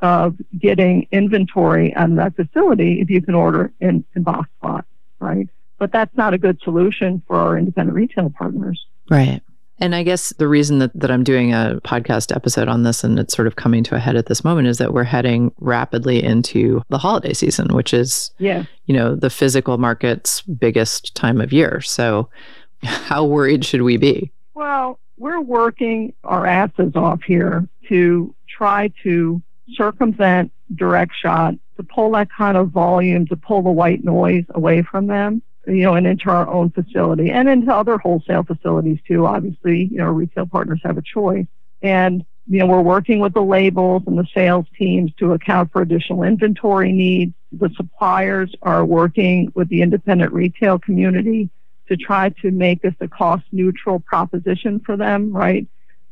of 0.00 0.36
getting 0.58 1.06
inventory 1.10 1.94
on 1.94 2.16
that 2.16 2.34
facility 2.34 3.00
if 3.00 3.10
you 3.10 3.20
can 3.20 3.34
order 3.34 3.72
in, 3.80 4.04
in 4.14 4.22
box 4.22 4.48
spot, 4.58 4.84
right? 5.18 5.48
But 5.78 5.92
that's 5.92 6.14
not 6.16 6.34
a 6.34 6.38
good 6.38 6.60
solution 6.62 7.22
for 7.26 7.36
our 7.36 7.58
independent 7.58 7.94
retail 7.94 8.30
partners. 8.30 8.84
Right. 9.10 9.42
And 9.80 9.94
I 9.94 10.02
guess 10.02 10.30
the 10.36 10.46
reason 10.46 10.78
that, 10.80 10.90
that 10.94 11.10
I'm 11.10 11.24
doing 11.24 11.52
a 11.54 11.80
podcast 11.84 12.34
episode 12.34 12.68
on 12.68 12.82
this 12.82 13.02
and 13.02 13.18
it's 13.18 13.34
sort 13.34 13.48
of 13.48 13.56
coming 13.56 13.82
to 13.84 13.94
a 13.94 13.98
head 13.98 14.14
at 14.16 14.26
this 14.26 14.44
moment 14.44 14.68
is 14.68 14.76
that 14.78 14.92
we're 14.92 15.04
heading 15.04 15.52
rapidly 15.58 16.22
into 16.22 16.82
the 16.90 16.98
holiday 16.98 17.32
season, 17.32 17.74
which 17.74 17.94
is, 17.94 18.30
Yeah. 18.38 18.64
you 18.84 18.94
know, 18.94 19.14
the 19.16 19.30
physical 19.30 19.78
market's 19.78 20.42
biggest 20.42 21.14
time 21.14 21.40
of 21.40 21.52
year. 21.52 21.80
So, 21.80 22.28
how 22.82 23.24
worried 23.24 23.64
should 23.64 23.82
we 23.82 23.96
be? 23.96 24.30
Well, 24.54 24.98
we're 25.18 25.40
working 25.40 26.12
our 26.24 26.46
asses 26.46 26.92
off 26.94 27.22
here 27.22 27.66
to 27.88 28.34
try 28.48 28.92
to 29.02 29.40
circumvent 29.72 30.52
direct 30.74 31.12
shot, 31.20 31.54
to 31.76 31.82
pull 31.82 32.10
that 32.12 32.28
kind 32.30 32.56
of 32.56 32.68
volume, 32.70 33.26
to 33.28 33.36
pull 33.36 33.62
the 33.62 33.70
white 33.70 34.04
noise 34.04 34.44
away 34.50 34.82
from 34.82 35.06
them, 35.06 35.42
you 35.66 35.82
know, 35.82 35.94
and 35.94 36.06
into 36.06 36.30
our 36.30 36.48
own 36.48 36.70
facility 36.70 37.30
and 37.30 37.48
into 37.48 37.72
other 37.74 37.98
wholesale 37.98 38.42
facilities 38.42 38.98
too. 39.06 39.26
Obviously, 39.26 39.84
you 39.84 39.98
know, 39.98 40.06
retail 40.06 40.46
partners 40.46 40.80
have 40.84 40.98
a 40.98 41.02
choice. 41.02 41.46
And, 41.82 42.24
you 42.46 42.58
know, 42.58 42.66
we're 42.66 42.80
working 42.80 43.20
with 43.20 43.34
the 43.34 43.42
labels 43.42 44.02
and 44.06 44.18
the 44.18 44.26
sales 44.34 44.66
teams 44.78 45.12
to 45.18 45.32
account 45.32 45.72
for 45.72 45.82
additional 45.82 46.22
inventory 46.22 46.92
needs. 46.92 47.34
The 47.52 47.70
suppliers 47.76 48.54
are 48.62 48.84
working 48.84 49.52
with 49.54 49.68
the 49.68 49.82
independent 49.82 50.32
retail 50.32 50.78
community 50.78 51.50
to 51.88 51.96
try 51.96 52.30
to 52.42 52.50
make 52.50 52.82
this 52.82 52.94
a 53.00 53.08
cost 53.08 53.44
neutral 53.52 54.00
proposition 54.00 54.80
for 54.80 54.96
them, 54.96 55.32
right? 55.32 55.66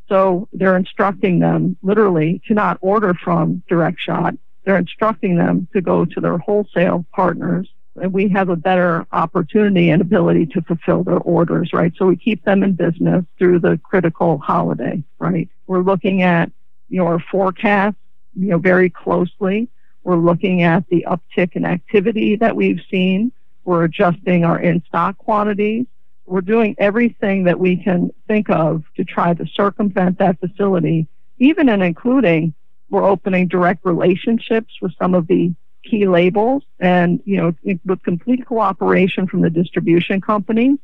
So 0.09 0.49
they're 0.53 0.77
instructing 0.77 1.39
them 1.39 1.77
literally 1.83 2.43
to 2.49 2.55
not 2.55 2.79
order 2.81 3.15
from 3.15 3.63
direct 3.69 4.01
shot. 4.01 4.35
They're 4.65 4.79
instructing 4.79 5.37
them 5.37 5.69
to 5.73 5.81
go 5.81 6.05
to 6.05 6.21
their 6.21 6.39
wholesale 6.39 7.07
partners. 7.15 7.69
And 7.99 8.13
we 8.13 8.29
have 8.29 8.49
a 8.49 8.57
better 8.57 9.07
opportunity 9.13 9.91
and 9.91 10.01
ability 10.01 10.47
to 10.47 10.63
fulfill 10.63 11.05
their 11.05 11.19
orders, 11.19 11.73
right? 11.73 11.93
So 11.97 12.07
we 12.07 12.17
keep 12.17 12.45
them 12.45 12.63
in 12.63 12.73
business 12.73 13.25
through 13.39 13.61
the 13.61 13.79
critical 13.83 14.39
holiday, 14.39 15.03
right? 15.19 15.49
We're 15.67 15.83
looking 15.83 16.23
at, 16.23 16.51
you 16.89 16.99
know, 16.99 17.07
our 17.07 17.21
forecast, 17.31 17.97
you 18.35 18.49
know, 18.49 18.59
very 18.59 18.91
closely. 18.91 19.69
We're 20.05 20.17
looking 20.17 20.63
at 20.63 20.89
the 20.89 21.07
uptick 21.09 21.57
in 21.57 21.65
activity 21.65 22.37
that 22.37 22.57
we've 22.57 22.81
seen. 22.91 23.33
We're 23.65 23.85
adjusting 23.85 24.45
our 24.45 24.59
in-stock 24.59 25.19
quantities. 25.19 25.87
We're 26.25 26.41
doing 26.41 26.75
everything 26.79 27.45
that 27.45 27.59
we 27.59 27.77
can 27.77 28.11
think 28.27 28.51
of 28.51 28.85
to 28.97 29.05
try 29.05 29.35
to 29.35 29.47
circumvent 29.47 30.19
that 30.19 30.39
facility, 30.41 31.07
even 31.39 31.69
and 31.69 31.83
including 31.83 32.55
we're 32.91 33.05
opening 33.05 33.49
direct 33.49 33.85
relationships 33.85 34.75
with 34.81 34.93
some 34.99 35.15
of 35.15 35.27
the 35.27 35.53
key 35.89 36.07
labels 36.07 36.63
and, 36.79 37.21
you 37.25 37.37
know, 37.37 37.55
with 37.85 38.03
complete 38.03 38.47
cooperation 38.47 39.27
from 39.27 39.41
the 39.41 39.51
distribution 39.51 40.21
companies. 40.21 40.79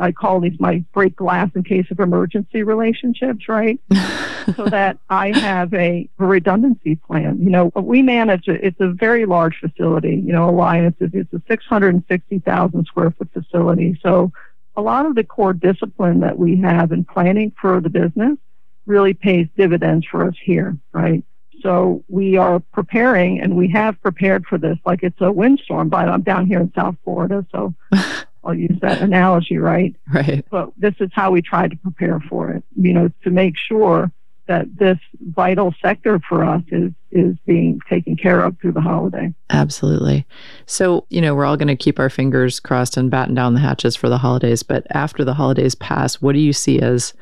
I 0.00 0.12
call 0.12 0.40
these 0.40 0.58
my 0.58 0.84
break 0.94 1.16
glass 1.16 1.50
in 1.54 1.64
case 1.64 1.90
of 1.90 2.00
emergency 2.00 2.62
relationships, 2.62 3.46
right? 3.46 3.78
so 4.56 4.64
that 4.66 4.98
I 5.10 5.38
have 5.38 5.74
a 5.74 6.08
redundancy 6.16 6.96
plan. 6.96 7.42
You 7.42 7.50
know, 7.50 7.72
we 7.74 8.00
manage 8.00 8.48
it. 8.48 8.60
It's 8.62 8.80
a 8.80 8.88
very 8.88 9.26
large 9.26 9.58
facility. 9.60 10.16
You 10.16 10.32
know, 10.32 10.48
Alliance 10.48 10.96
is 11.00 11.10
it's 11.12 11.32
a 11.34 11.42
660,000 11.46 12.86
square 12.86 13.10
foot 13.10 13.28
facility. 13.34 13.98
So 14.02 14.32
a 14.76 14.80
lot 14.80 15.04
of 15.04 15.14
the 15.14 15.24
core 15.24 15.52
discipline 15.52 16.20
that 16.20 16.38
we 16.38 16.56
have 16.60 16.92
in 16.92 17.04
planning 17.04 17.52
for 17.60 17.80
the 17.80 17.90
business 17.90 18.38
really 18.86 19.14
pays 19.14 19.46
dividends 19.56 20.06
for 20.06 20.26
us 20.26 20.34
here, 20.42 20.76
right? 20.92 21.22
So 21.62 22.04
we 22.08 22.36
are 22.36 22.60
preparing 22.72 23.40
and 23.40 23.56
we 23.56 23.68
have 23.68 24.00
prepared 24.02 24.44
for 24.46 24.58
this 24.58 24.78
like 24.84 25.02
it's 25.02 25.20
a 25.20 25.30
windstorm, 25.30 25.88
but 25.88 26.08
I'm 26.08 26.22
down 26.22 26.46
here 26.46 26.60
in 26.60 26.72
South 26.74 26.96
Florida, 27.04 27.46
so 27.52 27.74
I'll 28.44 28.54
use 28.54 28.78
that 28.80 29.00
analogy, 29.00 29.58
right? 29.58 29.94
Right. 30.12 30.44
But 30.50 30.72
this 30.76 30.94
is 30.98 31.10
how 31.12 31.30
we 31.30 31.42
try 31.42 31.68
to 31.68 31.76
prepare 31.76 32.20
for 32.28 32.50
it, 32.50 32.64
you 32.76 32.92
know, 32.92 33.10
to 33.22 33.30
make 33.30 33.56
sure 33.56 34.10
that 34.46 34.66
this 34.76 34.98
vital 35.20 35.72
sector 35.80 36.20
for 36.28 36.44
us 36.44 36.62
is 36.68 36.92
is 37.12 37.36
being 37.46 37.80
taken 37.88 38.16
care 38.16 38.42
of 38.42 38.56
through 38.58 38.72
the 38.72 38.80
holiday. 38.80 39.32
Absolutely. 39.50 40.26
So, 40.66 41.06
you 41.10 41.20
know, 41.20 41.34
we're 41.34 41.44
all 41.44 41.56
going 41.56 41.68
to 41.68 41.76
keep 41.76 41.98
our 41.98 42.10
fingers 42.10 42.58
crossed 42.58 42.96
and 42.96 43.10
batten 43.10 43.34
down 43.34 43.54
the 43.54 43.60
hatches 43.60 43.94
for 43.94 44.08
the 44.08 44.18
holidays. 44.18 44.62
But 44.62 44.86
after 44.90 45.24
the 45.24 45.34
holidays 45.34 45.74
pass, 45.74 46.20
what 46.22 46.32
do 46.32 46.38
you 46.38 46.54
see 46.54 46.80
as, 46.80 47.12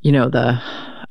you 0.00 0.10
know, 0.10 0.28
the 0.30 0.60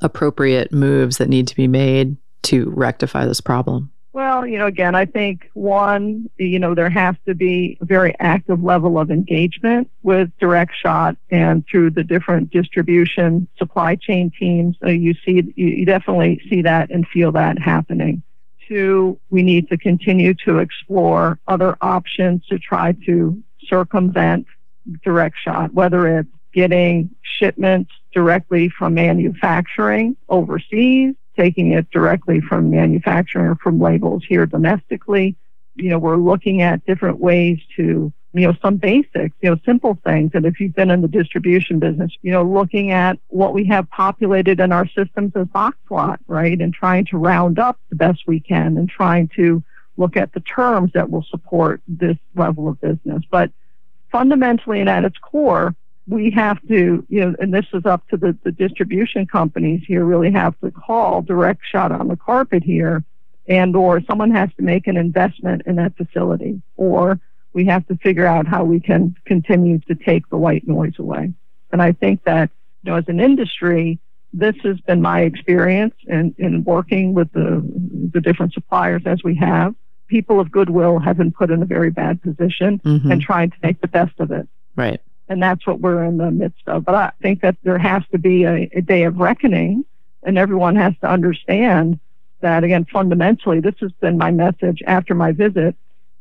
appropriate 0.02 0.72
moves 0.72 1.18
that 1.18 1.30
need 1.30 1.48
to 1.48 1.56
be 1.56 1.68
made 1.68 2.18
to 2.44 2.70
rectify 2.70 3.26
this 3.26 3.42
problem? 3.42 3.92
Well, 4.12 4.46
you 4.46 4.58
know, 4.58 4.66
again, 4.66 4.96
I 4.96 5.06
think 5.06 5.50
one, 5.54 6.30
you 6.38 6.58
know, 6.58 6.74
there 6.74 6.90
has 6.90 7.16
to 7.28 7.36
be 7.36 7.78
a 7.80 7.86
very 7.86 8.16
active 8.20 8.64
level 8.64 8.98
of 8.98 9.12
engagement 9.12 9.90
with 10.02 10.32
direct 10.40 10.74
shot 10.76 11.16
and 11.30 11.64
through 11.70 11.92
the 11.92 12.04
different 12.04 12.50
distribution 12.50 13.48
supply 13.58 13.96
chain 13.96 14.32
teams. 14.38 14.76
Uh, 14.84 14.90
you 14.90 15.14
see, 15.26 15.54
you 15.56 15.86
definitely 15.86 16.42
see 16.50 16.64
that 16.64 16.90
and 16.90 17.08
feel 17.08 17.32
that 17.34 17.60
happening. 17.60 18.24
Two, 18.68 19.20
we 19.30 19.44
need 19.44 19.70
to 19.70 19.78
continue 19.78 20.34
to 20.46 20.58
explore 20.58 21.40
other 21.48 21.78
options 21.82 22.46
to 22.48 22.58
try 22.58 22.94
to 23.06 23.42
circumvent 23.68 24.48
direct 25.04 25.36
shot, 25.44 25.74
whether 25.74 26.20
it's 26.20 26.30
getting 26.54 27.10
shipments 27.22 27.92
directly 28.12 28.70
from 28.70 28.96
manufacturing 28.96 30.18
overseas, 30.30 31.16
taking 31.40 31.72
it 31.72 31.90
directly 31.92 32.42
from 32.42 32.70
manufacturing 32.70 33.46
or 33.46 33.56
from 33.56 33.80
labels 33.80 34.24
here 34.28 34.46
domestically. 34.46 35.36
You 35.76 35.90
know, 35.90 36.00
we're 36.00 36.18
looking 36.18 36.62
at 36.62 36.86
different 36.86 37.20
ways 37.20 37.60
to, 37.78 38.12
you 38.34 38.48
know, 38.48 38.54
some 38.62 38.76
basics, 38.76 39.36
you 39.42 39.50
know, 39.50 39.58
simple 39.66 39.98
things. 40.04 40.32
And 40.34 40.46
if 40.46 40.60
you've 40.60 40.76
been 40.76 40.92
in 40.92 41.02
the 41.02 41.08
distribution 41.08 41.80
business, 41.80 42.12
you 42.22 42.32
know, 42.34 42.44
looking 42.44 42.92
at 42.92 43.18
what 43.30 43.54
we 43.54 43.66
have 43.68 43.90
populated 43.90 44.60
in 44.60 44.74
our 44.74 44.86
systems 44.88 45.32
as 45.36 45.48
box 45.48 45.78
lot, 45.90 46.20
right? 46.28 46.60
And 46.60 46.74
trying 46.74 47.06
to 47.06 47.18
round 47.18 47.58
up 47.58 47.80
the 47.90 47.96
best 47.96 48.24
we 48.28 48.42
can 48.42 48.78
and 48.78 48.90
trying 48.90 49.30
to 49.38 49.64
look 49.96 50.18
at 50.18 50.34
the 50.34 50.42
terms 50.42 50.92
that 50.94 51.10
will 51.10 51.24
support 51.30 51.82
this 51.88 52.18
level 52.36 52.68
of 52.68 52.82
business. 52.82 53.24
But 53.32 53.52
fundamentally 54.12 54.82
and 54.82 54.90
at 54.90 55.06
its 55.06 55.18
core, 55.20 55.74
we 56.10 56.32
have 56.32 56.60
to, 56.68 57.06
you 57.08 57.22
know, 57.22 57.36
and 57.40 57.54
this 57.54 57.66
is 57.72 57.86
up 57.86 58.08
to 58.10 58.18
the, 58.18 58.36
the 58.44 58.52
distribution 58.52 59.28
companies 59.28 59.84
here, 59.88 60.04
really 60.04 60.32
have 60.32 60.60
to 60.62 60.72
call 60.72 61.22
direct 61.22 61.62
shot 61.72 61.92
on 61.92 62.08
the 62.08 62.16
carpet 62.18 62.64
here, 62.64 63.04
and 63.48 63.76
or 63.76 64.02
someone 64.02 64.32
has 64.32 64.50
to 64.58 64.64
make 64.64 64.88
an 64.88 64.98
investment 64.98 65.62
in 65.68 65.76
that 65.76 65.96
facility, 65.98 66.62
or 66.78 67.20
we 67.54 67.66
have 67.66 67.86
to 67.88 67.96
figure 67.98 68.26
out 68.26 68.48
how 68.48 68.64
we 68.64 68.80
can 68.80 69.16
continue 69.26 69.80
to 69.80 69.96
take 69.96 70.28
the 70.30 70.38
white 70.38 70.68
noise 70.68 70.98
away. 70.98 71.32
And 71.72 71.82
I 71.82 71.92
think 71.92 72.24
that, 72.24 72.50
you 72.84 72.92
know, 72.92 72.98
as 72.98 73.06
an 73.08 73.20
industry, 73.20 74.00
this 74.34 74.56
has 74.64 74.80
been 74.82 75.02
my 75.02 75.22
experience 75.22 75.96
in, 76.08 76.34
in 76.38 76.64
working 76.64 77.14
with 77.14 77.32
the, 77.34 77.64
the 78.14 78.22
different 78.22 78.54
suppliers 78.54 79.04
as 79.06 79.24
we 79.24 79.36
have. 79.36 79.76
People 80.08 80.40
of 80.40 80.52
goodwill 80.52 80.98
have 81.00 81.18
been 81.18 81.32
put 81.32 81.52
in 81.52 81.62
a 81.62 81.66
very 81.66 81.92
bad 81.92 82.22
position 82.22 82.80
Mhm. 82.84 83.12
and 83.12 83.22
trying 83.22 83.52
to 83.52 83.58
make 83.62 83.80
the 83.82 83.88
best 83.88 84.20
of 84.20 84.32
it 84.32 84.48
Right. 84.76 85.02
And 85.30 85.42
that's 85.42 85.66
what 85.66 85.80
we're 85.80 86.04
in 86.04 86.18
the 86.18 86.32
midst 86.32 86.68
of. 86.68 86.84
But 86.84 86.96
I 86.96 87.12
think 87.22 87.42
that 87.42 87.56
there 87.64 87.78
has 87.78 88.04
to 88.12 88.18
be 88.18 88.44
a, 88.44 88.70
a 88.74 88.82
day 88.82 89.04
of 89.04 89.18
reckoning, 89.18 89.86
and 90.24 90.38
everyone 90.38 90.76
has 90.76 90.94
to 91.02 91.10
understand 91.10 92.00
that, 92.42 92.64
again, 92.64 92.86
fundamentally, 92.92 93.60
this 93.60 93.76
has 93.80 93.92
been 94.02 94.18
my 94.18 94.32
message 94.32 94.82
after 94.88 95.14
my 95.14 95.32
visit 95.32 95.76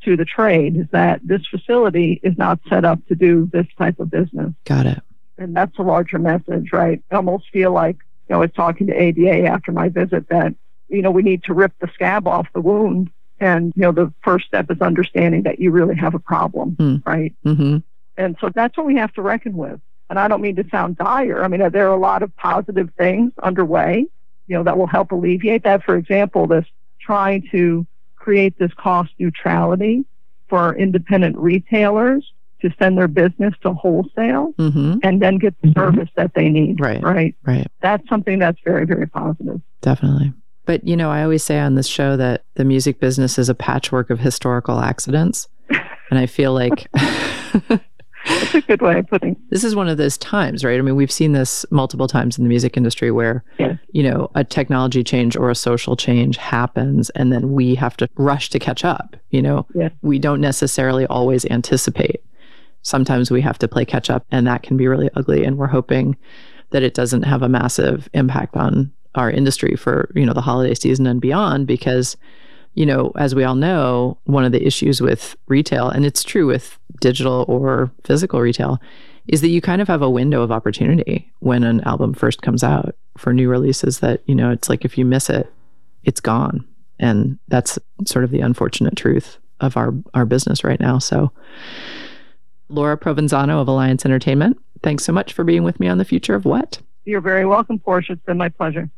to 0.05 0.17
the 0.17 0.25
trade 0.25 0.77
is 0.77 0.87
that 0.93 1.21
this 1.25 1.45
facility 1.47 2.21
is 2.23 2.37
not 2.39 2.61
set 2.69 2.85
up 2.85 3.05
to 3.09 3.15
do 3.17 3.49
this 3.53 3.67
type 3.77 3.99
of 3.99 4.11
business. 4.11 4.53
Got 4.65 4.87
it. 4.87 5.03
And 5.39 5.57
that's 5.57 5.77
a 5.79 5.83
larger 5.83 6.19
message, 6.19 6.73
right? 6.73 7.03
I 7.11 7.17
almost 7.17 7.51
feel 7.53 7.73
like, 7.73 7.97
you 8.29 8.35
know, 8.35 8.37
I 8.37 8.41
was 8.41 8.53
talking 8.53 8.87
to 8.89 8.93
ADA 8.93 9.47
after 9.47 9.73
my 9.73 9.89
visit 9.89 10.29
that, 10.29 10.55
you 10.89 11.03
know, 11.03 11.11
we 11.11 11.23
need 11.23 11.45
to 11.45 11.55
rip 11.55 11.73
the 11.81 11.89
scab 11.95 12.29
off 12.29 12.47
the 12.55 12.61
wound. 12.61 13.11
And, 13.41 13.73
you 13.77 13.83
know, 13.83 13.93
the 13.93 14.13
first 14.23 14.47
step 14.47 14.71
is 14.71 14.81
understanding 14.81 15.45
that 15.45 15.61
you 15.61 15.71
really 15.71 15.95
have 15.97 16.15
a 16.15 16.19
problem, 16.19 16.75
Hmm. 16.79 16.97
right? 17.07 17.35
Mm-hmm. 17.45 17.79
And 18.19 18.37
so 18.41 18.51
that's 18.55 18.77
what 18.77 18.85
we 18.85 18.97
have 18.97 19.12
to 19.14 19.23
reckon 19.23 19.57
with. 19.57 19.81
And 20.11 20.19
I 20.19 20.29
don't 20.29 20.41
mean 20.43 20.57
to 20.57 20.64
sound 20.71 20.97
dire. 20.99 21.43
I 21.43 21.49
mean, 21.49 21.61
there 21.71 21.89
are 21.89 21.95
a 21.95 22.01
lot 22.01 22.23
of 22.23 22.35
positive 22.37 22.91
things 22.99 23.33
underway, 23.43 24.07
you 24.47 24.57
know, 24.57 24.64
that 24.64 24.77
will 24.77 24.87
help 24.87 25.12
alleviate 25.12 25.64
that. 25.64 25.85
For 25.85 25.97
example, 25.97 26.47
this 26.47 26.66
trying 27.01 27.47
to 27.53 27.87
create 28.16 28.59
this 28.59 28.73
cost 28.75 29.11
neutrality 29.19 30.05
for 30.49 30.75
independent 30.77 31.37
retailers 31.39 32.31
to 32.62 32.71
send 32.79 32.99
their 32.99 33.07
business 33.07 33.55
to 33.62 33.73
wholesale 33.73 34.53
Mm-hmm. 34.59 34.99
and 35.05 35.23
then 35.23 35.39
get 35.39 35.55
the 35.62 35.73
service 35.73 36.09
that 36.16 36.33
they 36.35 36.49
need. 36.49 36.81
Right. 36.81 37.03
Right. 37.03 37.35
Right. 37.47 37.66
That's 37.81 38.07
something 38.09 38.39
that's 38.41 38.59
very, 38.64 38.85
very 38.85 39.07
positive. 39.07 39.61
Definitely. 39.81 40.33
But, 40.64 40.85
you 40.85 40.97
know, 40.97 41.11
I 41.11 41.23
always 41.23 41.45
say 41.45 41.59
on 41.61 41.77
this 41.77 41.87
show 41.87 42.16
that 42.16 42.45
the 42.55 42.64
music 42.64 42.99
business 42.99 43.39
is 43.39 43.49
a 43.49 43.55
patchwork 43.55 44.11
of 44.11 44.19
historical 44.21 44.81
accidents. 44.81 45.47
And 46.11 46.19
I 46.19 46.27
feel 46.27 46.53
like 46.53 46.89
That's 48.29 48.55
a 48.55 48.61
good 48.61 48.81
way 48.83 48.99
of 48.99 49.07
putting 49.09 49.37
this 49.51 49.64
is 49.64 49.74
one 49.74 49.89
of 49.89 49.97
those 49.97 50.16
times, 50.18 50.64
right? 50.64 50.79
I 50.79 50.83
mean, 50.83 50.97
we've 50.97 51.11
seen 51.11 51.33
this 51.33 51.64
multiple 51.70 52.07
times 52.07 52.39
in 52.39 52.45
the 52.45 52.49
music 52.49 52.76
industry 52.76 53.11
where, 53.11 53.43
Yes. 53.59 53.79
you 53.93 54.03
know, 54.03 54.31
a 54.35 54.45
technology 54.45 55.03
change 55.03 55.37
or 55.37 55.51
a 55.51 55.55
social 55.55 55.97
change 55.97 56.37
happens 56.37 57.11
and 57.11 57.33
then 57.33 57.53
we 57.53 57.74
have 57.76 57.97
to 57.99 58.09
rush 58.16 58.51
to 58.51 58.59
catch 58.59 58.85
up. 58.85 59.16
You 59.31 59.43
know, 59.43 59.66
Yes. 59.74 59.93
we 60.03 60.18
don't 60.18 60.41
necessarily 60.41 61.07
always 61.07 61.45
anticipate. 61.47 62.20
sometimes 62.83 63.31
we 63.31 63.41
have 63.41 63.59
to 63.59 63.68
play 63.68 63.85
catch 63.85 64.09
up, 64.09 64.24
and 64.31 64.47
that 64.47 64.62
can 64.62 64.76
be 64.76 64.87
really 64.87 65.11
ugly. 65.14 65.45
And 65.45 65.59
we're 65.59 65.66
hoping 65.66 66.16
that 66.70 66.83
it 66.85 66.95
doesn't 66.95 67.24
have 67.24 67.43
a 67.43 67.49
massive 67.49 68.09
impact 68.14 68.57
on 68.57 68.91
our 69.16 69.31
industry 69.31 69.74
for 69.74 70.11
you 70.14 70.24
know 70.24 70.33
the 70.33 70.41
holiday 70.41 70.74
season 70.74 71.07
and 71.07 71.20
beyond 71.20 71.66
because 71.66 72.16
you 72.79 72.87
know 72.87 73.11
as 73.16 73.35
we 73.35 73.43
all 73.43 73.57
know 73.57 74.16
one 74.24 74.45
of 74.45 74.53
the 74.53 74.64
issues 74.64 75.01
with 75.01 75.35
retail 75.49 75.89
and 75.91 76.07
it's 76.07 76.22
true 76.22 76.47
with 76.47 76.79
digital 77.01 77.45
or 77.49 77.91
physical 78.05 78.41
retail 78.41 78.81
is 79.26 79.41
that 79.41 79.49
you 79.49 79.61
kind 79.61 79.83
of 79.83 79.89
have 79.89 80.01
a 80.01 80.09
window 80.09 80.43
of 80.43 80.53
opportunity 80.53 81.31
when 81.41 81.64
an 81.64 81.81
album 81.81 82.14
first 82.14 82.41
comes 82.41 82.62
out 82.62 82.95
for 83.16 83.33
new 83.33 83.49
releases 83.49 83.99
that 83.99 84.22
you 84.26 84.35
know 84.35 84.53
it's 84.53 84.68
like 84.68 84.85
if 84.85 84.97
you 84.97 85.05
miss 85.05 85.29
it 85.29 85.53
it's 86.05 86.20
gone 86.20 86.64
and 87.01 87.37
that's 87.49 87.81
sort 88.07 88.24
of 88.24 88.31
the 88.31 88.41
unfortunate 88.41 88.95
truth 88.95 89.39
of 89.59 89.76
our 89.76 89.93
our 90.14 90.24
business 90.24 90.62
right 90.62 90.79
now 90.79 90.99
so 91.01 91.33
Laura 92.68 92.97
Provenzano 92.97 93.61
of 93.61 93.66
Alliance 93.66 94.07
Entertainment 94.07 94.57
thanks 94.85 95.03
so 95.03 95.12
much 95.12 95.33
for 95.33 95.43
being 95.43 95.64
with 95.64 95.81
me 95.81 95.89
on 95.89 95.99
the 95.99 96.05
future 96.05 96.37
of 96.37 96.45
what 96.45 96.81
You're 97.05 97.20
very 97.20 97.45
welcome, 97.45 97.81
Portia. 97.81 98.12
It's 98.12 98.22
been 98.22 98.39
my 98.39 98.51
pleasure. 98.51 98.89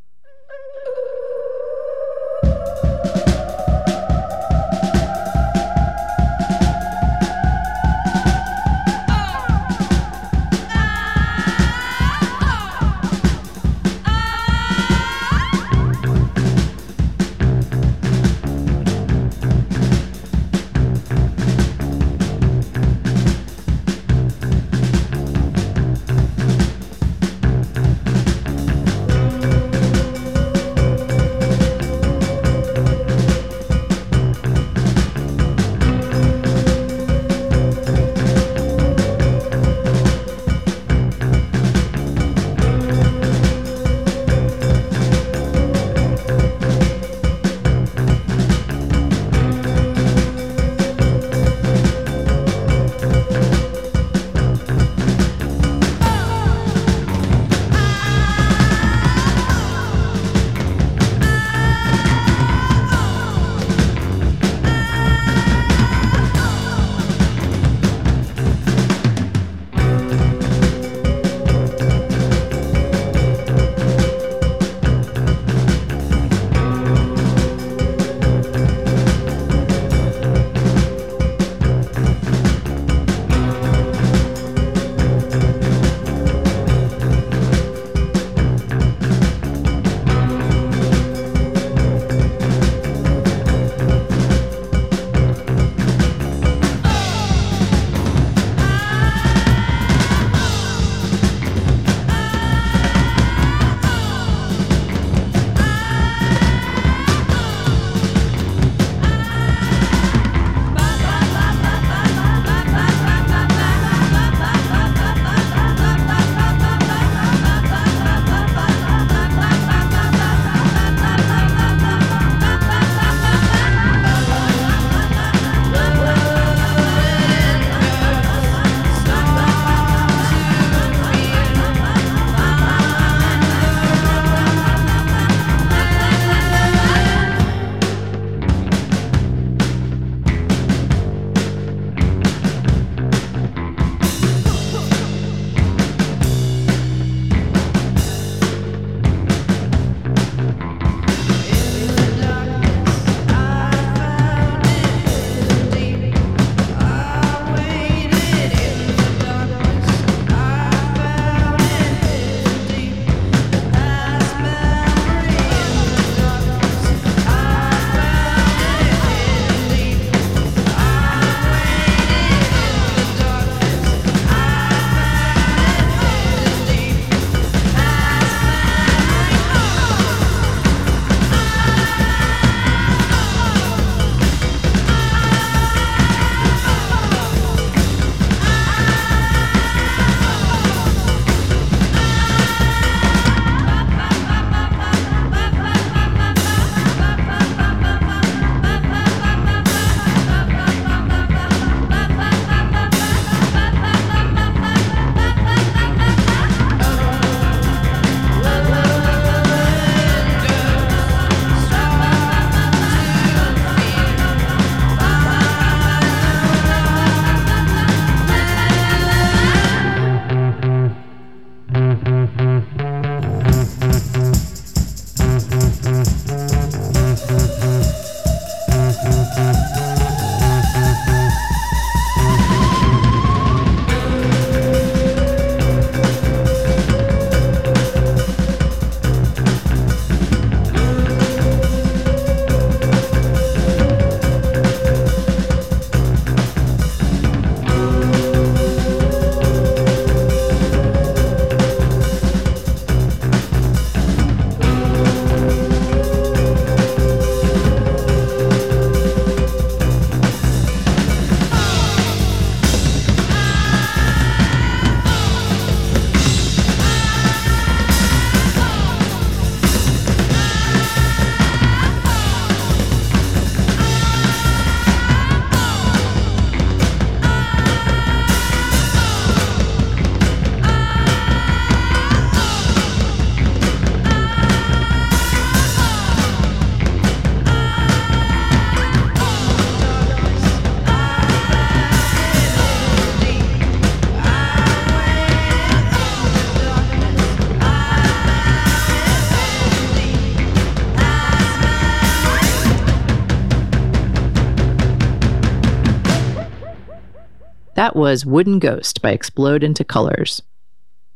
That 307.91 307.97
was 307.97 308.24
Wooden 308.24 308.61
Ghost 308.61 309.03
by 309.03 309.11
Explode 309.11 309.64
into 309.64 309.82
Colors. 309.82 310.43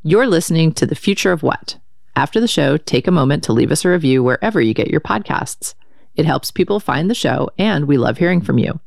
You're 0.02 0.26
listening 0.26 0.72
to 0.72 0.86
The 0.86 0.96
Future 0.96 1.30
of 1.30 1.44
What. 1.44 1.78
After 2.16 2.40
the 2.40 2.48
show, 2.48 2.76
take 2.78 3.06
a 3.06 3.12
moment 3.12 3.44
to 3.44 3.52
leave 3.52 3.70
us 3.70 3.84
a 3.84 3.90
review 3.90 4.24
wherever 4.24 4.60
you 4.60 4.74
get 4.74 4.90
your 4.90 5.00
podcasts. 5.00 5.74
It 6.16 6.26
helps 6.26 6.50
people 6.50 6.80
find 6.80 7.08
the 7.08 7.14
show, 7.14 7.48
and 7.58 7.84
we 7.84 7.96
love 7.96 8.18
hearing 8.18 8.40
from 8.40 8.58
you. 8.58 8.80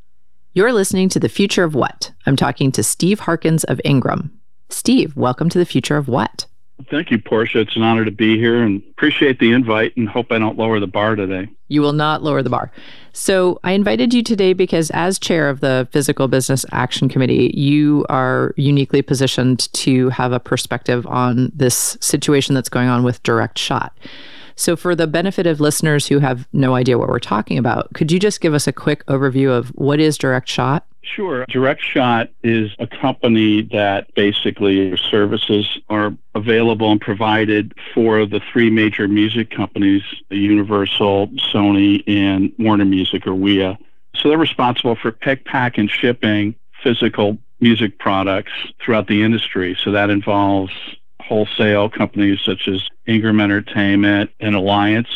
You're 0.51 0.73
listening 0.73 1.07
to 1.07 1.19
The 1.21 1.29
Future 1.29 1.63
of 1.63 1.75
What. 1.75 2.11
I'm 2.25 2.35
talking 2.35 2.73
to 2.73 2.83
Steve 2.83 3.21
Harkins 3.21 3.63
of 3.63 3.79
Ingram. 3.85 4.37
Steve, 4.67 5.15
welcome 5.15 5.47
to 5.47 5.57
The 5.57 5.65
Future 5.65 5.95
of 5.95 6.09
What. 6.09 6.45
Thank 6.89 7.09
you, 7.11 7.17
Portia. 7.17 7.59
It's 7.61 7.75
an 7.75 7.81
honor 7.81 8.05
to 8.05 8.11
be 8.11 8.37
here 8.37 8.61
and 8.61 8.81
appreciate 8.91 9.39
the 9.39 9.51
invite 9.51 9.97
and 9.97 10.07
hope 10.07 10.31
I 10.31 10.37
don't 10.37 10.57
lower 10.57 10.79
the 10.79 10.87
bar 10.87 11.15
today. 11.15 11.49
You 11.67 11.81
will 11.81 11.93
not 11.93 12.23
lower 12.23 12.43
the 12.43 12.49
bar. 12.49 12.71
So, 13.13 13.59
I 13.63 13.71
invited 13.71 14.13
you 14.13 14.21
today 14.21 14.53
because, 14.53 14.91
as 14.91 15.17
chair 15.17 15.49
of 15.49 15.59
the 15.59 15.87
Physical 15.91 16.27
Business 16.27 16.65
Action 16.71 17.09
Committee, 17.09 17.51
you 17.55 18.05
are 18.09 18.53
uniquely 18.57 19.01
positioned 19.01 19.73
to 19.73 20.09
have 20.09 20.31
a 20.31 20.39
perspective 20.39 21.05
on 21.07 21.51
this 21.53 21.97
situation 21.99 22.53
that's 22.53 22.69
going 22.69 22.87
on 22.87 23.03
with 23.03 23.23
Direct 23.23 23.57
Shot. 23.57 23.97
So, 24.57 24.75
for 24.75 24.95
the 24.95 25.05
benefit 25.05 25.45
of 25.45 25.59
listeners 25.59 26.07
who 26.07 26.17
have 26.17 26.47
no 26.51 26.73
idea 26.73 26.97
what 26.97 27.09
we're 27.09 27.19
talking 27.19 27.59
about, 27.59 27.93
could 27.93 28.11
you 28.11 28.19
just 28.19 28.41
give 28.41 28.55
us 28.55 28.67
a 28.67 28.73
quick 28.73 29.05
overview 29.05 29.49
of 29.49 29.69
what 29.69 29.99
is 29.99 30.17
Direct 30.17 30.49
Shot? 30.49 30.83
Sure. 31.03 31.45
Direct 31.45 31.81
Shot 31.81 32.29
is 32.43 32.71
a 32.79 32.87
company 32.87 33.61
that 33.71 34.13
basically 34.15 34.97
services 35.09 35.79
are 35.89 36.11
available 36.33 36.91
and 36.91 36.99
provided 36.99 37.73
for 37.93 38.25
the 38.25 38.41
three 38.51 38.71
major 38.71 39.07
music 39.07 39.51
companies 39.51 40.01
Universal, 40.31 41.27
Sony, 41.53 42.03
and 42.07 42.51
Warner 42.57 42.85
Music 42.85 43.27
or 43.27 43.35
WEA. 43.35 43.77
So 44.15 44.29
they're 44.29 44.39
responsible 44.39 44.95
for 44.95 45.11
pick, 45.11 45.45
pack, 45.45 45.77
and 45.77 45.89
shipping 45.89 46.55
physical 46.83 47.37
music 47.59 47.99
products 47.99 48.51
throughout 48.83 49.07
the 49.07 49.23
industry. 49.23 49.77
So 49.83 49.91
that 49.91 50.09
involves 50.09 50.73
wholesale 51.27 51.89
companies 51.89 52.39
such 52.43 52.67
as 52.67 52.87
Ingram 53.05 53.39
Entertainment 53.39 54.31
and 54.39 54.55
Alliance, 54.55 55.09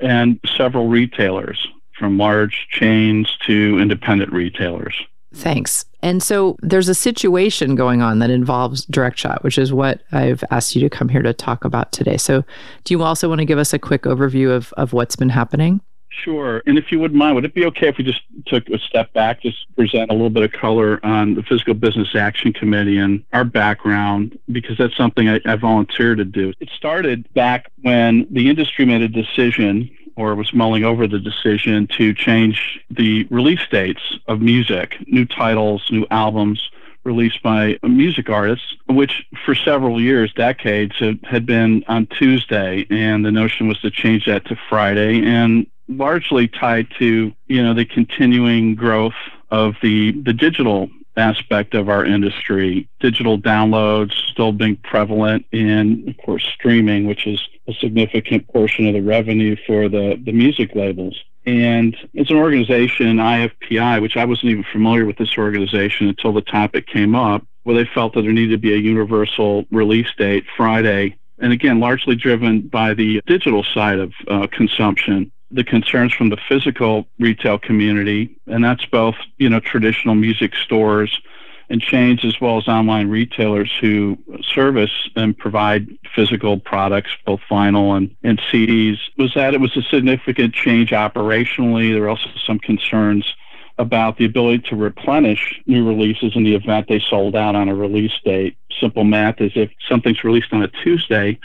and 0.00 0.38
several 0.56 0.88
retailers 0.88 1.66
from 1.98 2.18
large 2.18 2.66
chains 2.70 3.36
to 3.46 3.78
independent 3.80 4.32
retailers. 4.32 4.94
Thanks. 5.34 5.84
And 6.02 6.22
so 6.22 6.56
there's 6.62 6.88
a 6.88 6.94
situation 6.94 7.74
going 7.74 8.00
on 8.00 8.20
that 8.20 8.30
involves 8.30 8.84
direct 8.86 9.18
shot, 9.18 9.42
which 9.42 9.58
is 9.58 9.72
what 9.72 10.02
I've 10.12 10.44
asked 10.50 10.74
you 10.74 10.80
to 10.82 10.90
come 10.90 11.08
here 11.08 11.22
to 11.22 11.32
talk 11.32 11.64
about 11.64 11.92
today. 11.92 12.16
So, 12.16 12.44
do 12.84 12.94
you 12.94 13.02
also 13.02 13.28
want 13.28 13.40
to 13.40 13.44
give 13.44 13.58
us 13.58 13.72
a 13.74 13.78
quick 13.78 14.02
overview 14.02 14.50
of, 14.50 14.72
of 14.74 14.92
what's 14.92 15.16
been 15.16 15.28
happening? 15.28 15.80
Sure. 16.08 16.62
And 16.66 16.78
if 16.78 16.90
you 16.90 16.98
wouldn't 16.98 17.18
mind, 17.18 17.34
would 17.34 17.44
it 17.44 17.54
be 17.54 17.66
okay 17.66 17.88
if 17.88 17.98
we 17.98 18.04
just 18.04 18.22
took 18.46 18.68
a 18.70 18.78
step 18.78 19.12
back, 19.12 19.42
just 19.42 19.58
present 19.76 20.10
a 20.10 20.14
little 20.14 20.30
bit 20.30 20.42
of 20.44 20.52
color 20.52 20.98
on 21.04 21.34
the 21.34 21.42
Physical 21.42 21.74
Business 21.74 22.14
Action 22.14 22.52
Committee 22.52 22.98
and 22.98 23.22
our 23.32 23.44
background, 23.44 24.38
because 24.50 24.78
that's 24.78 24.96
something 24.96 25.28
I, 25.28 25.40
I 25.44 25.56
volunteered 25.56 26.18
to 26.18 26.24
do. 26.24 26.52
It 26.60 26.70
started 26.76 27.32
back 27.34 27.70
when 27.82 28.26
the 28.30 28.48
industry 28.48 28.84
made 28.84 29.02
a 29.02 29.08
decision 29.08 29.90
or 30.16 30.34
was 30.34 30.52
mulling 30.54 30.84
over 30.84 31.06
the 31.06 31.18
decision 31.18 31.86
to 31.98 32.14
change 32.14 32.80
the 32.90 33.24
release 33.24 33.66
dates 33.70 34.18
of 34.26 34.40
music, 34.40 34.96
new 35.06 35.26
titles, 35.26 35.86
new 35.90 36.06
albums 36.10 36.70
released 37.04 37.42
by 37.42 37.78
music 37.82 38.28
artists, 38.28 38.74
which 38.88 39.24
for 39.44 39.54
several 39.54 40.00
years, 40.00 40.32
decades, 40.32 40.94
had 41.22 41.46
been 41.46 41.84
on 41.86 42.06
Tuesday. 42.06 42.84
And 42.90 43.24
the 43.24 43.30
notion 43.30 43.68
was 43.68 43.78
to 43.80 43.90
change 43.90 44.24
that 44.26 44.44
to 44.46 44.56
Friday. 44.68 45.24
And 45.24 45.66
largely 45.88 46.48
tied 46.48 46.88
to 46.98 47.32
you 47.46 47.62
know 47.62 47.74
the 47.74 47.84
continuing 47.84 48.74
growth 48.74 49.14
of 49.50 49.74
the 49.82 50.12
the 50.22 50.32
digital 50.32 50.88
aspect 51.16 51.74
of 51.74 51.88
our 51.88 52.04
industry. 52.04 52.88
Digital 53.00 53.38
downloads 53.38 54.12
still 54.30 54.52
being 54.52 54.76
prevalent 54.76 55.46
and 55.52 56.08
of 56.08 56.16
course 56.18 56.44
streaming 56.54 57.06
which 57.06 57.26
is 57.26 57.40
a 57.68 57.72
significant 57.74 58.46
portion 58.48 58.86
of 58.86 58.94
the 58.94 59.00
revenue 59.00 59.56
for 59.66 59.88
the 59.88 60.20
the 60.24 60.32
music 60.32 60.74
labels. 60.74 61.16
And 61.46 61.96
it's 62.12 62.30
an 62.30 62.36
organization 62.36 63.16
ifpi 63.16 64.02
which 64.02 64.16
i 64.16 64.24
wasn't 64.24 64.50
even 64.50 64.64
familiar 64.72 65.06
with 65.06 65.16
this 65.16 65.38
organization 65.38 66.08
until 66.08 66.32
the 66.32 66.42
topic 66.42 66.86
came 66.86 67.14
up 67.14 67.46
where 67.62 67.76
they 67.76 67.88
felt 67.94 68.14
that 68.14 68.22
there 68.22 68.32
needed 68.32 68.52
to 68.52 68.58
be 68.58 68.74
a 68.74 68.78
universal 68.78 69.64
release 69.70 70.08
date 70.18 70.44
friday 70.56 71.16
and 71.38 71.52
again 71.52 71.78
largely 71.78 72.16
driven 72.16 72.62
by 72.62 72.94
the 72.94 73.20
digital 73.26 73.64
side 73.74 73.98
of 73.98 74.12
uh, 74.28 74.46
consumption 74.48 75.30
the 75.50 75.64
concerns 75.64 76.12
from 76.12 76.28
the 76.28 76.36
physical 76.48 77.06
retail 77.18 77.58
community, 77.58 78.36
and 78.46 78.64
that's 78.64 78.84
both, 78.86 79.14
you 79.38 79.48
know, 79.48 79.60
traditional 79.60 80.14
music 80.14 80.54
stores 80.54 81.20
and 81.68 81.80
chains 81.80 82.24
as 82.24 82.40
well 82.40 82.58
as 82.58 82.68
online 82.68 83.08
retailers 83.08 83.72
who 83.80 84.16
service 84.54 85.08
and 85.16 85.36
provide 85.36 85.86
physical 86.14 86.58
products, 86.58 87.10
both 87.24 87.40
vinyl 87.50 87.96
and, 87.96 88.14
and 88.22 88.40
CDs, 88.52 88.98
was 89.18 89.32
that 89.34 89.54
it 89.54 89.60
was 89.60 89.76
a 89.76 89.82
significant 89.82 90.54
change 90.54 90.90
operationally. 90.90 91.92
There 91.92 92.02
were 92.02 92.08
also 92.08 92.30
some 92.46 92.58
concerns 92.58 93.34
about 93.78 94.16
the 94.16 94.24
ability 94.24 94.60
to 94.70 94.76
replenish 94.76 95.60
new 95.66 95.86
releases 95.86 96.34
in 96.34 96.44
the 96.44 96.54
event 96.54 96.86
they 96.88 97.00
sold 97.10 97.36
out 97.36 97.54
on 97.54 97.68
a 97.68 97.74
release 97.74 98.12
date. 98.24 98.56
Simple 98.80 99.04
math 99.04 99.40
is 99.40 99.52
if 99.54 99.70
something's 99.88 100.24
released 100.24 100.52
on 100.52 100.62
a 100.62 100.68
Tuesday, 100.68 101.38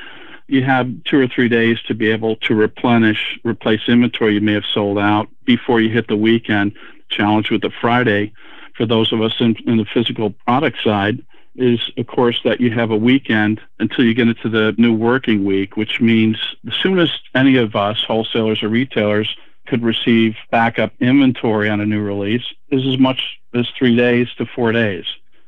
you 0.52 0.64
have 0.66 0.92
two 1.06 1.18
or 1.18 1.28
three 1.28 1.48
days 1.48 1.82
to 1.88 1.96
be 1.96 2.12
able 2.12 2.36
to 2.36 2.54
replenish, 2.54 3.40
replace 3.46 3.80
inventory 3.88 4.34
you 4.34 4.42
may 4.42 4.54
have 4.54 4.66
sold 4.66 5.00
out 5.00 5.30
before 5.46 5.80
you 5.80 5.90
hit 5.90 6.10
the 6.10 6.16
weekend. 6.16 6.74
Challenge 7.10 7.50
with 7.50 7.62
the 7.62 7.72
Friday 7.80 8.34
for 8.76 8.86
those 8.86 9.14
of 9.14 9.22
us 9.22 9.34
in, 9.40 9.56
in 9.66 9.78
the 9.78 9.86
physical 9.86 10.32
product 10.46 10.78
side 10.84 11.24
is, 11.56 11.80
of 11.98 12.08
course, 12.08 12.42
that 12.44 12.60
you 12.60 12.70
have 12.72 12.92
a 12.92 12.98
weekend 12.98 13.62
until 13.80 14.04
you 14.04 14.14
get 14.14 14.28
into 14.28 14.50
the 14.50 14.76
new 14.78 14.94
working 14.94 15.46
week, 15.46 15.78
which 15.78 16.02
means 16.02 16.38
the 16.66 16.74
soonest 16.82 17.20
any 17.34 17.56
of 17.56 17.76
us, 17.76 18.04
wholesalers 18.06 18.62
or 18.62 18.68
retailers, 18.70 19.34
could 19.68 19.84
receive 19.84 20.36
backup 20.50 20.92
inventory 21.00 21.70
on 21.70 21.80
a 21.80 21.86
new 21.86 22.02
release 22.02 22.44
is 22.72 22.86
as 22.86 23.00
much 23.00 23.40
as 23.54 23.70
three 23.78 23.96
days 23.96 24.28
to 24.38 24.46
four 24.46 24.74
days. 24.74 25.06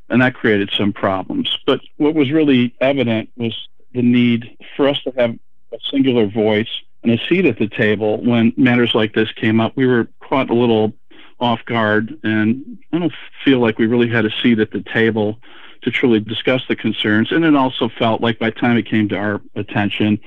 And 0.10 0.22
that 0.22 0.34
created 0.34 0.72
some 0.78 0.94
problems. 0.94 1.58
But 1.66 1.82
what 1.98 2.14
was 2.14 2.32
really 2.32 2.74
evident 2.80 3.30
was 3.36 3.68
the 3.94 4.02
need 4.02 4.58
for 4.76 4.88
us 4.88 5.02
to 5.04 5.12
have 5.18 5.32
a 5.72 5.78
singular 5.92 6.28
voice 6.28 6.70
and 7.04 7.12
a 7.12 7.18
seat 7.28 7.46
at 7.46 7.60
the 7.60 7.68
table 7.68 8.24
when 8.24 8.54
matters 8.58 8.94
like 8.94 9.14
this 9.14 9.32
came 9.34 9.60
up. 9.60 9.74
We 9.76 9.88
were 9.88 10.08
caught 10.22 10.50
a 10.50 10.54
little 10.54 10.94
off 11.40 11.64
guard, 11.66 12.18
and 12.24 12.80
I 12.92 13.00
don't 13.00 13.14
feel 13.44 13.60
like 13.60 13.78
we 13.78 13.86
really 13.86 14.10
had 14.10 14.26
a 14.26 14.32
seat 14.42 14.60
at 14.60 14.72
the 14.72 14.84
table 14.94 15.40
to 15.82 15.92
truly 15.92 16.20
discuss 16.20 16.62
the 16.68 16.76
concerns. 16.76 17.32
And 17.32 17.44
it 17.44 17.56
also 17.56 17.90
felt 17.90 18.22
like 18.22 18.40
by 18.40 18.50
the 18.50 18.56
time 18.56 18.78
it 18.78 18.90
came 18.90 19.10
to 19.10 19.18
our 19.18 19.42
attention, 19.56 20.20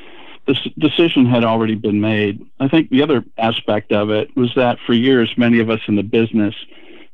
this 0.47 0.59
decision 0.79 1.27
had 1.27 1.45
already 1.45 1.75
been 1.75 2.01
made. 2.01 2.45
I 2.61 2.69
think 2.69 2.91
the 2.91 3.03
other 3.03 3.25
aspect 3.39 3.93
of 3.93 4.11
it 4.11 4.37
was 4.37 4.53
that 4.55 4.79
for 4.87 4.93
years, 4.93 5.33
many 5.37 5.59
of 5.59 5.71
us 5.71 5.81
in 5.89 5.97
the 5.97 6.03
business, 6.03 6.55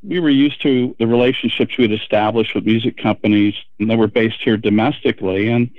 we 0.02 0.18
were 0.18 0.30
used 0.30 0.60
to 0.62 0.94
the 0.98 1.06
relationships 1.06 1.78
we 1.78 1.84
had 1.84 1.92
established 1.92 2.54
with 2.54 2.66
music 2.66 2.96
companies 2.96 3.54
that 3.78 3.96
were 3.96 4.08
based 4.08 4.40
here 4.42 4.56
domestically. 4.56 5.48
And 5.48 5.70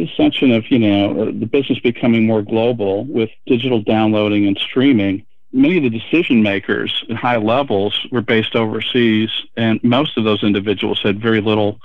the 0.00 0.10
ascension 0.10 0.50
of 0.52 0.70
you 0.70 0.78
know 0.78 1.22
uh, 1.22 1.24
the 1.26 1.46
business 1.46 1.78
becoming 1.80 2.26
more 2.26 2.42
global 2.42 3.04
with 3.04 3.30
digital 3.46 3.82
downloading 3.82 4.46
and 4.46 4.58
streaming 4.58 5.24
many 5.52 5.76
of 5.76 5.82
the 5.82 5.90
decision 5.90 6.42
makers 6.42 7.04
at 7.10 7.16
high 7.16 7.36
levels 7.36 8.06
were 8.10 8.22
based 8.22 8.54
overseas 8.54 9.30
and 9.56 9.82
most 9.82 10.16
of 10.16 10.24
those 10.24 10.42
individuals 10.42 11.00
had 11.02 11.20
very 11.20 11.40
little 11.40 11.78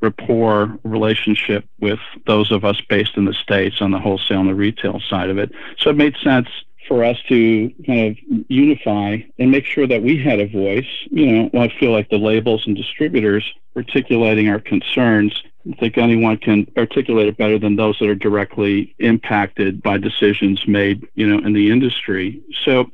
rapport 0.00 0.76
relationship 0.82 1.64
with 1.80 2.00
those 2.26 2.50
of 2.50 2.64
us 2.64 2.80
based 2.88 3.16
in 3.16 3.24
the 3.24 3.32
states 3.32 3.76
on 3.80 3.92
the 3.92 3.98
wholesale 3.98 4.40
and 4.40 4.48
the 4.48 4.54
retail 4.54 5.00
side 5.08 5.30
of 5.30 5.38
it. 5.38 5.52
So 5.78 5.90
it 5.90 5.96
made 5.96 6.16
sense 6.16 6.48
for 6.88 7.04
us 7.04 7.16
to 7.28 7.70
kind 7.86 8.10
of 8.10 8.44
unify 8.48 9.18
and 9.38 9.50
make 9.52 9.64
sure 9.64 9.86
that 9.86 10.02
we 10.02 10.20
had 10.20 10.40
a 10.40 10.48
voice. 10.48 10.88
You 11.10 11.26
know 11.30 11.60
i 11.60 11.68
feel 11.78 11.92
like 11.92 12.10
the 12.10 12.18
labels 12.18 12.66
and 12.66 12.76
distributors 12.76 13.44
articulating 13.76 14.48
our 14.48 14.58
concerns 14.58 15.40
Think 15.78 15.96
anyone 15.96 16.38
can 16.38 16.66
articulate 16.76 17.28
it 17.28 17.36
better 17.36 17.58
than 17.58 17.76
those 17.76 17.98
that 18.00 18.08
are 18.08 18.14
directly 18.14 18.94
impacted 18.98 19.82
by 19.82 19.98
decisions 19.98 20.66
made, 20.66 21.06
you 21.14 21.26
know, 21.26 21.44
in 21.44 21.52
the 21.52 21.70
industry. 21.70 22.42
So 22.64 22.90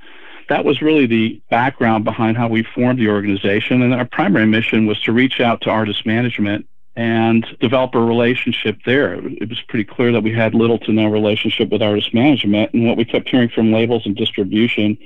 that 0.48 0.64
was 0.64 0.82
really 0.82 1.06
the 1.06 1.40
background 1.50 2.04
behind 2.04 2.36
how 2.36 2.48
we 2.48 2.62
formed 2.62 2.98
the 2.98 3.08
organization. 3.08 3.82
And 3.82 3.94
our 3.94 4.04
primary 4.04 4.46
mission 4.46 4.86
was 4.86 5.00
to 5.02 5.12
reach 5.12 5.40
out 5.40 5.62
to 5.62 5.70
artist 5.70 6.04
management 6.04 6.66
and 6.96 7.46
develop 7.60 7.94
a 7.94 8.00
relationship 8.00 8.76
there. 8.84 9.14
It 9.14 9.48
was 9.48 9.60
pretty 9.68 9.84
clear 9.84 10.10
that 10.12 10.22
we 10.22 10.32
had 10.32 10.54
little 10.54 10.78
to 10.80 10.92
no 10.92 11.06
relationship 11.06 11.70
with 11.70 11.80
artist 11.80 12.12
management. 12.12 12.74
And 12.74 12.86
what 12.86 12.96
we 12.96 13.04
kept 13.04 13.28
hearing 13.28 13.48
from 13.48 13.72
labels 13.72 14.04
and 14.04 14.16
distribution, 14.16 14.98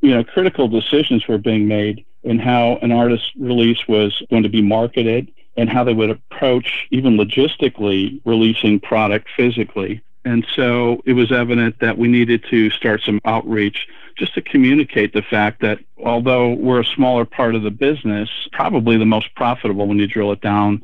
you 0.00 0.10
know, 0.10 0.24
critical 0.24 0.66
decisions 0.66 1.26
were 1.28 1.38
being 1.38 1.68
made 1.68 2.04
in 2.24 2.38
how 2.38 2.78
an 2.82 2.90
artist 2.90 3.30
release 3.38 3.86
was 3.86 4.20
going 4.28 4.42
to 4.42 4.48
be 4.48 4.60
marketed 4.60 5.30
and 5.56 5.68
how 5.68 5.84
they 5.84 5.94
would 5.94 6.10
approach 6.10 6.86
even 6.90 7.16
logistically 7.16 8.20
releasing 8.24 8.80
product 8.80 9.28
physically. 9.36 10.02
And 10.24 10.46
so 10.54 11.02
it 11.06 11.12
was 11.12 11.30
evident 11.30 11.78
that 11.80 11.98
we 11.98 12.08
needed 12.08 12.44
to 12.50 12.70
start 12.70 13.00
some 13.02 13.20
outreach 13.24 13.86
just 14.16 14.34
to 14.34 14.42
communicate 14.42 15.12
the 15.12 15.22
fact 15.22 15.60
that 15.60 15.78
although 16.02 16.52
we're 16.52 16.80
a 16.80 16.84
smaller 16.84 17.24
part 17.24 17.54
of 17.54 17.62
the 17.62 17.70
business, 17.70 18.28
probably 18.52 18.96
the 18.96 19.04
most 19.04 19.34
profitable 19.34 19.86
when 19.86 19.98
you 19.98 20.06
drill 20.06 20.32
it 20.32 20.40
down 20.40 20.82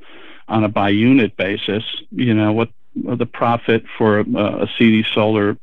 on 0.48 0.64
a 0.64 0.68
by 0.68 0.90
unit 0.90 1.36
basis, 1.36 1.82
you 2.10 2.34
know, 2.34 2.52
what 2.52 2.68
the 2.94 3.26
profit 3.26 3.84
for 3.96 4.20
a, 4.20 4.24
a 4.24 4.68
CD 4.78 5.04
sold 5.14 5.38
or 5.38 5.56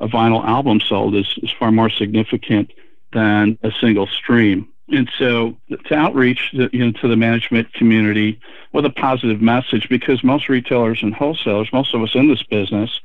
a 0.00 0.08
vinyl 0.08 0.44
album 0.44 0.80
sold 0.80 1.14
is, 1.14 1.26
is 1.42 1.50
far 1.52 1.70
more 1.70 1.90
significant 1.90 2.72
than 3.12 3.56
a 3.62 3.70
single 3.80 4.08
stream. 4.08 4.68
And 4.88 5.10
so 5.18 5.56
to 5.86 5.94
outreach 5.94 6.50
the, 6.52 6.68
you 6.72 6.84
know, 6.84 6.92
to 7.00 7.08
the 7.08 7.16
management 7.16 7.72
community 7.72 8.40
with 8.72 8.84
a 8.84 8.90
positive 8.90 9.40
message, 9.40 9.88
because 9.88 10.22
most 10.24 10.48
retailers 10.48 11.02
and 11.02 11.14
wholesalers, 11.14 11.72
most 11.72 11.94
of 11.94 12.02
us 12.02 12.14
in 12.14 12.28
this 12.28 12.42
business, 12.42 13.00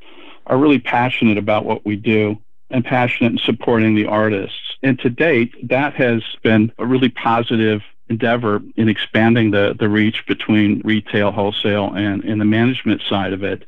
are 0.47 0.57
really 0.57 0.79
passionate 0.79 1.37
about 1.37 1.65
what 1.65 1.85
we 1.85 1.95
do 1.95 2.37
and 2.69 2.83
passionate 2.83 3.33
in 3.33 3.37
supporting 3.39 3.95
the 3.95 4.05
artists. 4.05 4.77
And 4.83 4.99
to 4.99 5.09
date, 5.09 5.53
that 5.69 5.93
has 5.95 6.23
been 6.43 6.71
a 6.77 6.85
really 6.85 7.09
positive 7.09 7.81
endeavor 8.09 8.61
in 8.75 8.89
expanding 8.89 9.51
the, 9.51 9.75
the 9.77 9.89
reach 9.89 10.25
between 10.27 10.81
retail, 10.83 11.31
wholesale, 11.31 11.93
and, 11.93 12.23
and 12.23 12.39
the 12.39 12.45
management 12.45 13.01
side 13.07 13.33
of 13.33 13.43
it. 13.43 13.65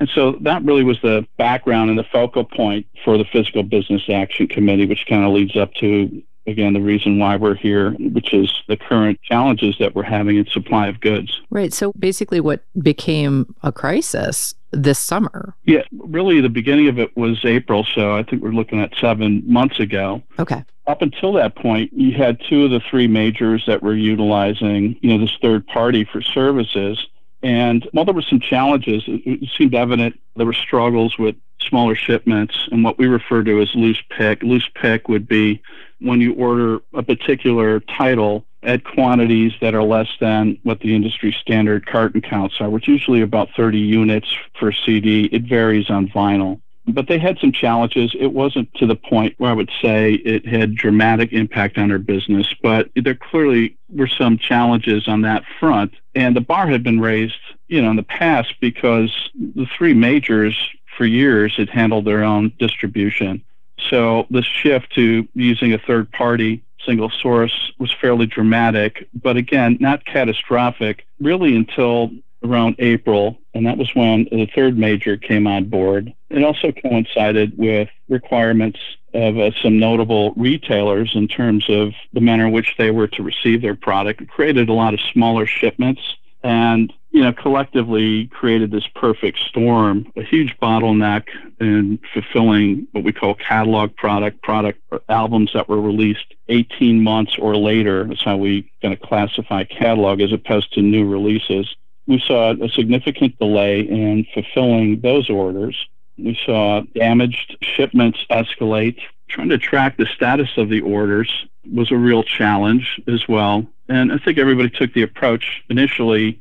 And 0.00 0.08
so 0.14 0.32
that 0.40 0.64
really 0.64 0.82
was 0.82 1.00
the 1.02 1.26
background 1.38 1.90
and 1.90 1.98
the 1.98 2.04
focal 2.04 2.44
point 2.44 2.86
for 3.04 3.16
the 3.16 3.24
Physical 3.24 3.62
Business 3.62 4.02
Action 4.08 4.48
Committee, 4.48 4.86
which 4.86 5.06
kind 5.06 5.24
of 5.24 5.32
leads 5.32 5.56
up 5.56 5.72
to, 5.74 6.22
again, 6.46 6.72
the 6.72 6.80
reason 6.80 7.18
why 7.18 7.36
we're 7.36 7.54
here, 7.54 7.92
which 7.92 8.32
is 8.32 8.52
the 8.68 8.76
current 8.76 9.20
challenges 9.22 9.76
that 9.78 9.94
we're 9.94 10.02
having 10.02 10.36
in 10.36 10.46
supply 10.46 10.88
of 10.88 11.00
goods. 11.00 11.40
Right. 11.50 11.72
So 11.72 11.92
basically, 11.98 12.40
what 12.40 12.62
became 12.80 13.54
a 13.62 13.72
crisis 13.72 14.54
this 14.72 14.98
summer. 14.98 15.54
Yeah, 15.64 15.82
really, 15.92 16.40
the 16.40 16.48
beginning 16.48 16.88
of 16.88 16.98
it 16.98 17.14
was 17.16 17.44
April, 17.44 17.84
so 17.94 18.16
I 18.16 18.22
think 18.22 18.42
we're 18.42 18.50
looking 18.52 18.80
at 18.80 18.92
seven 19.00 19.42
months 19.46 19.78
ago. 19.78 20.22
Okay. 20.38 20.64
Up 20.86 21.02
until 21.02 21.32
that 21.34 21.54
point, 21.54 21.92
you 21.92 22.16
had 22.16 22.40
two 22.48 22.64
of 22.64 22.70
the 22.70 22.80
three 22.80 23.06
majors 23.06 23.64
that 23.66 23.82
were 23.82 23.94
utilizing, 23.94 24.96
you 25.00 25.10
know, 25.10 25.18
this 25.18 25.36
third 25.40 25.66
party 25.66 26.04
for 26.04 26.22
services. 26.22 27.06
And 27.42 27.88
while 27.92 28.04
there 28.04 28.14
were 28.14 28.22
some 28.22 28.40
challenges, 28.40 29.04
it, 29.06 29.22
it 29.24 29.50
seemed 29.56 29.74
evident 29.74 30.18
there 30.36 30.46
were 30.46 30.52
struggles 30.52 31.18
with 31.18 31.36
smaller 31.60 31.94
shipments 31.94 32.68
and 32.72 32.82
what 32.82 32.98
we 32.98 33.06
refer 33.06 33.44
to 33.44 33.60
as 33.60 33.74
loose 33.74 34.02
pick. 34.10 34.42
Loose 34.42 34.68
pick 34.74 35.08
would 35.08 35.28
be 35.28 35.62
when 36.02 36.20
you 36.20 36.34
order 36.34 36.80
a 36.94 37.02
particular 37.02 37.80
title 37.80 38.44
at 38.62 38.84
quantities 38.84 39.52
that 39.60 39.74
are 39.74 39.82
less 39.82 40.08
than 40.20 40.58
what 40.62 40.80
the 40.80 40.94
industry 40.94 41.34
standard 41.40 41.86
carton 41.86 42.20
counts 42.20 42.56
are, 42.60 42.70
which 42.70 42.86
usually 42.88 43.22
about 43.22 43.48
30 43.56 43.78
units 43.78 44.28
for 44.58 44.72
CD. 44.72 45.24
It 45.32 45.42
varies 45.42 45.90
on 45.90 46.08
vinyl. 46.08 46.60
But 46.86 47.06
they 47.06 47.18
had 47.18 47.38
some 47.38 47.52
challenges. 47.52 48.14
It 48.18 48.32
wasn't 48.32 48.72
to 48.74 48.86
the 48.86 48.96
point 48.96 49.34
where 49.38 49.50
I 49.50 49.54
would 49.54 49.70
say 49.80 50.14
it 50.14 50.46
had 50.46 50.74
dramatic 50.74 51.32
impact 51.32 51.78
on 51.78 51.88
their 51.88 51.98
business, 51.98 52.46
but 52.60 52.90
there 52.96 53.14
clearly 53.14 53.76
were 53.88 54.08
some 54.08 54.36
challenges 54.36 55.06
on 55.06 55.22
that 55.22 55.44
front. 55.60 55.92
And 56.14 56.34
the 56.34 56.40
bar 56.40 56.66
had 56.66 56.82
been 56.82 56.98
raised, 56.98 57.34
you 57.68 57.82
know, 57.82 57.90
in 57.90 57.96
the 57.96 58.02
past 58.02 58.54
because 58.60 59.12
the 59.34 59.66
three 59.78 59.94
majors 59.94 60.56
for 60.96 61.04
years 61.06 61.54
had 61.56 61.70
handled 61.70 62.04
their 62.04 62.24
own 62.24 62.52
distribution. 62.58 63.44
So 63.90 64.26
the 64.30 64.42
shift 64.42 64.92
to 64.94 65.28
using 65.34 65.72
a 65.72 65.78
third 65.78 66.10
party 66.12 66.62
single 66.84 67.10
source 67.10 67.72
was 67.78 67.92
fairly 67.92 68.26
dramatic, 68.26 69.08
but 69.14 69.36
again, 69.36 69.76
not 69.80 70.04
catastrophic 70.04 71.06
really 71.20 71.54
until 71.54 72.10
around 72.44 72.74
April, 72.80 73.38
and 73.54 73.66
that 73.66 73.78
was 73.78 73.94
when 73.94 74.26
the 74.32 74.48
third 74.54 74.76
major 74.76 75.16
came 75.16 75.46
on 75.46 75.66
board. 75.66 76.12
It 76.28 76.42
also 76.42 76.72
coincided 76.72 77.56
with 77.56 77.88
requirements 78.08 78.80
of 79.14 79.38
uh, 79.38 79.50
some 79.62 79.78
notable 79.78 80.32
retailers 80.36 81.14
in 81.14 81.28
terms 81.28 81.66
of 81.68 81.92
the 82.12 82.20
manner 82.20 82.46
in 82.46 82.52
which 82.52 82.74
they 82.78 82.90
were 82.90 83.06
to 83.08 83.22
receive 83.22 83.62
their 83.62 83.76
product. 83.76 84.22
It 84.22 84.28
created 84.28 84.68
a 84.68 84.72
lot 84.72 84.94
of 84.94 85.00
smaller 85.12 85.46
shipments 85.46 86.02
and 86.42 86.92
you 87.12 87.22
know 87.22 87.32
collectively 87.32 88.26
created 88.28 88.70
this 88.70 88.86
perfect 88.94 89.38
storm 89.38 90.10
a 90.16 90.22
huge 90.22 90.56
bottleneck 90.60 91.28
in 91.60 91.98
fulfilling 92.12 92.86
what 92.92 93.04
we 93.04 93.12
call 93.12 93.34
catalog 93.34 93.94
product 93.96 94.42
product 94.42 94.80
albums 95.08 95.50
that 95.54 95.68
were 95.68 95.80
released 95.80 96.34
18 96.48 97.02
months 97.02 97.36
or 97.38 97.56
later. 97.56 98.04
That's 98.04 98.22
how 98.22 98.36
we 98.36 98.70
kind 98.80 98.92
of 98.92 99.00
classify 99.00 99.64
catalog 99.64 100.20
as 100.20 100.32
opposed 100.32 100.72
to 100.74 100.82
new 100.82 101.08
releases. 101.08 101.74
We 102.06 102.22
saw 102.26 102.52
a 102.52 102.68
significant 102.68 103.38
delay 103.38 103.80
in 103.80 104.26
fulfilling 104.34 105.00
those 105.00 105.30
orders. 105.30 105.76
We 106.18 106.38
saw 106.44 106.82
damaged 106.94 107.56
shipments 107.62 108.18
escalate. 108.30 108.98
Trying 109.28 109.48
to 109.48 109.58
track 109.58 109.96
the 109.96 110.06
status 110.14 110.50
of 110.58 110.68
the 110.68 110.80
orders 110.80 111.46
was 111.72 111.90
a 111.90 111.96
real 111.96 112.22
challenge 112.22 113.00
as 113.08 113.26
well. 113.28 113.66
And 113.88 114.12
I 114.12 114.18
think 114.18 114.36
everybody 114.36 114.68
took 114.68 114.92
the 114.92 115.02
approach 115.02 115.62
initially, 115.70 116.38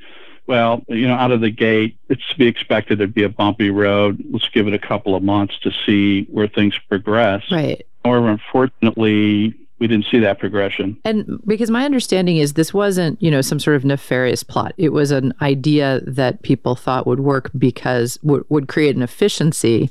well, 0.51 0.83
you 0.89 1.07
know, 1.07 1.13
out 1.13 1.31
of 1.31 1.39
the 1.39 1.49
gate, 1.49 1.97
it's 2.09 2.27
to 2.27 2.37
be 2.37 2.45
expected 2.45 2.99
there'd 2.99 3.13
be 3.13 3.23
a 3.23 3.29
bumpy 3.29 3.69
road. 3.69 4.21
Let's 4.31 4.49
give 4.49 4.67
it 4.67 4.73
a 4.73 4.79
couple 4.79 5.15
of 5.15 5.23
months 5.23 5.57
to 5.59 5.71
see 5.85 6.23
where 6.23 6.49
things 6.49 6.77
progress. 6.89 7.49
Right. 7.49 7.87
However, 8.03 8.27
unfortunately, 8.27 9.55
we 9.79 9.87
didn't 9.87 10.07
see 10.11 10.19
that 10.19 10.39
progression. 10.39 10.97
And 11.05 11.39
because 11.47 11.71
my 11.71 11.85
understanding 11.85 12.35
is 12.35 12.55
this 12.55 12.73
wasn't, 12.73 13.21
you 13.21 13.31
know, 13.31 13.39
some 13.39 13.61
sort 13.61 13.77
of 13.77 13.85
nefarious 13.85 14.43
plot. 14.43 14.73
It 14.75 14.89
was 14.89 15.11
an 15.11 15.33
idea 15.41 16.01
that 16.05 16.41
people 16.41 16.75
thought 16.75 17.07
would 17.07 17.21
work 17.21 17.49
because 17.57 18.19
would, 18.21 18.43
would 18.49 18.67
create 18.67 18.97
an 18.97 19.03
efficiency 19.03 19.89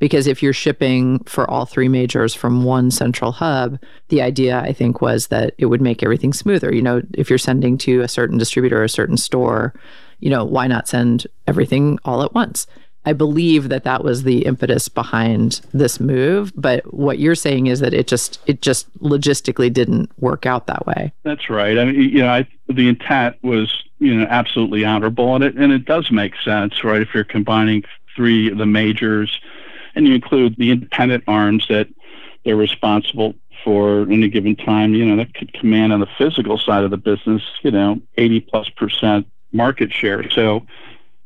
because 0.00 0.26
if 0.26 0.42
you're 0.42 0.52
shipping 0.52 1.22
for 1.24 1.48
all 1.48 1.66
three 1.66 1.88
majors 1.88 2.34
from 2.34 2.64
one 2.64 2.90
central 2.90 3.30
hub, 3.30 3.78
the 4.08 4.20
idea 4.20 4.58
I 4.58 4.72
think 4.72 5.00
was 5.00 5.28
that 5.28 5.54
it 5.58 5.66
would 5.66 5.80
make 5.80 6.02
everything 6.02 6.32
smoother. 6.32 6.74
You 6.74 6.82
know, 6.82 7.02
if 7.14 7.30
you're 7.30 7.38
sending 7.38 7.78
to 7.78 8.00
a 8.00 8.08
certain 8.08 8.38
distributor 8.38 8.80
or 8.80 8.84
a 8.84 8.88
certain 8.88 9.18
store, 9.18 9.72
you 10.18 10.30
know, 10.30 10.44
why 10.44 10.66
not 10.66 10.88
send 10.88 11.26
everything 11.46 11.98
all 12.04 12.22
at 12.22 12.34
once? 12.34 12.66
I 13.06 13.14
believe 13.14 13.70
that 13.70 13.84
that 13.84 14.04
was 14.04 14.24
the 14.24 14.44
impetus 14.44 14.88
behind 14.88 15.62
this 15.72 16.00
move, 16.00 16.52
but 16.54 16.92
what 16.92 17.18
you're 17.18 17.34
saying 17.34 17.66
is 17.66 17.80
that 17.80 17.94
it 17.94 18.06
just 18.06 18.40
it 18.46 18.60
just 18.60 18.92
logistically 19.00 19.72
didn't 19.72 20.10
work 20.18 20.44
out 20.44 20.66
that 20.66 20.86
way. 20.86 21.12
That's 21.22 21.48
right. 21.48 21.78
I 21.78 21.86
mean, 21.86 21.94
you 21.94 22.18
know, 22.18 22.28
I, 22.28 22.48
the 22.68 22.88
intent 22.88 23.36
was 23.42 23.84
you 24.00 24.14
know 24.14 24.26
absolutely 24.28 24.84
honorable, 24.84 25.34
and 25.34 25.42
it 25.42 25.56
and 25.56 25.72
it 25.72 25.86
does 25.86 26.10
make 26.10 26.34
sense, 26.44 26.84
right? 26.84 27.00
If 27.00 27.14
you're 27.14 27.24
combining 27.24 27.84
three 28.14 28.50
of 28.50 28.58
the 28.58 28.66
majors 28.66 29.40
and 29.94 30.06
you 30.06 30.14
include 30.14 30.56
the 30.56 30.70
independent 30.70 31.24
arms 31.26 31.66
that 31.68 31.88
they're 32.44 32.56
responsible 32.56 33.34
for 33.64 34.02
any 34.02 34.28
given 34.28 34.56
time, 34.56 34.94
you 34.94 35.04
know, 35.04 35.16
that 35.16 35.34
could 35.34 35.52
command 35.52 35.92
on 35.92 36.00
the 36.00 36.08
physical 36.18 36.58
side 36.58 36.84
of 36.84 36.90
the 36.90 36.96
business, 36.96 37.42
you 37.62 37.70
know, 37.70 38.00
80 38.16 38.40
plus 38.40 38.68
percent 38.70 39.26
market 39.52 39.92
share. 39.92 40.28
So 40.30 40.66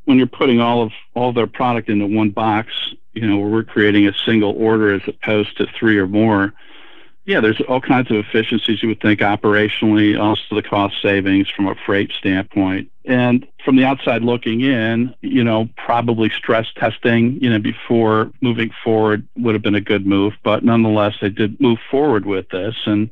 when 0.05 0.19
you're 0.19 0.27
putting 0.27 0.61
all 0.61 0.83
of 0.83 0.93
all 1.15 1.33
their 1.33 1.47
product 1.47 1.89
into 1.89 2.07
one 2.07 2.31
box, 2.31 2.73
you 3.12 3.27
know, 3.27 3.39
we're 3.39 3.62
creating 3.62 4.09
a 4.09 4.12
single 4.27 4.51
order 4.51 4.93
as 4.93 5.03
opposed 5.07 5.57
to 5.59 5.67
three 5.79 5.99
or 5.99 6.07
more, 6.07 6.53
yeah, 7.27 7.41
there's 7.41 7.61
all 7.62 7.81
kinds 7.81 8.11
of 8.11 8.18
efficiencies 8.18 8.83
you 8.83 8.89
would 8.89 9.01
think 9.01 9.20
operationally, 9.20 10.20
also 10.20 10.43
the 10.55 10.62
cost 10.62 11.01
savings 11.01 11.49
from 11.49 11.66
a 11.66 11.75
freight 11.87 12.12
standpoint. 12.18 12.91
And 13.07 13.47
from 13.64 13.77
the 13.77 13.85
outside 13.85 14.22
looking 14.22 14.61
in, 14.61 15.14
you 15.22 15.43
know, 15.43 15.68
probably 15.77 16.31
stress 16.31 16.66
testing, 16.77 17.39
you 17.41 17.49
know, 17.49 17.59
before 17.59 18.31
moving 18.43 18.70
forward 18.83 19.27
would 19.37 19.55
have 19.55 19.62
been 19.62 19.75
a 19.75 19.81
good 19.81 20.07
move. 20.07 20.35
But 20.43 20.64
nonetheless, 20.64 21.14
they 21.20 21.31
did 21.31 21.61
move 21.61 21.79
forward 21.91 22.27
with 22.27 22.49
this. 22.51 22.75
And 22.85 23.09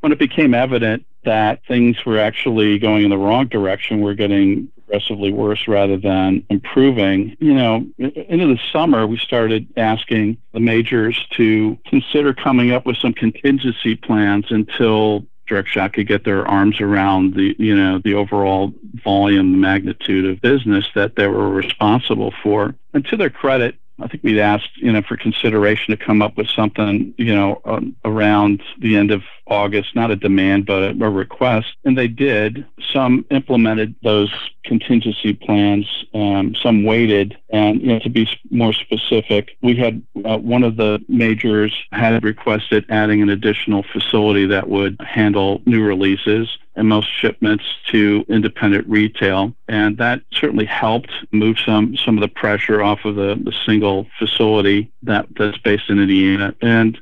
when 0.00 0.12
it 0.12 0.18
became 0.18 0.52
evident 0.52 1.06
that 1.24 1.64
things 1.66 2.04
were 2.04 2.18
actually 2.18 2.78
going 2.78 3.04
in 3.04 3.10
the 3.10 3.16
wrong 3.16 3.46
direction, 3.46 4.00
we're 4.00 4.14
getting 4.14 4.68
progressively 4.86 5.32
worse 5.32 5.66
rather 5.66 5.96
than 5.96 6.44
improving. 6.50 7.36
You 7.40 7.54
know, 7.54 7.86
into 7.98 8.46
the 8.46 8.58
summer, 8.72 9.06
we 9.06 9.18
started 9.18 9.66
asking 9.76 10.38
the 10.52 10.60
majors 10.60 11.18
to 11.36 11.78
consider 11.86 12.34
coming 12.34 12.72
up 12.72 12.86
with 12.86 12.96
some 12.98 13.12
contingency 13.12 13.96
plans 13.96 14.46
until 14.50 15.26
direct 15.46 15.68
shot 15.68 15.92
could 15.92 16.08
get 16.08 16.24
their 16.24 16.46
arms 16.48 16.80
around 16.80 17.34
the 17.34 17.54
you 17.58 17.76
know 17.76 18.00
the 18.02 18.14
overall 18.14 18.72
volume 19.04 19.60
magnitude 19.60 20.24
of 20.24 20.40
business 20.40 20.86
that 20.94 21.16
they 21.16 21.26
were 21.26 21.50
responsible 21.50 22.32
for 22.42 22.74
and 22.94 23.04
to 23.04 23.14
their 23.14 23.28
credit 23.28 23.76
I 24.00 24.08
think 24.08 24.24
we'd 24.24 24.40
asked, 24.40 24.76
you 24.76 24.90
know, 24.90 25.02
for 25.02 25.16
consideration 25.16 25.96
to 25.96 26.04
come 26.04 26.20
up 26.20 26.36
with 26.36 26.48
something, 26.48 27.14
you 27.16 27.34
know, 27.34 27.60
um, 27.64 27.94
around 28.04 28.60
the 28.80 28.96
end 28.96 29.12
of 29.12 29.22
August, 29.46 29.94
not 29.94 30.10
a 30.10 30.16
demand, 30.16 30.66
but 30.66 30.92
a, 30.92 31.10
request. 31.10 31.68
And 31.84 31.98
they 31.98 32.08
did. 32.08 32.66
Some 32.92 33.26
implemented 33.30 33.94
those 34.02 34.32
contingency 34.64 35.34
plans, 35.34 35.86
um, 36.14 36.54
some 36.62 36.84
waited. 36.84 37.36
And, 37.50 37.80
you 37.82 37.88
know, 37.88 37.98
to 37.98 38.08
be 38.08 38.26
more 38.50 38.72
specific, 38.72 39.56
we 39.62 39.76
had 39.76 40.02
uh, 40.24 40.38
one 40.38 40.64
of 40.64 40.76
the 40.76 41.04
majors 41.08 41.74
had 41.92 42.24
requested 42.24 42.86
adding 42.88 43.20
an 43.20 43.28
additional 43.28 43.82
facility 43.92 44.46
that 44.46 44.68
would 44.68 44.98
handle 45.00 45.60
new 45.66 45.82
releases 45.84 46.48
and 46.76 46.88
most 46.88 47.08
shipments 47.20 47.64
to 47.92 48.24
independent 48.28 48.88
retail. 48.88 49.54
And 49.68 49.98
that 49.98 50.22
certainly 50.32 50.64
helped 50.64 51.12
move 51.30 51.58
some 51.64 51.96
some 51.96 52.16
of 52.16 52.22
the 52.22 52.28
pressure 52.28 52.82
off 52.82 53.04
of 53.04 53.14
the, 53.14 53.38
the 53.42 53.52
single 53.64 54.06
facility 54.18 54.90
that, 55.02 55.26
that's 55.38 55.58
based 55.58 55.90
in 55.90 56.00
Indiana. 56.00 56.54
And 56.60 56.98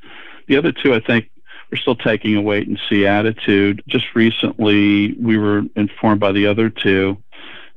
The 0.49 0.57
other 0.57 0.72
two, 0.72 0.93
I 0.95 1.01
think, 1.01 1.30
we're 1.72 1.78
still 1.78 1.96
taking 1.96 2.36
a 2.36 2.42
wait 2.42 2.68
and 2.68 2.78
see 2.88 3.06
attitude. 3.06 3.82
Just 3.88 4.14
recently, 4.14 5.14
we 5.14 5.38
were 5.38 5.62
informed 5.74 6.20
by 6.20 6.30
the 6.30 6.46
other 6.46 6.68
two 6.68 7.16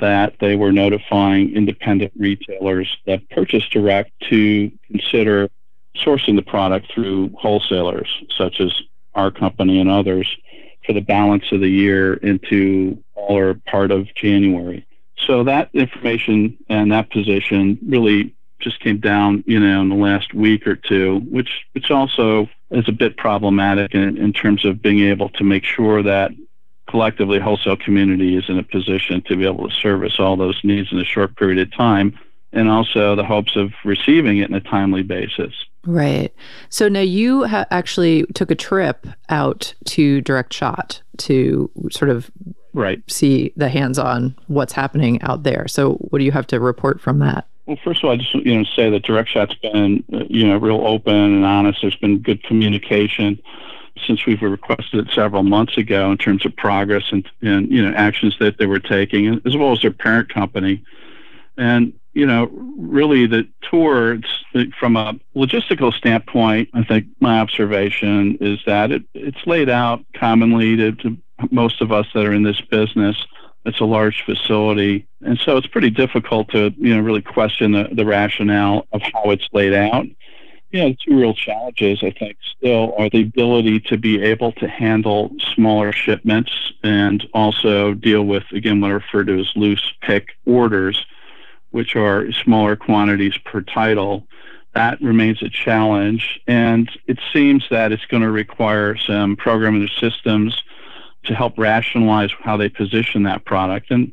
that 0.02 0.34
they 0.42 0.58
were 0.58 0.74
notifying 0.74 1.56
independent 1.56 2.12
retailers 2.18 2.98
that 3.06 3.28
purchase 3.30 3.64
direct 3.70 4.12
to 4.30 4.70
consider 4.92 5.50
sourcing 5.96 6.36
the 6.36 6.42
product 6.42 6.92
through 6.94 7.30
wholesalers, 7.40 8.10
such 8.38 8.60
as 8.60 8.74
our 9.14 9.32
company 9.32 9.80
and 9.80 9.90
others, 9.90 10.30
for 10.86 10.92
the 10.92 11.00
balance 11.00 11.46
of 11.54 11.62
the 11.62 11.70
year 11.70 12.16
into 12.16 13.02
all 13.16 13.38
or 13.38 13.54
part 13.66 13.92
of 13.92 14.14
January. 14.14 14.86
So 15.26 15.46
that 15.46 15.70
information 15.74 16.58
and 16.68 16.92
that 16.92 17.10
position 17.10 17.80
really 17.88 18.35
just 18.60 18.80
came 18.80 19.00
down, 19.00 19.44
you 19.46 19.60
know, 19.60 19.82
in 19.82 19.90
the 19.90 19.96
last 19.96 20.34
week 20.34 20.66
or 20.66 20.76
two, 20.76 21.20
which 21.30 21.66
which 21.74 21.92
also 21.92 22.50
is 22.72 22.88
a 22.88 22.92
bit 22.92 23.18
problematic 23.18 23.94
in, 23.94 24.18
in 24.18 24.34
terms 24.34 24.66
of 24.66 24.82
being 24.82 25.00
able 25.00 25.30
to 25.30 25.44
make 25.44 25.64
sure 25.64 26.02
that 26.04 26.32
collectively 26.90 27.40
wholesale 27.40 27.78
community 27.78 28.38
is 28.38 28.46
in 28.48 28.58
a 28.58 28.64
position 28.64 29.22
to 29.24 29.36
be 29.36 29.46
able 29.46 29.68
to 29.68 29.76
service 29.76 30.20
all 30.20 30.36
those 30.36 30.60
needs 30.64 30.92
in 30.92 31.00
a 31.00 31.06
short 31.06 31.36
period 31.36 31.60
of 31.60 31.74
time 31.76 32.18
and 32.56 32.70
also 32.70 33.16
the 33.16 33.24
hopes 33.24 33.56
of 33.56 33.74
receiving 33.84 34.38
it 34.38 34.50
in 34.50 34.56
a 34.56 34.62
timely 34.62 35.04
basis. 35.04 35.54
Right. 35.86 36.34
So 36.70 36.88
now 36.88 37.02
you 37.02 37.46
ha- 37.46 37.66
actually 37.70 38.26
took 38.34 38.50
a 38.50 38.56
trip 38.56 39.06
out 39.30 39.74
to 39.86 40.22
Direct 40.22 40.54
Shot 40.54 41.02
to 41.18 41.70
sort 41.92 42.10
of 42.10 42.32
right 42.74 43.02
see 43.10 43.54
the 43.56 43.70
hands-on 43.70 44.36
what's 44.48 44.74
happening 44.74 45.22
out 45.22 45.44
there. 45.44 45.68
So 45.68 45.94
what 45.96 46.20
do 46.20 46.26
you 46.26 46.32
have 46.32 46.48
to 46.48 46.60
report 46.60 47.00
from 47.02 47.20
that? 47.20 47.48
Well, 47.66 47.78
first 47.84 48.04
of 48.04 48.08
all, 48.08 48.12
I 48.14 48.18
just 48.18 48.34
you 48.34 48.58
know 48.58 48.64
say 48.76 48.90
that 48.90 49.04
Direct 49.04 49.30
Shot's 49.30 49.56
been 49.56 50.04
you 50.30 50.48
know 50.48 50.58
real 50.58 50.86
open 50.86 51.16
and 51.16 51.46
honest. 51.46 51.80
There's 51.82 51.96
been 51.96 52.20
good 52.20 52.44
communication 52.44 53.40
since 54.06 54.26
we've 54.26 54.42
requested 54.42 55.08
it 55.08 55.14
several 55.14 55.44
months 55.44 55.78
ago 55.78 56.12
in 56.12 56.18
terms 56.18 56.46
of 56.46 56.56
progress 56.56 57.04
and, 57.12 57.28
and 57.42 57.72
you 57.72 57.84
know 57.84 57.96
actions 57.96 58.36
that 58.40 58.58
they 58.58 58.66
were 58.66 58.80
taking, 58.80 59.42
as 59.46 59.56
well 59.56 59.72
as 59.72 59.82
their 59.82 59.92
parent 59.92 60.30
company. 60.30 60.84
And 61.58 61.94
you 62.14 62.26
know, 62.26 62.50
really 62.78 63.28
the 63.28 63.48
tour, 63.70 64.20
from 64.80 64.96
a 64.96 65.14
logistical 65.36 65.94
standpoint, 65.94 66.70
I 66.74 66.84
think 66.84 67.08
my 67.20 67.40
observation 67.40 68.38
is 68.40 68.60
that 68.66 68.92
it, 68.92 69.04
it's 69.14 69.46
laid 69.46 69.70
out 69.70 70.06
commonly 70.16 70.78
to, 70.78 70.92
to 70.94 71.18
most 71.52 71.82
of 71.82 71.92
us 71.92 72.08
that 72.14 72.26
are 72.26 72.34
in 72.34 72.44
this 72.44 72.62
business. 72.62 73.18
It's 73.66 73.80
a 73.80 73.86
large 73.86 74.24
facility, 74.26 75.08
and 75.22 75.40
so 75.40 75.58
it's 75.58 75.68
pretty 75.68 75.90
difficult 75.90 76.50
to 76.52 76.74
you 76.78 76.96
know 76.96 77.02
really 77.02 77.22
question 77.22 77.72
the, 77.72 77.90
the 77.92 78.06
rationale 78.06 78.86
of 78.92 79.02
how 79.02 79.32
it's 79.32 79.48
laid 79.54 79.74
out. 79.74 80.06
You 80.72 80.82
know, 80.82 80.90
the 80.90 80.98
two 81.06 81.18
real 81.18 81.34
challenges 81.34 82.00
I 82.04 82.12
think 82.12 82.38
still 82.58 82.94
are 82.98 83.10
the 83.10 83.22
ability 83.22 83.80
to 83.82 83.98
be 83.98 84.22
able 84.22 84.52
to 84.54 84.68
handle 84.68 85.32
smaller 85.56 85.92
shipments 85.92 86.52
and 86.84 87.26
also 87.34 87.94
deal 87.94 88.24
with 88.24 88.44
again 88.52 88.82
what 88.82 88.92
I 88.92 88.96
refer 88.96 89.24
to 89.24 89.40
as 89.40 89.52
loose 89.56 89.94
pick 90.02 90.30
orders 90.46 91.06
which 91.76 91.98
are 91.98 92.32
smaller 92.32 92.78
quantities 92.78 93.38
per 93.40 93.60
title, 93.60 94.26
that 94.76 95.02
remains 95.02 95.44
a 95.44 95.50
challenge. 95.50 96.40
And 96.48 96.90
it 97.06 97.20
seems 97.34 97.66
that 97.70 97.92
it's 97.92 98.06
going 98.06 98.24
to 98.24 98.32
require 98.32 98.96
some 98.96 99.36
programming 99.36 99.90
systems 100.00 100.64
to 101.26 101.36
help 101.36 101.58
rationalize 101.58 102.32
how 102.40 102.58
they 102.58 102.70
position 102.70 103.24
that 103.24 103.46
product. 103.46 103.92
And 103.92 104.12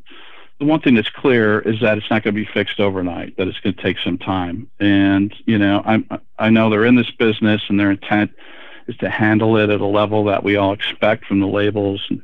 the 0.59 0.65
one 0.67 0.81
thing 0.81 0.95
that's 0.95 1.11
clear 1.11 1.61
is 1.61 1.81
that 1.81 1.99
it's 1.99 2.11
not 2.11 2.23
going 2.23 2.35
to 2.35 2.41
be 2.41 2.49
fixed 2.53 2.79
overnight, 2.79 3.37
that 3.37 3.49
it's 3.49 3.59
going 3.61 3.75
to 3.75 3.83
take 3.83 3.99
some 3.99 4.19
time. 4.19 4.69
And, 4.79 5.35
you 5.47 5.59
know, 5.59 5.83
I, 5.85 6.21
I 6.39 6.51
know 6.51 6.71
they're 6.71 6.85
in 6.85 6.95
this 6.95 7.11
business 7.11 7.63
and 7.69 7.81
their 7.81 7.91
intent 7.91 8.31
is 8.87 8.97
to 8.99 9.11
handle 9.11 9.57
it 9.57 9.71
at 9.71 9.81
a 9.81 9.87
level 9.87 10.25
that 10.25 10.45
we 10.45 10.57
all 10.57 10.73
expect 10.73 11.25
from 11.27 11.41
the 11.41 11.47
labels 11.47 12.07
and 12.11 12.23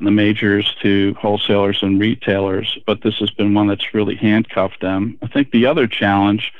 the 0.00 0.10
majors 0.10 0.74
to 0.80 1.14
wholesalers 1.20 1.82
and 1.82 2.00
retailers, 2.00 2.78
but 2.86 3.02
this 3.02 3.16
has 3.16 3.30
been 3.30 3.52
one 3.52 3.66
that's 3.66 3.92
really 3.92 4.16
handcuffed 4.16 4.80
them. 4.80 5.18
I 5.22 5.26
think 5.26 5.50
the 5.50 5.66
other 5.66 5.86
challenge 5.86 6.52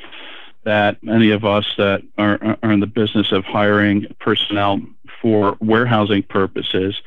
that 0.64 1.02
many 1.02 1.30
of 1.30 1.44
us 1.44 1.66
that 1.78 2.02
are, 2.18 2.58
are 2.62 2.70
in 2.70 2.80
the 2.80 2.86
business 2.86 3.32
of 3.32 3.44
hiring 3.44 4.14
personnel 4.20 4.82
for 5.22 5.56
warehousing 5.60 6.22
purposes 6.24 7.00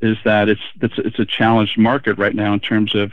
is 0.00 0.16
that 0.24 0.48
it's, 0.48 0.60
it's 0.80 0.94
it's 0.98 1.18
a 1.18 1.24
challenged 1.24 1.78
market 1.78 2.18
right 2.18 2.34
now 2.34 2.52
in 2.52 2.60
terms 2.60 2.94
of 2.94 3.12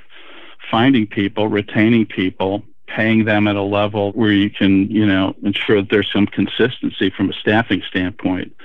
finding 0.70 1.08
people, 1.08 1.48
retaining 1.48 2.06
people, 2.06 2.64
paying 2.88 3.26
them 3.26 3.48
at 3.48 3.56
a 3.56 3.62
level 3.62 4.12
where 4.14 4.32
you 4.32 4.50
can, 4.50 4.90
you 4.90 5.06
know, 5.06 5.36
ensure 5.44 5.82
that 5.82 5.90
there's 5.90 6.12
some 6.12 6.28
consistency 6.28 7.10
from 7.10 7.30
a 7.30 7.34
staffing 7.34 7.82
standpoint. 7.88 8.56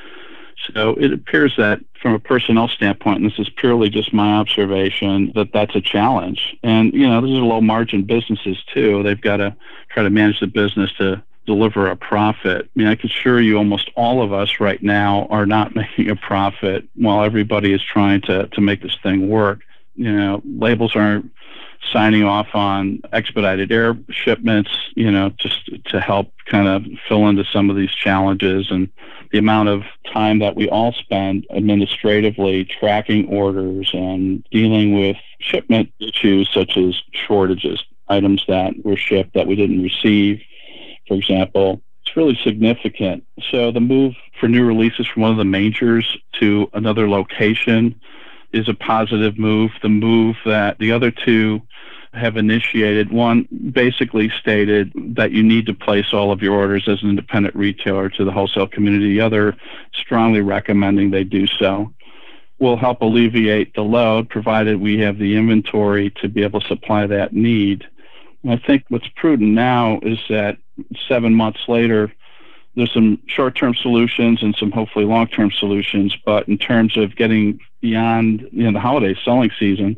So 0.74 0.94
it 0.94 1.12
appears 1.12 1.54
that 1.56 1.80
from 2.02 2.14
a 2.14 2.18
personnel 2.18 2.68
standpoint, 2.68 3.20
and 3.20 3.30
this 3.30 3.38
is 3.38 3.48
purely 3.48 3.88
just 3.88 4.12
my 4.12 4.34
observation, 4.34 5.32
that 5.34 5.52
that's 5.52 5.74
a 5.74 5.80
challenge. 5.80 6.56
And, 6.62 6.92
you 6.92 7.08
know, 7.08 7.20
these 7.20 7.38
are 7.38 7.42
low 7.42 7.60
margin 7.60 8.02
businesses 8.02 8.62
too. 8.72 9.02
They've 9.02 9.20
got 9.20 9.38
to 9.38 9.56
try 9.90 10.02
to 10.02 10.10
manage 10.10 10.40
the 10.40 10.46
business 10.46 10.90
to 10.98 11.22
deliver 11.48 11.88
a 11.88 11.96
profit. 11.96 12.66
I 12.66 12.78
mean, 12.78 12.88
I 12.88 12.94
can 12.94 13.08
assure 13.08 13.40
you 13.40 13.56
almost 13.56 13.90
all 13.96 14.22
of 14.22 14.34
us 14.34 14.60
right 14.60 14.82
now 14.82 15.26
are 15.30 15.46
not 15.46 15.74
making 15.82 16.10
a 16.10 16.16
profit 16.16 16.86
while 16.94 17.24
everybody 17.24 17.72
is 17.72 17.82
trying 17.82 18.20
to, 18.22 18.46
to 18.48 18.60
make 18.60 18.82
this 18.82 18.96
thing 19.02 19.28
work. 19.28 19.60
You 19.96 20.12
know, 20.12 20.42
labels 20.44 20.94
aren't 20.94 21.32
signing 21.90 22.24
off 22.24 22.48
on 22.54 23.00
expedited 23.12 23.72
air 23.72 23.96
shipments, 24.10 24.70
you 24.94 25.10
know, 25.10 25.30
just 25.38 25.70
to 25.86 26.00
help 26.00 26.32
kind 26.44 26.68
of 26.68 26.84
fill 27.08 27.26
into 27.28 27.44
some 27.50 27.70
of 27.70 27.76
these 27.76 27.90
challenges 27.90 28.70
and 28.70 28.90
the 29.32 29.38
amount 29.38 29.70
of 29.70 29.82
time 30.12 30.38
that 30.40 30.54
we 30.54 30.68
all 30.68 30.92
spend 30.92 31.46
administratively 31.50 32.64
tracking 32.64 33.26
orders 33.28 33.90
and 33.94 34.44
dealing 34.50 34.94
with 34.98 35.16
shipment 35.40 35.90
issues 35.98 36.50
such 36.52 36.76
as 36.76 36.94
shortages, 37.12 37.82
items 38.08 38.44
that 38.48 38.72
were 38.84 38.96
shipped 38.96 39.34
that 39.34 39.46
we 39.46 39.56
didn't 39.56 39.82
receive, 39.82 40.40
for 41.08 41.14
example. 41.14 41.80
It's 42.06 42.16
really 42.16 42.38
significant. 42.44 43.24
So 43.50 43.72
the 43.72 43.80
move 43.80 44.14
for 44.38 44.48
new 44.48 44.64
releases 44.64 45.06
from 45.06 45.22
one 45.22 45.30
of 45.32 45.36
the 45.36 45.44
majors 45.44 46.16
to 46.40 46.70
another 46.72 47.08
location 47.08 48.00
is 48.52 48.68
a 48.68 48.74
positive 48.74 49.38
move. 49.38 49.72
The 49.82 49.88
move 49.88 50.36
that 50.46 50.78
the 50.78 50.92
other 50.92 51.10
two 51.10 51.62
have 52.14 52.36
initiated. 52.36 53.10
One 53.10 53.46
basically 53.72 54.32
stated 54.40 54.92
that 55.16 55.32
you 55.32 55.42
need 55.42 55.66
to 55.66 55.74
place 55.74 56.12
all 56.12 56.32
of 56.32 56.42
your 56.42 56.54
orders 56.54 56.88
as 56.88 57.02
an 57.02 57.10
independent 57.10 57.54
retailer 57.54 58.08
to 58.10 58.24
the 58.24 58.32
wholesale 58.32 58.66
community. 58.66 59.14
The 59.14 59.20
other 59.20 59.56
strongly 59.94 60.40
recommending 60.40 61.10
they 61.10 61.24
do 61.24 61.46
so. 61.46 61.92
Will 62.58 62.76
help 62.76 63.02
alleviate 63.02 63.74
the 63.74 63.82
load 63.82 64.28
provided 64.28 64.80
we 64.80 64.98
have 64.98 65.18
the 65.18 65.36
inventory 65.36 66.10
to 66.22 66.28
be 66.28 66.42
able 66.42 66.60
to 66.60 66.66
supply 66.66 67.06
that 67.06 67.32
need. 67.32 67.86
I 68.46 68.56
think 68.56 68.84
what's 68.88 69.08
prudent 69.16 69.50
now 69.50 70.00
is 70.02 70.18
that 70.28 70.58
seven 71.08 71.34
months 71.34 71.60
later, 71.68 72.12
there's 72.76 72.92
some 72.92 73.20
short-term 73.26 73.74
solutions 73.74 74.42
and 74.42 74.54
some 74.56 74.70
hopefully 74.70 75.04
long-term 75.04 75.50
solutions. 75.50 76.16
But 76.24 76.48
in 76.48 76.58
terms 76.58 76.96
of 76.96 77.16
getting 77.16 77.58
beyond 77.80 78.48
you 78.52 78.64
know 78.64 78.72
the 78.72 78.80
holiday 78.80 79.18
selling 79.24 79.50
season, 79.58 79.96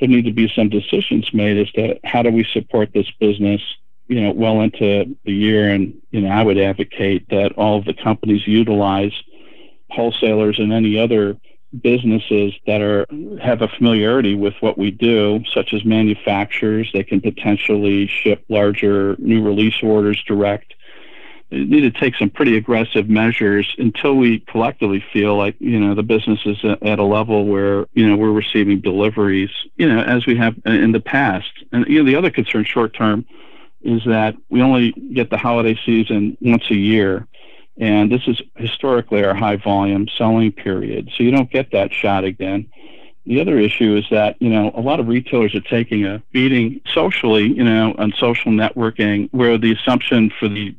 there 0.00 0.08
need 0.08 0.24
to 0.24 0.32
be 0.32 0.50
some 0.54 0.68
decisions 0.68 1.32
made 1.32 1.58
as 1.58 1.70
to 1.72 2.00
how 2.04 2.22
do 2.22 2.30
we 2.30 2.44
support 2.52 2.92
this 2.92 3.10
business, 3.20 3.60
you 4.08 4.20
know, 4.20 4.32
well 4.32 4.60
into 4.60 5.16
the 5.24 5.32
year. 5.32 5.68
And, 5.68 5.94
you 6.10 6.22
know, 6.22 6.30
I 6.30 6.42
would 6.42 6.58
advocate 6.58 7.28
that 7.28 7.52
all 7.52 7.78
of 7.78 7.84
the 7.84 7.94
companies 7.94 8.46
utilize 8.46 9.12
wholesalers 9.90 10.58
and 10.58 10.72
any 10.72 10.98
other 10.98 11.36
businesses 11.82 12.52
that 12.66 12.80
are 12.80 13.06
have 13.40 13.62
a 13.62 13.68
familiarity 13.68 14.34
with 14.34 14.54
what 14.60 14.76
we 14.76 14.90
do, 14.90 15.42
such 15.52 15.72
as 15.72 15.84
manufacturers. 15.84 16.90
They 16.92 17.04
can 17.04 17.20
potentially 17.20 18.06
ship 18.08 18.44
larger 18.48 19.16
new 19.18 19.42
release 19.42 19.82
orders 19.82 20.22
direct 20.26 20.74
They 21.50 21.58
need 21.58 21.80
to 21.80 21.90
take 21.90 22.16
some 22.16 22.30
pretty 22.30 22.56
aggressive 22.56 23.08
measures 23.08 23.74
until 23.78 24.14
we 24.14 24.40
collectively 24.40 25.04
feel 25.12 25.36
like 25.36 25.56
you 25.58 25.78
know 25.80 25.94
the 25.94 26.02
business 26.02 26.40
is 26.44 26.58
at 26.64 26.98
a 26.98 27.04
level 27.04 27.46
where 27.46 27.86
you 27.94 28.08
know 28.08 28.16
we're 28.16 28.32
receiving 28.32 28.80
deliveries 28.80 29.50
you 29.76 29.88
know 29.88 30.00
as 30.00 30.26
we 30.26 30.36
have 30.36 30.54
in 30.64 30.92
the 30.92 31.00
past 31.00 31.50
and 31.72 31.86
you 31.86 32.02
know 32.02 32.10
the 32.10 32.16
other 32.16 32.30
concern 32.30 32.64
short 32.64 32.94
term 32.94 33.24
is 33.82 34.02
that 34.04 34.36
we 34.50 34.60
only 34.60 34.92
get 34.92 35.30
the 35.30 35.38
holiday 35.38 35.78
season 35.84 36.36
once 36.40 36.70
a 36.70 36.74
year 36.76 37.26
and 37.78 38.10
this 38.10 38.22
is 38.26 38.40
historically 38.56 39.24
our 39.24 39.34
high 39.34 39.56
volume 39.56 40.06
selling 40.16 40.52
period 40.52 41.10
so 41.16 41.22
you 41.22 41.30
don't 41.30 41.50
get 41.50 41.70
that 41.72 41.92
shot 41.92 42.24
again 42.24 42.66
the 43.26 43.40
other 43.40 43.58
issue 43.58 43.96
is 43.96 44.04
that, 44.10 44.36
you 44.40 44.48
know, 44.48 44.72
a 44.74 44.80
lot 44.80 44.98
of 44.98 45.06
retailers 45.06 45.54
are 45.54 45.60
taking 45.60 46.04
a 46.04 46.22
beating 46.32 46.80
socially, 46.92 47.44
you 47.44 47.62
know, 47.62 47.94
on 47.98 48.12
social 48.18 48.50
networking, 48.50 49.28
where 49.32 49.58
the 49.58 49.72
assumption 49.72 50.32
for 50.38 50.48
the 50.48 50.74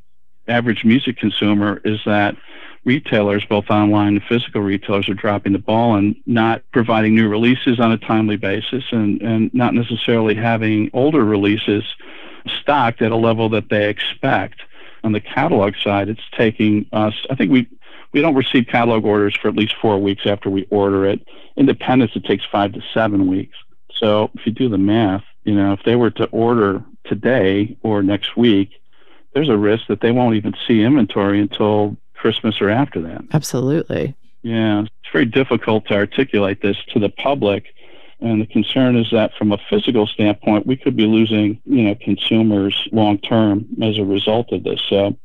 average 0.48 0.84
music 0.84 1.18
consumer 1.18 1.82
is 1.86 2.00
that 2.06 2.36
retailers, 2.84 3.46
both 3.46 3.70
online 3.70 4.16
and 4.16 4.24
physical 4.24 4.62
retailers, 4.62 5.08
are 5.08 5.14
dropping 5.14 5.54
the 5.54 5.60
ball 5.60 5.96
and 5.96 6.16
not 6.26 6.64
providing 6.74 7.16
new 7.16 7.30
releases 7.30 7.80
on 7.80 7.92
a 7.92 7.98
timely 7.98 8.38
basis 8.38 8.84
and, 8.92 9.22
and 9.22 9.54
not 9.54 9.76
necessarily 9.76 10.34
having 10.34 10.90
older 10.94 11.24
releases 11.24 11.84
stocked 12.60 13.04
at 13.04 13.12
a 13.12 13.16
level 13.16 13.50
that 13.50 13.70
they 13.70 13.88
expect. 13.88 14.62
On 15.04 15.12
the 15.12 15.20
catalog 15.20 15.74
side, 15.84 16.10
it's 16.10 16.22
taking 16.38 16.86
us, 16.94 17.14
I 17.30 17.36
think 17.36 17.52
we 17.52 17.68
we 18.14 18.22
don't 18.22 18.36
receive 18.36 18.68
catalog 18.68 19.06
orders 19.06 19.36
for 19.42 19.48
at 19.48 19.56
least 19.56 19.76
four 19.82 19.98
weeks 19.98 20.24
after 20.26 20.50
we 20.50 20.68
order 20.70 21.06
it. 21.06 21.26
Independents, 21.56 22.16
it 22.16 22.26
takes 22.26 22.44
five 22.52 22.74
to 22.74 22.82
seven 22.94 23.28
weeks. 23.28 23.58
So 23.98 24.30
if 24.36 24.46
you 24.46 24.52
do 24.52 24.68
the 24.68 24.78
math, 24.78 25.24
you 25.44 25.56
know, 25.56 25.74
if 25.74 25.84
they 25.86 25.96
were 25.96 26.12
to 26.12 26.26
order 26.26 26.84
today 27.06 27.78
or 27.84 28.04
next 28.04 28.36
week, 28.36 28.72
there's 29.34 29.50
a 29.50 29.58
risk 29.58 29.88
that 29.88 30.02
they 30.02 30.12
won't 30.12 30.36
even 30.36 30.54
see 30.68 30.82
inventory 30.82 31.40
until 31.40 31.96
Christmas 32.16 32.60
or 32.62 32.70
after 32.70 33.02
that. 33.02 33.24
Absolutely. 33.34 34.16
Yeah, 34.44 34.82
it's 34.82 35.12
very 35.12 35.26
difficult 35.26 35.86
to 35.88 35.94
articulate 35.94 36.62
this 36.62 36.78
to 36.94 37.00
the 37.00 37.10
public. 37.10 37.74
And 38.22 38.42
the 38.42 38.46
concern 38.46 38.96
is 38.96 39.10
that 39.12 39.34
from 39.36 39.52
a 39.52 39.58
physical 39.70 40.06
standpoint, 40.06 40.68
we 40.68 40.78
could 40.78 40.96
be 40.96 41.06
losing, 41.06 41.60
you 41.66 41.84
know, 41.84 41.96
consumers 41.96 42.88
long 42.92 43.18
term 43.18 43.66
as 43.82 43.98
a 43.98 44.06
result 44.06 44.52
of 44.52 44.64
this. 44.64 44.82
So 44.88 45.18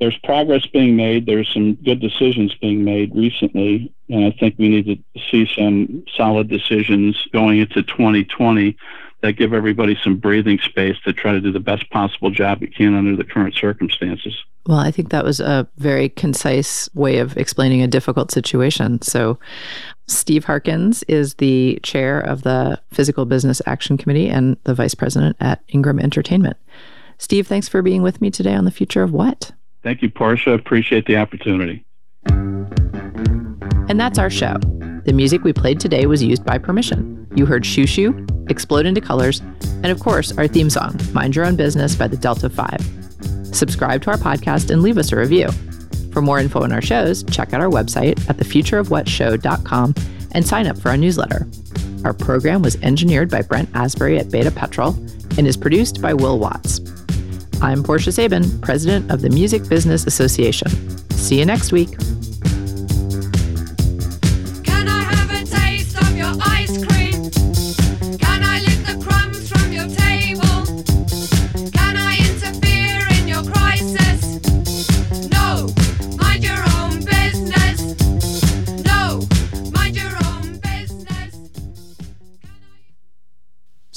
there's 0.00 0.16
progress 0.18 0.66
being 0.66 0.96
made. 0.96 1.26
There's 1.26 1.52
some 1.52 1.74
good 1.74 2.00
decisions 2.00 2.54
being 2.54 2.84
made 2.84 3.14
recently. 3.14 3.92
And 4.08 4.24
I 4.24 4.30
think 4.38 4.56
we 4.58 4.68
need 4.68 4.86
to 4.86 5.20
see 5.30 5.48
some 5.52 6.04
solid 6.16 6.48
decisions 6.48 7.16
going 7.32 7.58
into 7.58 7.82
2020 7.82 8.76
that 9.22 9.32
give 9.32 9.54
everybody 9.54 9.96
some 10.04 10.16
breathing 10.16 10.58
space 10.58 10.96
to 11.04 11.12
try 11.12 11.32
to 11.32 11.40
do 11.40 11.50
the 11.50 11.60
best 11.60 11.88
possible 11.90 12.30
job 12.30 12.60
we 12.60 12.66
can 12.66 12.94
under 12.94 13.16
the 13.16 13.24
current 13.24 13.54
circumstances. 13.54 14.36
Well, 14.66 14.78
I 14.78 14.90
think 14.90 15.10
that 15.10 15.24
was 15.24 15.40
a 15.40 15.66
very 15.76 16.10
concise 16.10 16.90
way 16.94 17.18
of 17.18 17.36
explaining 17.38 17.82
a 17.82 17.86
difficult 17.86 18.30
situation. 18.30 19.00
So, 19.00 19.38
Steve 20.06 20.44
Harkins 20.44 21.02
is 21.04 21.34
the 21.34 21.78
chair 21.82 22.20
of 22.20 22.42
the 22.42 22.80
Physical 22.92 23.24
Business 23.24 23.62
Action 23.66 23.96
Committee 23.96 24.28
and 24.28 24.56
the 24.64 24.74
vice 24.74 24.94
president 24.94 25.36
at 25.40 25.62
Ingram 25.68 25.98
Entertainment. 25.98 26.56
Steve, 27.18 27.46
thanks 27.46 27.68
for 27.68 27.80
being 27.80 28.02
with 28.02 28.20
me 28.20 28.30
today 28.30 28.54
on 28.54 28.64
the 28.64 28.70
future 28.70 29.02
of 29.02 29.12
what? 29.12 29.52
Thank 29.82 30.02
you, 30.02 30.10
Portia. 30.10 30.50
Appreciate 30.50 31.06
the 31.06 31.16
opportunity. 31.16 31.84
And 33.86 33.98
that's 34.00 34.18
our 34.18 34.30
show. 34.30 34.56
The 35.04 35.12
music 35.12 35.44
we 35.44 35.52
played 35.52 35.80
today 35.80 36.06
was 36.06 36.22
used 36.22 36.44
by 36.44 36.58
permission. 36.58 37.26
You 37.34 37.46
heard 37.46 37.64
Shoo 37.66 37.86
Shoo, 37.86 38.26
Explode 38.48 38.86
into 38.86 39.00
Colors, 39.00 39.40
and 39.82 39.86
of 39.86 40.00
course, 40.00 40.36
our 40.38 40.46
theme 40.46 40.70
song, 40.70 40.98
Mind 41.12 41.36
Your 41.36 41.44
Own 41.44 41.56
Business 41.56 41.94
by 41.94 42.08
the 42.08 42.16
Delta 42.16 42.48
5. 42.48 43.54
Subscribe 43.54 44.02
to 44.02 44.10
our 44.10 44.16
podcast 44.16 44.70
and 44.70 44.82
leave 44.82 44.98
us 44.98 45.12
a 45.12 45.16
review. 45.16 45.48
For 46.14 46.22
more 46.22 46.38
info 46.38 46.62
on 46.62 46.70
our 46.70 46.80
shows, 46.80 47.24
check 47.24 47.52
out 47.52 47.60
our 47.60 47.68
website 47.68 48.30
at 48.30 48.36
thefutureofwhatshow.com 48.36 49.94
and 50.30 50.46
sign 50.46 50.68
up 50.68 50.78
for 50.78 50.90
our 50.90 50.96
newsletter. 50.96 51.48
Our 52.04 52.14
program 52.14 52.62
was 52.62 52.76
engineered 52.82 53.28
by 53.30 53.42
Brent 53.42 53.68
Asbury 53.74 54.18
at 54.20 54.30
Beta 54.30 54.52
Petrol 54.52 54.94
and 55.36 55.44
is 55.48 55.56
produced 55.56 56.00
by 56.00 56.14
Will 56.14 56.38
Watts. 56.38 56.80
I'm 57.60 57.82
Portia 57.82 58.12
Sabin, 58.12 58.60
president 58.60 59.10
of 59.10 59.22
the 59.22 59.30
Music 59.30 59.68
Business 59.68 60.06
Association. 60.06 60.68
See 61.10 61.40
you 61.40 61.44
next 61.46 61.72
week. 61.72 61.90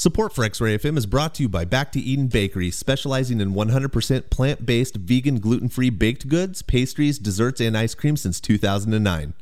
Support 0.08 0.32
for 0.32 0.46
X 0.46 0.62
Ray 0.62 0.78
FM 0.78 0.96
is 0.98 1.06
brought 1.06 1.36
to 1.36 1.44
you 1.44 1.50
by 1.50 1.66
Back 1.66 1.92
to 1.92 2.00
Eden 2.00 2.28
Bakery, 2.28 2.72
specializing 2.72 3.42
in 3.42 3.54
100% 3.54 4.30
plant 4.30 4.66
based, 4.66 4.96
vegan, 4.96 5.42
gluten 5.42 5.68
free 5.68 5.90
baked 5.90 6.30
goods, 6.30 6.62
pastries, 6.62 7.20
desserts, 7.20 7.60
and 7.60 7.78
ice 7.78 7.94
cream 7.94 8.16
since 8.16 8.40
2009. 8.40 9.34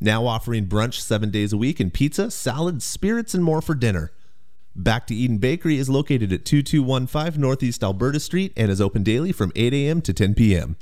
Now 0.00 0.24
offering 0.24 0.66
brunch 0.66 0.94
seven 0.94 1.30
days 1.30 1.52
a 1.52 1.58
week 1.58 1.78
and 1.78 1.92
pizza, 1.92 2.30
salads, 2.30 2.86
spirits, 2.86 3.34
and 3.34 3.44
more 3.44 3.60
for 3.60 3.74
dinner. 3.74 4.12
Back 4.74 5.06
to 5.08 5.14
Eden 5.14 5.36
Bakery 5.36 5.76
is 5.76 5.90
located 5.90 6.32
at 6.32 6.46
2215 6.46 7.38
Northeast 7.38 7.84
Alberta 7.84 8.18
Street 8.18 8.54
and 8.56 8.70
is 8.70 8.80
open 8.80 9.02
daily 9.02 9.30
from 9.30 9.52
8 9.54 9.74
a.m. 9.74 10.00
to 10.00 10.14
10 10.14 10.34
p.m. 10.36 10.78